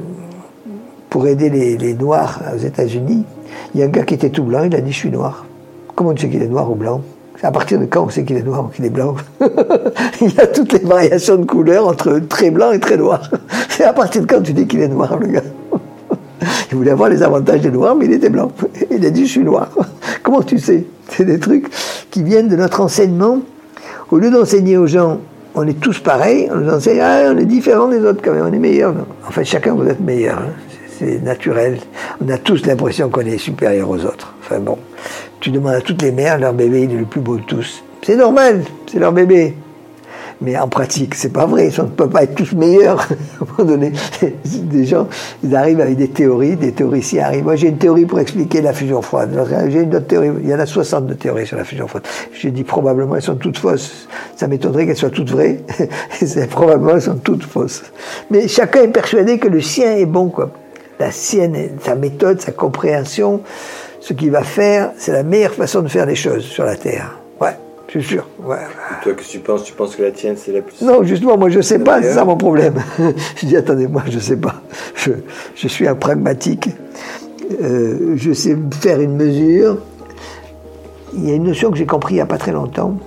pour 1.09 1.27
aider 1.29 1.49
les, 1.49 1.79
les 1.79 1.95
Noirs 1.95 2.41
aux 2.55 2.59
États-Unis. 2.59 3.25
Il 3.73 3.81
y 3.81 3.83
a 3.83 3.87
un 3.87 3.89
gars 3.89 4.03
qui 4.03 4.15
était 4.15 4.31
tout 4.31 4.43
blanc, 4.43 4.65
il 4.65 4.75
a 4.75 4.81
dit 4.81 4.93
Je 4.93 4.99
suis 4.99 5.11
noir. 5.11 5.47
Comment 5.95 6.13
tu 6.13 6.23
sais 6.23 6.29
qu'il 6.29 6.43
est 6.43 6.49
noir 6.49 6.71
ou 6.71 6.75
blanc? 6.75 7.03
À 7.45 7.51
partir 7.51 7.79
de 7.79 7.85
quand 7.85 8.05
on 8.05 8.09
sait 8.09 8.25
qu'il 8.25 8.37
est 8.37 8.43
noir 8.43 8.65
ou 8.65 8.69
qu'il 8.69 8.85
est 8.85 8.91
blanc 8.91 9.17
Il 10.21 10.33
y 10.33 10.41
a 10.41 10.47
toutes 10.47 10.73
les 10.73 10.79
variations 10.79 11.37
de 11.37 11.45
couleurs 11.45 11.87
entre 11.87 12.19
très 12.29 12.51
blanc 12.51 12.73
et 12.73 12.81
très 12.81 12.97
noir. 12.97 13.31
C'est 13.69 13.85
à 13.85 13.93
partir 13.93 14.23
de 14.23 14.27
quand 14.27 14.41
tu 14.41 14.53
dis 14.53 14.67
qu'il 14.67 14.81
est 14.81 14.89
noir, 14.89 15.19
le 15.19 15.27
gars 15.27 15.43
Il 16.71 16.79
voulait 16.79 16.91
avoir 16.91 17.11
les 17.11 17.23
avantages 17.23 17.61
des 17.61 17.71
noirs, 17.71 17.95
mais 17.95 18.07
il 18.07 18.13
était 18.13 18.31
blanc. 18.31 18.51
Il 18.91 19.05
a 19.05 19.11
dit 19.11 19.27
Je 19.27 19.31
suis 19.31 19.45
noir. 19.45 19.69
Comment 20.23 20.43
tu 20.43 20.59
sais? 20.59 20.85
C'est 21.11 21.25
des 21.25 21.39
trucs 21.39 21.69
qui 22.11 22.23
viennent 22.23 22.49
de 22.49 22.57
notre 22.57 22.81
enseignement. 22.81 23.41
Au 24.11 24.19
lieu 24.19 24.31
d'enseigner 24.31 24.77
aux 24.77 24.87
gens 24.87 25.19
on 25.55 25.67
est 25.69 25.81
tous 25.81 26.01
pareils, 26.01 26.49
on 26.53 26.57
nous 26.57 26.71
enseigne, 26.71 27.01
ah, 27.01 27.31
on 27.33 27.39
est 27.39 27.45
différents 27.45 27.87
des 27.87 28.01
autres 28.01 28.21
quand 28.23 28.33
même, 28.33 28.45
on 28.45 28.53
est 28.53 28.59
meilleurs. 28.59 28.93
En 29.27 29.31
fait, 29.31 29.45
chacun 29.45 29.75
vous 29.75 29.87
êtes 29.87 30.01
meilleur. 30.01 30.43
C'est 30.99 31.23
naturel. 31.23 31.79
On 32.25 32.29
a 32.29 32.39
tous 32.39 32.67
l'impression 32.67 33.09
qu'on 33.09 33.21
est 33.21 33.39
supérieur 33.39 33.89
aux 33.89 34.05
autres. 34.05 34.35
Enfin 34.41 34.59
bon. 34.59 34.79
Tu 35.45 35.51
demandes 35.51 35.75
à 35.75 35.83
toutes 35.83 36.01
les 36.01 36.11
mères, 36.11 36.39
leur 36.39 36.55
bébé, 36.55 36.85
il 36.85 36.93
est 36.93 36.97
le 36.97 37.05
plus 37.05 37.21
beau 37.21 37.37
de 37.37 37.43
tous. 37.43 37.85
C'est 38.01 38.17
normal, 38.17 38.63
c'est 38.91 38.99
leur 38.99 39.13
bébé. 39.13 39.53
Mais 40.41 40.57
en 40.57 40.69
pratique, 40.69 41.15
c'est 41.15 41.35
pas 41.35 41.45
vrai. 41.45 41.69
On 41.79 41.83
ne 41.83 41.89
peut 41.89 42.09
pas 42.09 42.23
être 42.23 42.35
tous 42.35 42.55
meilleurs. 42.55 43.01
à 43.41 43.43
un 43.43 43.47
moment 43.59 43.73
donné, 43.73 43.93
des 44.47 44.87
gens, 44.87 45.07
ils 45.43 45.55
arrivent 45.55 45.83
avec 45.83 45.97
des 45.97 46.09
théories, 46.09 46.57
des 46.57 46.73
théoriciens 46.73 47.25
arrivent. 47.25 47.45
Moi, 47.45 47.57
j'ai 47.57 47.69
une 47.69 47.77
théorie 47.77 48.07
pour 48.07 48.21
expliquer 48.21 48.63
la 48.63 48.73
fusion 48.73 49.03
froide. 49.03 49.39
J'ai 49.69 49.83
une 49.83 49.95
autre 49.95 50.07
théorie. 50.07 50.31
Il 50.43 50.49
y 50.49 50.55
en 50.55 50.61
a 50.61 50.65
60 50.65 51.09
de 51.09 51.13
théories 51.13 51.47
sur 51.47 51.59
la 51.59 51.65
fusion 51.65 51.89
froide. 51.89 52.05
J'ai 52.33 52.51
dit 52.51 52.65
probablement 52.65 53.15
elles 53.17 53.21
sont 53.21 53.37
toutes 53.37 53.59
fausses. 53.59 54.09
Ça 54.37 54.49
m'étonnerait 54.49 54.87
qu'elles 54.87 54.97
soient 54.97 55.11
toutes 55.11 55.31
vraies. 55.31 55.61
probablement 56.49 56.95
elles 56.95 57.03
sont 57.03 57.17
toutes 57.17 57.45
fausses. 57.45 57.83
Mais 58.31 58.49
chacun 58.49 58.85
est 58.85 58.89
persuadé 58.89 59.39
que 59.39 59.49
le 59.49 59.61
sien 59.61 59.95
est 59.95 60.07
bon, 60.07 60.31
quoi. 60.31 60.53
la 60.99 61.11
sienne, 61.11 61.69
sa 61.83 61.97
méthode, 61.97 62.41
sa 62.41 62.53
compréhension, 62.53 63.43
ce 64.05 64.13
qu'il 64.13 64.31
va 64.31 64.43
faire, 64.43 64.93
c'est 64.99 65.13
la 65.13 65.23
meilleure 65.23 65.55
façon 65.55 65.81
de 65.81 65.89
faire 65.89 66.05
les 66.05 66.15
choses 66.15 66.45
sur 66.45 66.65
la 66.65 66.77
Terre. 66.77 67.19
Ouais, 67.41 67.57
je 67.89 68.01
suis 68.01 68.17
sûr. 68.17 68.29
Ouais. 68.45 68.59
Toi, 69.03 69.15
que 69.15 69.23
tu 69.23 69.39
penses? 69.39 69.65
Tu 69.65 69.73
penses 69.73 69.97
que 69.97 70.03
la 70.03 70.11
tienne, 70.11 70.37
c'est 70.37 70.53
la 70.53 70.61
plus. 70.61 70.83
Non, 70.83 71.03
justement, 71.05 71.39
moi, 71.39 71.49
je 71.49 71.63
sais 71.63 71.79
pas, 71.79 72.03
c'est 72.03 72.13
ça 72.13 72.27
mon 72.27 72.37
problème. 72.37 72.75
je 73.37 73.47
dis, 73.47 73.57
attendez, 73.57 73.87
moi, 73.87 74.03
je 74.11 74.19
sais 74.19 74.37
pas. 74.37 74.57
Je, 74.95 75.13
je 75.57 75.69
suis 75.69 75.89
un 75.89 75.95
pragmatique. 75.95 76.69
Euh, 77.63 78.13
je 78.17 78.33
sais 78.35 78.55
faire 78.83 79.01
une 79.01 79.17
mesure. 79.17 79.79
Il 81.15 81.27
y 81.27 81.33
a 81.33 81.37
une 81.37 81.45
notion 81.45 81.71
que 81.71 81.79
j'ai 81.79 81.87
compris 81.87 82.15
il 82.15 82.17
n'y 82.17 82.23
a 82.23 82.27
pas 82.27 82.39
très 82.39 82.53
longtemps. 82.53 82.99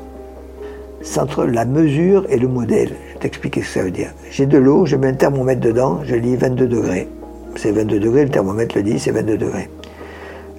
C'est 1.04 1.20
entre 1.20 1.46
la 1.46 1.66
mesure 1.66 2.26
et 2.30 2.40
le 2.40 2.48
modèle. 2.48 2.90
Je 3.10 3.14
vais 3.14 3.20
t'expliquer 3.20 3.62
ce 3.62 3.68
que 3.68 3.74
ça 3.74 3.84
veut 3.84 3.92
dire. 3.92 4.14
J'ai 4.32 4.48
de 4.48 4.58
l'eau, 4.58 4.88
je 4.88 4.96
mets 4.96 5.10
un 5.10 5.14
thermomètre 5.14 5.62
dedans, 5.62 6.00
je 6.06 6.16
lis 6.16 6.36
22 6.36 6.66
degrés. 6.66 7.08
C'est 7.56 7.72
22 7.72 8.00
degrés, 8.00 8.24
le 8.24 8.32
thermomètre 8.32 8.76
le 8.76 8.82
dit, 8.82 8.98
c'est 8.98 9.12
22 9.12 9.38
degrés. 9.38 9.70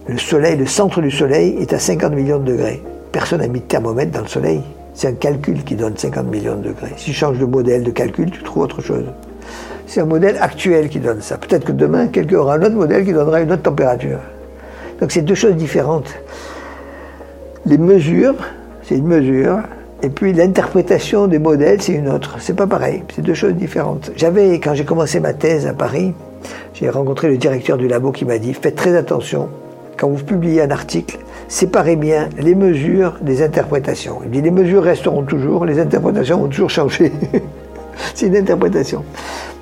Le 0.09 0.17
soleil, 0.17 0.57
le 0.57 0.65
centre 0.65 1.03
du 1.03 1.11
soleil 1.11 1.59
est 1.61 1.75
à 1.75 1.79
50 1.79 2.15
millions 2.15 2.39
de 2.39 2.53
degrés. 2.53 2.83
Personne 3.13 3.43
n'a 3.43 3.47
mis 3.47 3.61
de 3.61 3.67
thermomètre 3.67 4.11
dans 4.11 4.23
le 4.23 4.27
soleil. 4.27 4.63
C'est 4.95 5.09
un 5.09 5.13
calcul 5.13 5.63
qui 5.65 5.75
donne 5.75 5.99
50 5.99 6.29
millions 6.29 6.57
de 6.57 6.69
degrés. 6.69 6.95
Si 6.97 7.07
tu 7.07 7.13
changes 7.13 7.37
de 7.37 7.45
modèle 7.45 7.85
de 7.85 7.91
calcul, 7.91 8.31
tu 8.31 8.43
trouves 8.43 8.63
autre 8.63 8.81
chose. 8.81 9.05
C'est 9.87 10.01
un 10.01 10.07
modèle 10.07 10.39
actuel 10.41 10.89
qui 10.89 10.99
donne 10.99 11.21
ça. 11.21 11.37
Peut-être 11.37 11.67
que 11.67 11.73
demain, 11.73 12.07
quelqu'un 12.07 12.39
aura 12.39 12.55
un 12.55 12.63
autre 12.63 12.75
modèle 12.75 13.05
qui 13.05 13.13
donnera 13.13 13.43
une 13.43 13.53
autre 13.53 13.65
température. 13.65 14.21
Donc 14.99 15.13
c'est 15.13 15.21
deux 15.21 15.35
choses 15.35 15.57
différentes. 15.57 16.09
Les 17.67 17.77
mesures, 17.77 18.37
c'est 18.85 18.97
une 18.97 19.09
mesure, 19.09 19.59
et 20.03 20.09
puis 20.09 20.33
l'interprétation 20.33 21.27
des 21.27 21.39
modèles, 21.39 21.83
c'est 21.83 21.93
une 21.93 22.09
autre. 22.09 22.37
C'est 22.41 22.57
pas 22.57 22.67
pareil, 22.67 23.03
c'est 23.15 23.21
deux 23.21 23.35
choses 23.35 23.55
différentes. 23.55 24.11
J'avais, 24.17 24.59
quand 24.59 24.73
j'ai 24.73 24.87
commencé 24.87 25.21
ma 25.21 25.35
thèse 25.35 25.67
à 25.67 25.75
Paris, 25.75 26.15
j'ai 26.73 26.89
rencontré 26.89 27.29
le 27.29 27.37
directeur 27.37 27.77
du 27.77 27.89
labo 27.89 28.11
qui 28.11 28.25
m'a 28.25 28.39
dit 28.39 28.55
faites 28.55 28.77
très 28.77 28.97
attention 28.97 29.51
quand 29.99 30.09
vous 30.09 30.25
publiez 30.25 30.63
un 30.63 30.71
article, 30.71 31.19
séparez 31.49 31.97
bien 31.97 32.29
les 32.39 32.55
mesures 32.55 33.17
des 33.21 33.43
interprétations. 33.43 34.21
Il 34.25 34.31
dit 34.31 34.41
les 34.41 34.53
mesures 34.53 34.85
resteront 34.85 35.25
toujours, 35.25 35.67
les 35.67 35.81
interprétations 35.81 36.39
vont 36.39 36.49
toujours 36.49 36.71
changer. 36.71 37.13
c'est 38.15 38.29
une 38.29 38.37
interprétation. 38.37 39.05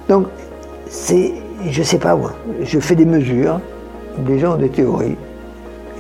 Donc, 0.09 0.27
c'est, 0.89 1.33
je 1.69 1.83
sais 1.83 1.99
pas 1.99 2.15
moi, 2.15 2.35
je 2.63 2.79
fais 2.79 2.95
des 2.95 3.07
mesures, 3.07 3.61
des 4.19 4.39
gens 4.39 4.55
ont 4.55 4.59
des 4.59 4.69
théories. 4.69 5.17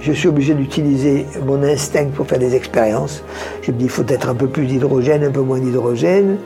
Je 0.03 0.12
suis 0.12 0.28
obligé 0.28 0.53
d'utiliser 0.53 1.26
mon 1.47 1.62
instinct 1.62 2.09
pour 2.14 2.26
faire 2.26 2.39
des 2.39 2.55
expériences. 2.55 3.24
Je 3.62 3.72
me 3.72 3.78
dis, 3.78 3.84
il 3.84 3.91
faut 3.91 4.05
être 4.07 4.28
un 4.28 4.34
peu 4.34 4.47
plus 4.47 4.66
d'hydrogène, 4.66 5.24
un 5.24 5.30
peu 5.30 5.41
moins 5.41 5.59
d'hydrogène. 5.59 6.37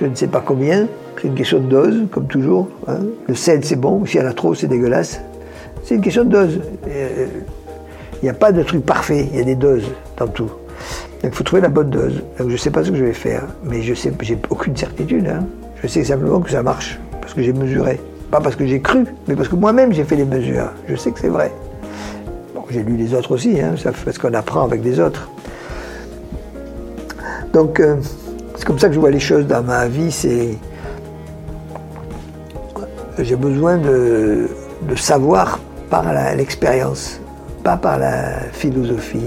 Je 0.00 0.06
ne 0.06 0.14
sais 0.14 0.26
pas 0.26 0.42
combien. 0.46 0.86
C'est 1.20 1.28
une 1.28 1.34
question 1.34 1.58
de 1.58 1.66
dose, 1.66 2.02
comme 2.10 2.26
toujours. 2.26 2.68
Hein. 2.86 2.98
Le 3.26 3.34
sel, 3.34 3.64
c'est 3.64 3.76
bon. 3.76 4.04
S'il 4.04 4.20
y 4.20 4.24
en 4.24 4.26
a 4.28 4.32
trop, 4.34 4.54
c'est 4.54 4.68
dégueulasse. 4.68 5.20
C'est 5.84 5.94
une 5.94 6.00
question 6.00 6.24
de 6.24 6.30
dose. 6.30 6.60
Euh, 6.88 7.26
il 8.22 8.24
n'y 8.24 8.30
a 8.30 8.34
pas 8.34 8.52
de 8.52 8.62
truc 8.62 8.84
parfait. 8.84 9.28
Il 9.32 9.38
y 9.38 9.42
a 9.42 9.44
des 9.44 9.54
doses 9.54 9.88
dans 10.16 10.28
tout. 10.28 10.50
il 11.24 11.30
faut 11.30 11.44
trouver 11.44 11.62
la 11.62 11.68
bonne 11.68 11.90
dose. 11.90 12.22
je 12.38 12.44
ne 12.44 12.56
sais 12.56 12.70
pas 12.70 12.84
ce 12.84 12.90
que 12.90 12.96
je 12.96 13.04
vais 13.04 13.12
faire, 13.12 13.44
mais 13.64 13.82
je 13.82 13.94
sais, 13.94 14.12
j'ai 14.22 14.38
aucune 14.50 14.76
certitude. 14.76 15.26
Hein. 15.26 15.44
Je 15.82 15.88
sais 15.88 16.04
simplement 16.04 16.40
que 16.40 16.50
ça 16.50 16.62
marche, 16.62 16.98
parce 17.20 17.34
que 17.34 17.42
j'ai 17.42 17.52
mesuré. 17.52 17.98
Pas 18.30 18.40
parce 18.40 18.54
que 18.54 18.66
j'ai 18.66 18.80
cru, 18.80 19.04
mais 19.26 19.34
parce 19.34 19.48
que 19.48 19.56
moi-même 19.56 19.92
j'ai 19.92 20.04
fait 20.04 20.16
les 20.16 20.24
mesures. 20.24 20.70
Je 20.88 20.94
sais 20.96 21.10
que 21.10 21.18
c'est 21.18 21.28
vrai. 21.28 21.50
J'ai 22.70 22.84
lu 22.84 22.96
les 22.96 23.14
autres 23.14 23.32
aussi, 23.32 23.60
hein, 23.60 23.74
parce 24.04 24.16
qu'on 24.16 24.32
apprend 24.32 24.62
avec 24.62 24.84
les 24.84 25.00
autres. 25.00 25.28
Donc, 27.52 27.80
euh, 27.80 27.96
c'est 28.54 28.64
comme 28.64 28.78
ça 28.78 28.86
que 28.86 28.94
je 28.94 29.00
vois 29.00 29.10
les 29.10 29.18
choses 29.18 29.46
dans 29.48 29.62
ma 29.62 29.88
vie. 29.88 30.12
C'est 30.12 30.56
j'ai 33.18 33.36
besoin 33.36 33.78
de, 33.78 34.48
savoir 34.96 35.60
par 35.90 36.04
l'expérience, 36.36 37.20
pas 37.64 37.76
par 37.76 37.98
la 37.98 38.40
philosophie. 38.52 39.18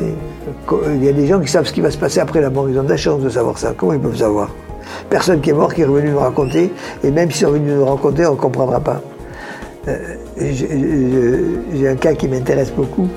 Il 0.00 1.04
y 1.04 1.08
a 1.08 1.12
des 1.12 1.26
gens 1.26 1.40
qui 1.40 1.48
savent 1.48 1.66
ce 1.66 1.72
qui 1.72 1.80
va 1.80 1.90
se 1.90 1.98
passer 1.98 2.20
après 2.20 2.40
la 2.40 2.50
mort. 2.50 2.68
Ils 2.68 2.78
ont 2.78 2.84
de 2.84 2.90
la 2.90 2.96
chance 2.96 3.22
de 3.22 3.28
savoir 3.28 3.58
ça. 3.58 3.72
Comment 3.76 3.94
ils 3.94 4.00
peuvent 4.00 4.16
savoir? 4.16 4.50
Personne 5.08 5.40
qui 5.40 5.50
est 5.50 5.54
mort 5.54 5.72
qui 5.72 5.80
est 5.80 5.86
revenu 5.86 6.10
nous 6.10 6.18
raconter, 6.18 6.72
et 7.02 7.10
même 7.10 7.30
s'ils 7.30 7.46
sont 7.46 7.52
venus 7.52 7.72
nous 7.72 7.86
raconter, 7.86 8.26
on 8.26 8.32
ne 8.32 8.36
comprendra 8.36 8.80
pas. 8.80 9.00
Euh, 9.88 9.98
j'ai 10.38 11.88
un 11.88 11.96
cas 11.96 12.14
qui 12.14 12.28
m'intéresse 12.28 12.70
beaucoup. 12.70 13.08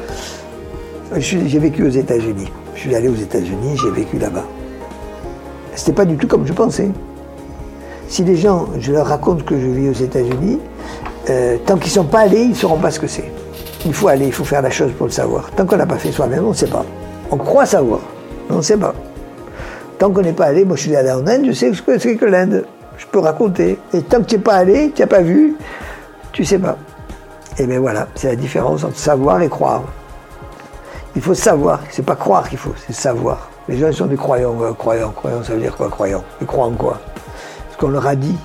J'ai 1.17 1.59
vécu 1.59 1.83
aux 1.83 1.89
États-Unis. 1.89 2.51
Je 2.75 2.79
suis 2.79 2.95
allé 2.95 3.09
aux 3.09 3.15
États-Unis, 3.15 3.75
j'ai 3.75 3.91
vécu 3.91 4.17
là-bas. 4.17 4.45
C'était 5.75 5.93
pas 5.93 6.05
du 6.05 6.15
tout 6.17 6.27
comme 6.27 6.45
je 6.45 6.53
pensais. 6.53 6.89
Si 8.07 8.23
les 8.23 8.37
gens, 8.37 8.67
je 8.79 8.93
leur 8.93 9.07
raconte 9.07 9.43
que 9.43 9.59
je 9.59 9.67
vis 9.67 9.89
aux 9.89 10.03
États-Unis, 10.03 10.59
euh, 11.29 11.57
tant 11.65 11.77
qu'ils 11.77 11.91
ne 11.91 11.95
sont 11.95 12.03
pas 12.05 12.19
allés, 12.21 12.41
ils 12.41 12.49
ne 12.49 12.55
sauront 12.55 12.77
pas 12.77 12.91
ce 12.91 12.99
que 12.99 13.07
c'est. 13.07 13.31
Il 13.85 13.93
faut 13.93 14.07
aller, 14.07 14.27
il 14.27 14.33
faut 14.33 14.43
faire 14.43 14.61
la 14.61 14.69
chose 14.69 14.91
pour 14.97 15.07
le 15.07 15.11
savoir. 15.11 15.49
Tant 15.51 15.65
qu'on 15.65 15.77
n'a 15.77 15.85
pas 15.85 15.97
fait 15.97 16.11
soi-même, 16.11 16.45
on 16.45 16.49
ne 16.49 16.53
sait 16.53 16.67
pas. 16.67 16.85
On 17.31 17.37
croit 17.37 17.65
savoir, 17.65 17.99
mais 18.49 18.55
on 18.55 18.59
ne 18.59 18.63
sait 18.63 18.77
pas. 18.77 18.93
Tant 19.97 20.11
qu'on 20.11 20.21
n'est 20.21 20.33
pas 20.33 20.45
allé, 20.45 20.63
moi 20.65 20.75
je 20.75 20.83
suis 20.83 20.95
allé 20.95 21.11
en 21.11 21.25
Inde, 21.27 21.45
je 21.47 21.51
sais 21.51 21.73
ce 21.73 21.81
que 21.81 21.97
c'est 21.97 22.15
que 22.15 22.25
l'Inde. 22.25 22.65
Je 22.97 23.05
peux 23.05 23.19
raconter. 23.19 23.77
Et 23.93 24.01
tant 24.01 24.19
que 24.19 24.25
tu 24.25 24.35
n'es 24.35 24.41
pas 24.41 24.55
allé, 24.55 24.91
tu 24.95 25.01
n'as 25.01 25.07
pas 25.07 25.21
vu, 25.21 25.55
tu 26.31 26.41
ne 26.41 26.47
sais 26.47 26.59
pas. 26.59 26.77
Et 27.59 27.65
bien 27.65 27.79
voilà, 27.79 28.07
c'est 28.15 28.29
la 28.29 28.35
différence 28.35 28.83
entre 28.83 28.97
savoir 28.97 29.41
et 29.41 29.49
croire. 29.49 29.83
Il 31.15 31.21
faut 31.21 31.33
savoir, 31.33 31.81
c'est 31.89 32.05
pas 32.05 32.15
croire 32.15 32.47
qu'il 32.47 32.57
faut, 32.57 32.73
c'est 32.85 32.93
savoir. 32.93 33.49
Les 33.67 33.77
gens 33.77 33.91
sont 33.91 34.05
des 34.05 34.15
croyants, 34.15 34.55
croyants, 34.77 35.11
croyants, 35.11 35.43
ça 35.43 35.53
veut 35.53 35.59
dire 35.59 35.75
quoi, 35.75 35.89
croyants? 35.89 36.23
Ils 36.39 36.47
croient 36.47 36.67
en 36.67 36.71
quoi? 36.71 36.99
Ce 37.71 37.77
qu'on 37.77 37.89
leur 37.89 38.05
a 38.05 38.15
dit. 38.15 38.37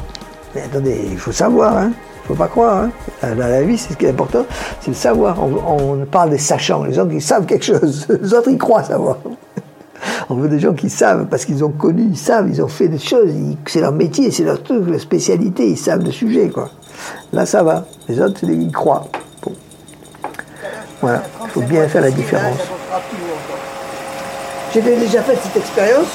Mais 0.54 0.62
attendez, 0.62 1.08
il 1.10 1.18
faut 1.18 1.32
savoir, 1.32 1.76
hein 1.76 1.92
il 2.24 2.28
faut 2.28 2.34
pas 2.34 2.48
croire. 2.48 2.84
Hein. 2.84 2.90
Dans 3.22 3.36
la 3.36 3.62
vie, 3.62 3.76
c'est 3.76 3.92
ce 3.92 3.98
qui 3.98 4.06
est 4.06 4.10
important, 4.10 4.44
c'est 4.80 4.88
le 4.88 4.94
savoir. 4.94 5.42
On, 5.42 6.04
parle 6.10 6.30
des 6.30 6.38
sachants, 6.38 6.84
les 6.84 6.92
gens 6.92 7.06
qui 7.06 7.20
savent 7.20 7.46
quelque 7.46 7.64
chose. 7.64 8.06
Les 8.22 8.34
autres, 8.34 8.50
ils 8.50 8.58
croient 8.58 8.84
savoir. 8.84 9.18
On 10.28 10.34
veut 10.34 10.48
des 10.48 10.58
gens 10.58 10.72
qui 10.72 10.90
savent, 10.90 11.26
parce 11.26 11.44
qu'ils 11.44 11.64
ont 11.64 11.70
connu, 11.70 12.08
ils 12.10 12.18
savent, 12.18 12.48
ils 12.48 12.62
ont 12.62 12.68
fait 12.68 12.88
des 12.88 12.98
choses, 12.98 13.30
c'est 13.66 13.80
leur 13.80 13.92
métier, 13.92 14.30
c'est 14.30 14.44
leur 14.44 14.62
truc, 14.62 14.88
leur 14.88 15.00
spécialité, 15.00 15.68
ils 15.68 15.76
savent 15.76 16.04
le 16.04 16.10
sujet, 16.10 16.48
quoi. 16.48 16.70
Là, 17.32 17.46
ça 17.46 17.62
va. 17.62 17.86
Les 18.08 18.20
autres, 18.20 18.44
ils 18.44 18.72
croient. 18.72 19.06
Voilà, 21.00 21.22
il 21.44 21.50
faut 21.50 21.60
bien 21.62 21.88
faire 21.88 22.02
la 22.02 22.10
différence. 22.10 22.58
J'ai 24.72 24.80
déjà 24.80 25.22
fait 25.22 25.36
cette 25.42 25.56
expérience, 25.56 26.06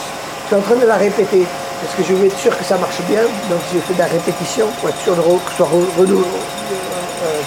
je 0.44 0.48
suis 0.48 0.56
en 0.56 0.62
train 0.62 0.82
de 0.82 0.88
la 0.88 0.96
répéter, 0.96 1.46
parce 1.82 1.94
que 1.96 2.04
je 2.04 2.14
veux 2.14 2.26
être 2.28 2.40
sûr 2.40 2.58
que 2.58 2.64
ça 2.64 2.78
marche 2.78 3.02
bien, 3.10 3.22
donc 3.50 3.60
j'ai 3.72 3.80
fait 3.80 3.94
de 3.94 4.00
la 4.00 4.06
répétition 4.06 4.68
pour 4.80 4.90
être 4.90 5.02
sûr 5.02 5.16
que 5.16 5.52
ce 5.52 5.58
soit 5.58 5.68
re, 5.68 5.80
re, 5.98 6.02
euh, 6.02 7.42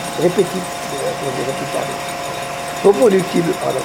reproductible, 2.83 3.53
pardon. 3.63 3.81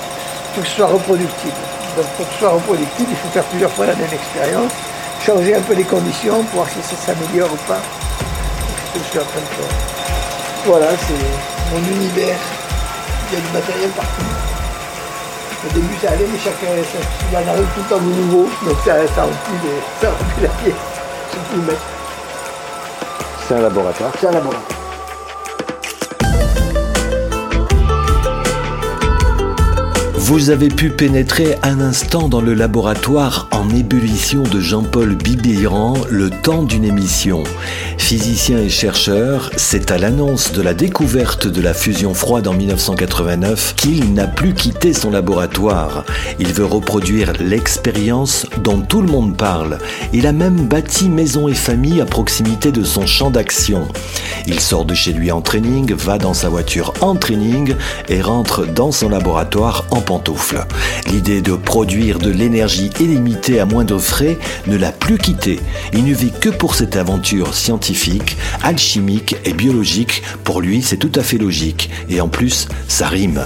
Faut 0.55 0.61
que 0.61 0.67
ce 0.67 0.75
soit 0.75 0.87
reproductible. 0.87 1.53
Donc 1.97 2.05
pour 2.17 2.27
que 2.27 2.33
ce 2.33 2.39
soit 2.39 2.49
reproductible, 2.49 3.09
il 3.11 3.17
faut 3.17 3.29
faire 3.29 3.43
plusieurs 3.45 3.71
fois 3.71 3.85
la 3.87 3.95
même 3.95 4.13
expérience, 4.13 4.71
changer 5.25 5.55
un 5.55 5.61
peu 5.61 5.73
les 5.73 5.83
conditions 5.83 6.43
pour 6.43 6.63
voir 6.63 6.67
si 6.69 6.81
ça 6.81 6.95
s'améliore 7.13 7.49
ou 7.51 7.67
pas. 7.67 7.79
Je 8.95 8.99
suis 9.01 9.19
de. 9.19 9.23
Voilà, 10.65 10.87
c'est 11.07 11.73
mon 11.73 11.79
univers. 11.95 12.37
Il 13.31 13.35
y 13.35 13.41
a 13.41 13.45
du 13.45 13.51
matériel 13.53 13.89
partout. 13.89 14.44
Au 15.65 15.73
début 15.73 15.95
ça 16.01 16.11
allait, 16.11 16.27
mais 16.31 16.37
chacun, 16.37 16.67
il 17.31 17.37
en 17.37 17.47
arrive 17.51 17.67
tout 17.73 17.81
le 17.81 17.89
temps 17.89 18.01
de 18.01 18.13
nouveau, 18.13 18.49
donc 18.65 18.77
ça, 18.85 18.93
ça 19.15 19.23
remplit, 19.23 19.57
les, 19.63 19.81
ça 19.99 20.11
remplit 20.11 20.43
la 20.43 20.49
pièce. 20.49 20.73
C'est 21.31 21.37
tout 21.37 21.55
le 21.55 21.61
mettre. 21.63 21.81
C'est 23.47 23.55
un 23.55 23.61
laboratoire. 23.61 24.11
C'est 24.19 24.27
un 24.27 24.31
laboratoire. 24.31 24.84
Vous 30.27 30.49
avez 30.49 30.69
pu 30.69 30.89
pénétrer 30.89 31.55
un 31.61 31.79
instant 31.79 32.27
dans 32.29 32.41
le 32.41 32.55
laboratoire 32.55 33.47
en 33.51 33.69
ébullition 33.69 34.41
de 34.41 34.59
Jean-Paul 34.59 35.13
Bibéran 35.13 35.93
le 36.09 36.31
temps 36.31 36.63
d'une 36.63 36.83
émission. 36.83 37.43
Physicien 37.99 38.57
et 38.57 38.69
chercheur, 38.69 39.51
c'est 39.55 39.91
à 39.91 39.99
l'annonce 39.99 40.51
de 40.51 40.63
la 40.63 40.73
découverte 40.73 41.47
de 41.47 41.61
la 41.61 41.75
fusion 41.75 42.15
froide 42.15 42.47
en 42.47 42.53
1989 42.53 43.75
qu'il 43.75 44.13
n'a 44.15 44.25
plus 44.25 44.55
quitté 44.55 44.93
son 44.93 45.11
laboratoire. 45.11 46.05
Il 46.39 46.51
veut 46.53 46.65
reproduire 46.65 47.33
l'expérience 47.39 48.47
dont 48.63 48.81
tout 48.81 49.01
le 49.01 49.11
monde 49.11 49.37
parle. 49.37 49.77
Il 50.11 50.25
a 50.25 50.33
même 50.33 50.65
bâti 50.67 51.07
maison 51.07 51.47
et 51.47 51.53
famille 51.53 52.01
à 52.01 52.05
proximité 52.05 52.71
de 52.71 52.83
son 52.83 53.05
champ 53.05 53.29
d'action. 53.29 53.87
Il 54.47 54.59
sort 54.59 54.85
de 54.85 54.95
chez 54.95 55.13
lui 55.13 55.31
en 55.31 55.41
training, 55.41 55.93
va 55.93 56.17
dans 56.17 56.33
sa 56.33 56.49
voiture 56.49 56.93
en 57.01 57.15
training 57.15 57.75
et 58.09 58.21
rentre 58.21 58.65
dans 58.65 58.91
son 58.91 59.09
laboratoire 59.09 59.85
en 59.91 60.01
pensant 60.01 60.14
L'idée 61.07 61.41
de 61.41 61.53
produire 61.53 62.19
de 62.19 62.29
l'énergie 62.29 62.89
illimitée 62.99 63.59
à 63.59 63.65
moins 63.65 63.83
de 63.83 63.97
frais 63.97 64.37
ne 64.67 64.77
l'a 64.77 64.91
plus 64.91 65.17
quitté. 65.17 65.59
Il 65.93 66.05
ne 66.05 66.13
vit 66.13 66.31
que 66.31 66.49
pour 66.49 66.75
cette 66.75 66.95
aventure 66.95 67.53
scientifique, 67.53 68.37
alchimique 68.63 69.35
et 69.45 69.53
biologique. 69.53 70.23
Pour 70.43 70.61
lui, 70.61 70.81
c'est 70.81 70.97
tout 70.97 71.11
à 71.15 71.21
fait 71.21 71.37
logique. 71.37 71.89
Et 72.09 72.21
en 72.21 72.27
plus, 72.27 72.67
ça 72.87 73.07
rime. 73.07 73.41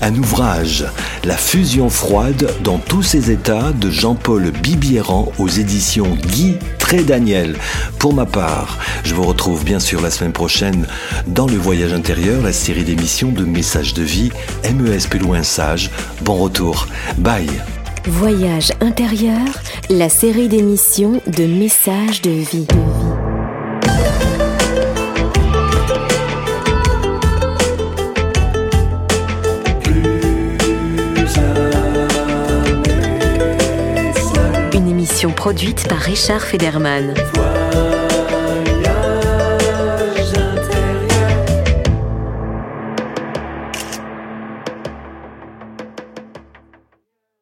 Un 0.00 0.14
ouvrage, 0.14 0.86
La 1.24 1.36
fusion 1.36 1.90
froide 1.90 2.50
dans 2.62 2.78
tous 2.78 3.02
ses 3.02 3.30
états 3.30 3.72
de 3.72 3.90
Jean-Paul 3.90 4.50
Bibieran 4.50 5.32
aux 5.38 5.48
éditions 5.48 6.16
Guy 6.32 6.56
Trédaniel. 6.78 7.56
Pour 7.98 8.14
ma 8.14 8.24
part, 8.24 8.78
je 9.04 9.14
vous 9.14 9.24
retrouve 9.24 9.64
bien 9.64 9.80
sûr 9.80 10.00
la 10.00 10.10
semaine 10.10 10.32
prochaine 10.32 10.86
dans 11.26 11.46
le 11.46 11.56
voyage 11.56 11.92
intérieur, 11.92 12.42
la 12.42 12.52
série 12.52 12.84
d'émissions 12.84 13.30
de 13.30 13.44
messages 13.44 13.94
de 13.94 14.02
vie, 14.02 14.30
MES 14.64 15.06
plus 15.08 15.18
loin 15.18 15.42
sage. 15.42 15.90
Bon 16.22 16.34
retour. 16.34 16.86
Bye. 17.16 17.48
Voyage 18.06 18.72
intérieur, 18.80 19.46
la 19.90 20.08
série 20.08 20.48
d'émissions 20.48 21.20
de 21.26 21.44
messages 21.44 22.22
de 22.22 22.30
vie. 22.30 22.66
Une 34.74 34.88
émission 34.88 35.30
produite 35.32 35.86
par 35.88 35.98
Richard 35.98 36.42
Federman. 36.42 37.14